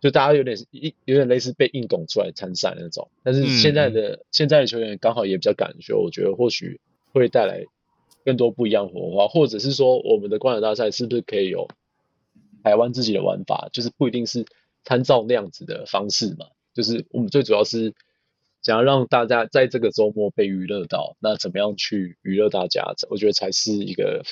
[0.02, 3.08] 就大家有点一有点类似被硬拱出来参赛那种。
[3.22, 6.78] 但是现在的、嗯、现在的球员刚好也比较敢说，我觉得或许。
[7.18, 7.64] 会带来
[8.24, 11.68] 更多不一样的火花，或者是说，我们的观赏大赛是不是可以有
[12.62, 13.68] 台湾自己的玩法？
[13.72, 14.44] 就是不一定是
[14.84, 16.47] 参照那样子的方式嘛。
[16.74, 17.94] 就是我们最主要是
[18.62, 22.84] 想要让大家在这个周末被娱乐到，那怎么样去娱乐大家？
[23.09, 24.22] 我觉得才是一个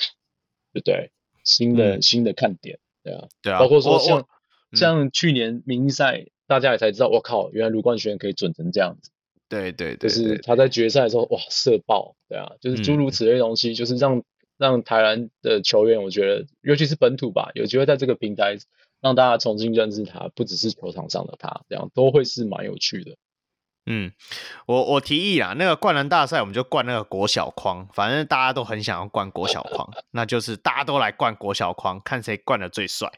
[0.73, 1.11] 对不对？
[1.43, 3.59] 新的、嗯、新的看点，对啊，对啊。
[3.59, 4.27] 包括说像
[4.73, 9.11] 像去年明星赛，大家也才知道，我靠，原来卢冠轩可以准成这样子。
[9.55, 14.21] 对对对，就是他在决赛的时候，哇，射爆，对啊，就是诸如此类的东西，嗯、就是让
[14.57, 18.57] 让台湾的球员，我觉得尤其是本土吧，有机会在这个平台
[19.01, 23.15] 让大家重新认识他，不只是球场上的他，这样都会是蛮有趣的。
[23.87, 24.11] 嗯，
[24.65, 33.09] 我我提议啊，那个灌篮大赛我们就灌那个国小框，反正大家都很想要灌国小框，那就是大家都来灌国小框，看谁灌的最帅。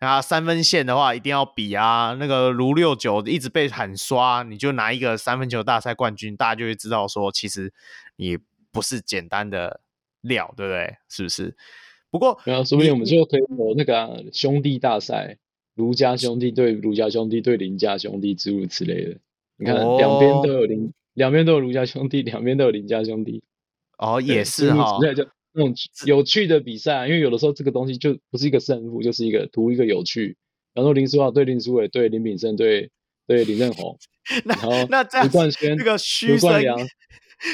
[0.00, 7.72] 那三分线的话一定要比啊，那个卢六九一直被喊刷，你就拿一个三分球大赛冠军，大家就会知道说，其实
[8.16, 8.36] 你
[8.70, 9.80] 不是简单的
[10.20, 10.96] 料，对不对？
[11.08, 11.56] 是不是？
[12.10, 15.38] 不过，没有，说不定我们就可以有那个、啊、兄弟大赛，
[15.74, 19.16] 卢家兄弟对卢家兄弟对林家兄弟之如此类的。
[19.56, 23.42] 你看，两边都有林，两边都有卢家兄弟，两边都有林家兄弟。
[23.98, 24.98] 哦，也是哈。
[25.54, 25.74] 那种
[26.04, 30.36] 有趣的比赛，因为有的时候这个东西就不是一个胜负，就是一个图一个有趣。
[30.74, 32.90] 然后林书豪对林书伟对林炳胜对
[33.26, 33.96] 对林振宏，
[34.44, 36.50] 那然后那这样卢冠轩这个嘘声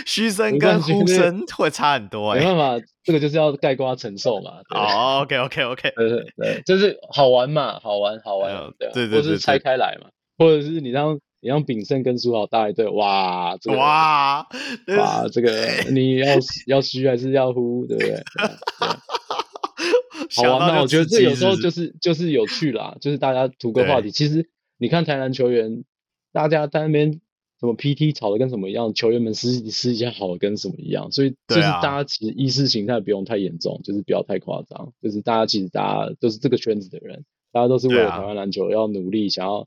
[0.06, 4.60] 嘘声跟呼声会差很多哎、欸，没办法，这个就是要盖瓜承受嘛。
[4.70, 10.08] 哦、oh,，OK OK OK，对对对，就是好玩嘛，好玩好玩，对、啊、对，对，或者是拆开来嘛，
[10.38, 11.20] 或者是你让。
[11.42, 14.46] 你让炳胜跟苏豪搭一队，哇，这个、哇，
[14.98, 15.50] 哇，这个
[15.90, 16.26] 你要
[16.68, 18.10] 要虚还是要呼，对不对？
[18.10, 18.22] 对
[20.36, 20.80] 好玩吗？
[20.82, 24.10] 我觉得这有时候就是就是有趣啦，就是大家图个话题。
[24.10, 25.82] 其实你看台南球员，
[26.32, 27.12] 大家在那边
[27.58, 39.66] 什么 PT 吵的跟什么一样，球员们私私底下好的跟什么一样，所以就是大家其实意识形态不用太严重，就是不要太夸张，就是大家其实大家都是这个圈子的人，大家都是为了台湾篮球要努力，想要。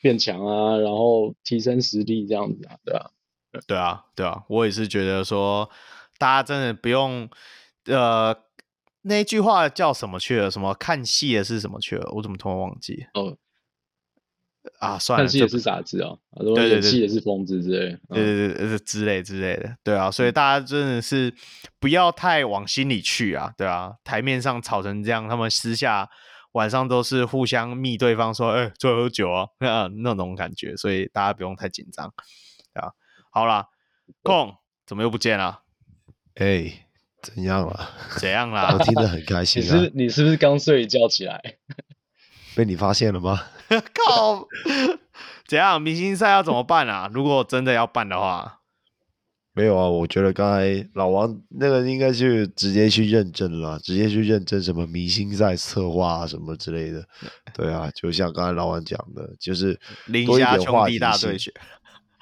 [0.00, 3.10] 变强啊，然后提升实力这样子啊，对啊，
[3.66, 5.68] 对啊，对啊，我也是觉得说，
[6.18, 7.28] 大家真的不用，
[7.84, 8.34] 呃，
[9.02, 10.50] 那句话叫什么去了？
[10.50, 12.10] 什么看戏的是什么去了？
[12.12, 13.06] 我怎么突然忘记？
[13.14, 13.36] 哦，
[14.78, 21.34] 啊，算了，看戏也是傻子啊，对对对，演戏也是疯子之类，对对对，对之类之类的，对啊，所以大家真的是
[21.78, 26.08] 不要太往心里去啊，对啊，台面上吵成这样，他们私下。
[26.52, 29.46] 晚上都是互相密对方说，哎、欸，出来喝酒啊，
[30.02, 32.06] 那种感觉，所以大家不用太紧张，
[32.74, 32.92] 啊，
[33.30, 33.68] 好啦，
[34.22, 34.54] 空
[34.86, 35.62] 怎么又不见了？
[36.34, 36.86] 哎、欸，
[37.22, 37.90] 怎样了？
[38.18, 38.74] 怎样啦？
[38.76, 39.66] 我听得很开 心、啊。
[39.66, 41.40] 你是你是不是刚睡一觉起来？
[42.56, 43.40] 被你发现了吗？
[43.94, 44.46] 靠！
[45.46, 45.80] 怎样？
[45.80, 47.08] 明星赛要怎么办啊？
[47.12, 48.59] 如果真的要办的话。
[49.52, 57.04] 没有啊，我觉得刚才老王那个应该是直接去认证了，直接去认证什么明星赛策划啊什么之类的。
[57.52, 59.78] 对啊，就像刚才老王讲的，就是
[60.26, 60.98] 多一点话题
[61.38, 61.52] 性。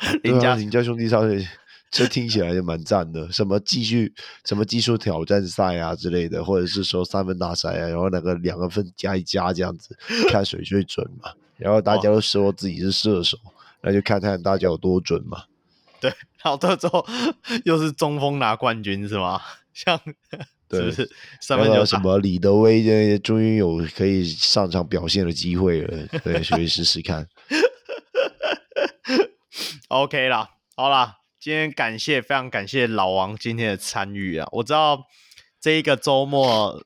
[0.22, 1.48] 林家林家兄弟大对决，
[1.90, 3.30] 这听起来就蛮赞的。
[3.30, 4.12] 什么继续
[4.44, 9.96] 什么技术挑战赛啊之类的，或者是说三分大赛啊，然后那个两个分加一加这样子，
[10.28, 11.30] 看谁最准嘛。
[11.56, 13.36] 然后大家都说自己是射手，
[13.82, 15.42] 那就看看大家有多准嘛。
[16.00, 16.10] 对，
[16.42, 17.04] 然后到最后
[17.64, 19.40] 又是中锋拿冠军是吗？
[19.74, 19.98] 像
[20.70, 21.08] 是不是
[21.40, 27.26] 上面有什么李德威，终于有可以上场表现的机会了，对，所以试试看。
[29.88, 34.48] OK 啦，好啦，今天感谢非常感谢老王今天的参与啊！
[34.52, 35.04] 我知道
[35.60, 36.82] 这一个周末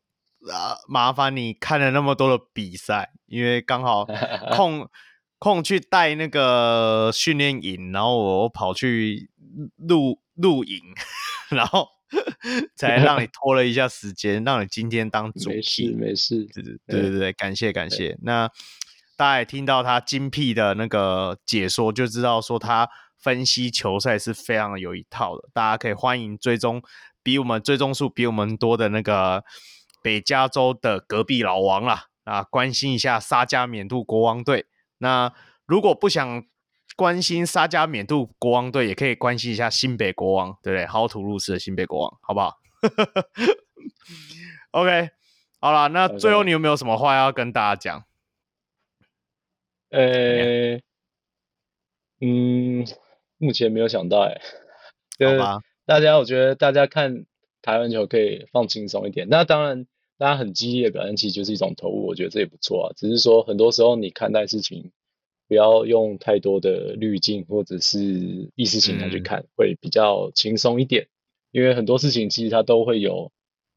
[0.53, 4.07] 啊，麻烦你看了那么多的比赛，因为刚好
[4.53, 4.89] 空。
[5.43, 9.29] 空去带那个训练营，然后我跑去
[9.77, 10.81] 录录影，
[11.51, 11.89] 然后
[12.77, 15.57] 才让你拖了一下时间，让你今天当主题。
[15.57, 18.17] 没事，没事，对对对对，感谢感谢。
[18.23, 18.49] 那
[19.17, 22.89] 大家也听到他精辟的那个解说，就知道说他
[23.19, 25.49] 分析球赛是非常有一套的。
[25.53, 26.81] 大家可以欢迎追踪
[27.25, 29.43] 比我们追踪数比我们多的那个
[30.01, 34.67] 北加州的隔壁老王啦，啊，关心一下沙加缅度国王队。
[35.03, 35.35] 那
[35.67, 36.45] 如果不想
[36.95, 40.87] 关心沙加缅度国王队，也可以关心一下新北国王，对不对？
[40.87, 42.57] 好土路斯的新北国王，好不好？
[44.71, 45.11] OK，
[45.61, 48.05] 好了，那最后你有没有什么话要跟大家讲？
[49.91, 50.83] 呃、欸，
[52.21, 52.87] 嗯，
[53.39, 54.41] 目前没有想到，哎，
[55.19, 55.61] 好吧。
[55.85, 57.27] 大家，我觉得大家看
[57.61, 59.27] 台湾球可以放轻松一点。
[59.29, 59.87] 那当然。
[60.23, 62.93] 大家很激烈的表现，其实就是一种投入，我觉得这也不错啊。
[62.97, 64.93] 只是说，很多时候你看待事情，
[65.49, 71.09] 不要用太多的滤镜或者是意识形态去看，嗯，会比较轻松一点。
[71.51, 73.33] 因为很多事情其实它都会有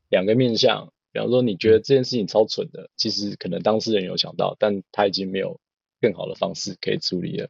[0.09, 0.93] 两个面向。
[1.11, 5.59] 比方说，你觉得这件事情超蠢的，其实可能当事人有想到，但他已经没有
[5.99, 7.49] 更好的方式可以处理了。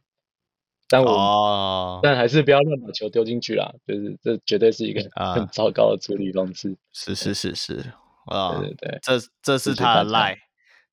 [0.88, 5.02] 但我，哦，但还是不要乱把球丢进去啦，就是这绝对是一个
[5.34, 6.70] 很糟糕的处理方式。
[6.70, 7.84] 啊，是是是是。
[8.26, 10.36] 啊、哦，对对对，这这是他的赖，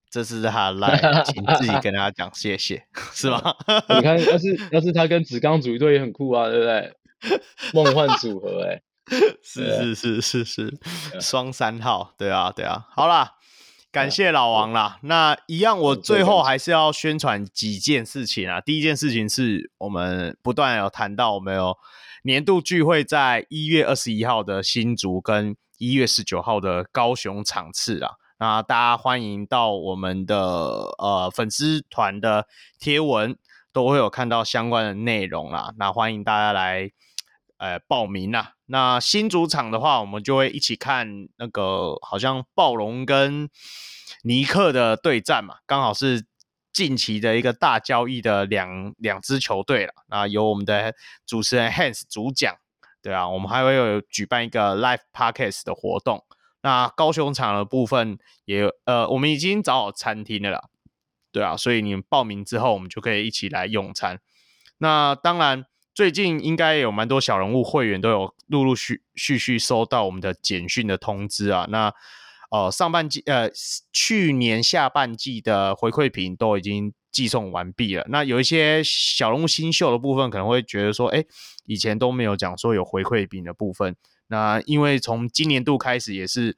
[0.09, 3.55] 这是他的 赖，请自己跟他讲谢谢，是吗？
[3.89, 6.93] 你看，要是要是他跟子刚组一队也很酷啊，对不对？
[7.73, 8.81] 梦幻组合、 欸，哎，
[9.41, 10.79] 是是是是是，
[11.21, 13.35] 双三号，对啊对啊，好啦，
[13.91, 14.99] 感谢老王啦。
[15.03, 18.59] 那一样，我最后还是要宣传几件事情啊。
[18.59, 21.77] 第一件事情是我们不断有谈到，我们有
[22.23, 28.11] 年度聚会在一月二十一号的新竹跟一月十九号的高雄场次啊。
[28.39, 30.37] 那大家欢迎到我们的
[30.97, 32.47] 呃粉丝团的
[32.79, 33.37] 贴文，
[33.71, 35.73] 都会有看到相关的内容啦。
[35.77, 36.91] 那欢迎大家来
[37.57, 38.53] 呃报名啦。
[38.65, 43.49] 那新主场的话，我们就会一起看那个好像暴龙跟
[44.23, 46.25] 尼克的对战嘛，刚好是
[46.73, 49.93] 近期的一个大交易的两两支球队了。
[50.07, 50.95] 那由我们的
[51.25, 52.55] 主持人 Hans 主讲，
[53.03, 56.23] 对啊，我们还会有举办一个 Live Podcast 的活动。
[56.61, 60.63] 那高雄场的部分也呃，我们已经找好餐厅了啦，
[61.33, 64.21] 对啊，所以你们报名之后，我们就可以一起来用餐。
[64.77, 71.67] 那当然，最近应该有蛮多小人物会员都有陆陆续续续收到我们的简讯的通知啊。
[71.69, 71.93] 那
[72.49, 73.49] 呃，上半季呃，
[73.91, 78.03] 去年下半季的回馈品都已经寄送完毕了。
[78.09, 81.23] 那有一些小人物新秀的部分，可能会觉得说，哎，
[81.65, 83.95] 以前都没有讲说有回馈品的部分。
[84.27, 86.57] 那因为从今年度开始也是，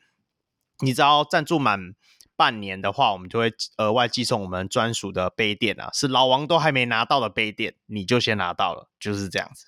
[0.79, 1.93] 你知道赞助满
[2.37, 9.67] 半年的话，我们就会额外寄送我们专属的杯垫啊，是老王都还没拿到的杯垫，你就先拿到了，就是这样子。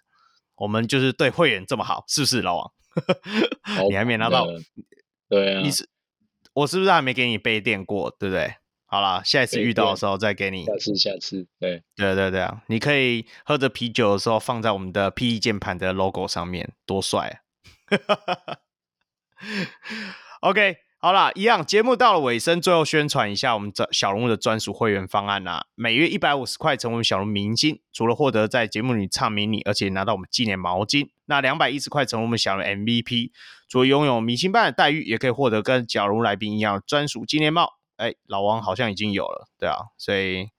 [0.56, 2.72] 我们就是对会员这么好，是不是老王？
[3.90, 4.48] 你还没拿到，
[5.30, 5.88] 对啊，你是
[6.54, 8.10] 我是不是还没给你杯垫过？
[8.18, 8.56] 对不对？
[8.90, 10.64] 好啦，下一次遇到的时候再给你。
[10.64, 17.42] 下次，下次，对，对对对啊，你可以喝着啤酒的时候放在我们的 PE 键盘的 logo 上面，多帅
[17.90, 17.98] 啊！
[17.98, 18.60] 哈哈哈哈
[20.40, 25.66] OK， 好啦，一样节目到了尾声，最后宣传一下我们这小人物的专属会员方案啦、啊。
[25.76, 31.10] 每月一百五十块成为小人物明星，除了获得在节目里唱迷你，而且拿到我们纪念毛巾。
[31.26, 33.32] 那两百一十块成为我们小人物 MVP，
[33.68, 37.77] 除了拥有明星般的待遇，也可以获得跟小人物来宾一样专属纪念帽。
[37.98, 40.50] 哎，老王好像已经有了，对啊，所以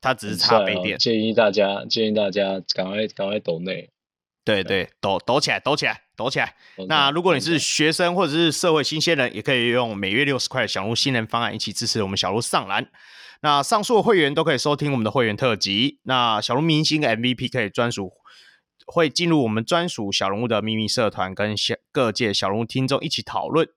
[0.00, 0.98] 他只是差杯垫、哦。
[0.98, 3.90] 建议大家，建议大家赶快赶快抖内。
[4.44, 6.54] 对对，抖抖起来，抖起来，抖起来。
[6.86, 12.90] 那如果你是学生或者是社会新鲜人，也可以用每月六十块的小人物新人方案一起支持我们小人物上篮。
[13.42, 16.00] 那上述的会员都可以收听我们的会员特辑。
[16.04, 18.12] 那小人物明星 MVP 可以专属
[18.86, 23.68] 会进入我们专属小人物的秘密社团，跟小各界小人物听众一起讨论。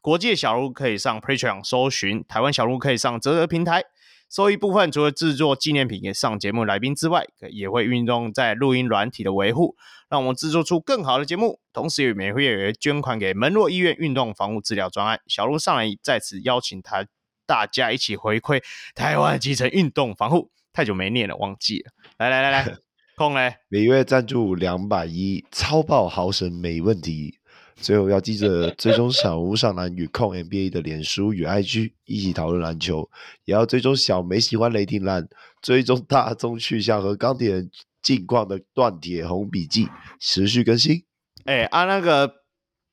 [0.00, 3.84] 国际小人物可以上 Patreon 搜寻，台湾小人物可以上泽泽平台。
[4.30, 9.76] 收益部分除了制作纪念品给上节目来宾之外，也会运用在录音软体的维护，
[10.08, 11.58] 让我们制作出更好的节目。
[11.72, 15.20] 同时，也每个月捐款给门诺医院运动防护治疗专案。
[15.26, 17.04] 小人物上来再次邀请他
[17.44, 18.62] 大家一起回馈
[18.94, 20.52] 台湾基层运动防护。
[20.72, 21.90] 太久没念了，忘记了。
[22.16, 22.76] 来来来来，
[23.16, 27.39] 空嘞，每月赞助两百一，超爆豪神没问题。
[27.80, 33.08] 最后要记得 追踪小屋上篮与控 NBA 的脸书与 IG，一起讨论篮球。
[33.44, 35.28] 也要追踪小梅喜欢雷霆蓝，
[35.62, 37.70] 追踪大众去向和钢铁人
[38.02, 41.02] 近况的断铁红笔记，持续更新。
[41.44, 42.34] 哎、欸，啊，那个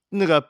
[0.10, 0.44] 那个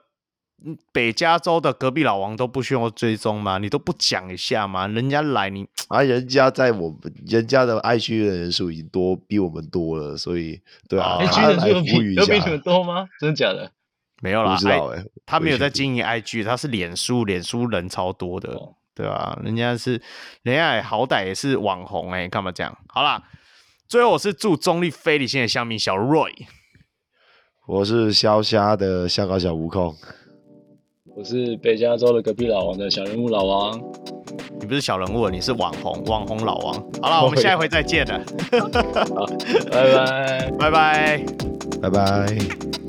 [0.91, 3.57] 北加州的隔壁老王都不需要追踪吗？
[3.57, 4.87] 你都不讲一下吗？
[4.87, 13.07] 人家来你啊，人家在我们人家的 IG 的人数已经多比我们多了，所以对啊，IG 人数有比有比你们多吗？
[13.19, 13.71] 真的假的？
[14.21, 20.01] 没有啦，不知道哎、欸，他没有在经营 IG，他是脸书，脸书人超多的，哦、对啊，人家是，
[20.41, 22.75] 人家也好歹也是网红哎、欸，干嘛这样？
[22.87, 23.21] 好啦，
[23.87, 26.33] 最后我是祝中立非理性的乡民小 Roy，
[27.67, 29.95] 我是消虾的香港小悟空，
[31.15, 33.79] 我是北加州的隔壁老王的小人物老王，
[34.59, 36.73] 你不是小人物，你是网红，网红老王。
[37.03, 38.19] 好了，我们下一回再见了，
[38.59, 38.67] 好，
[39.69, 41.25] 拜拜， 拜拜，
[41.83, 42.86] 拜拜。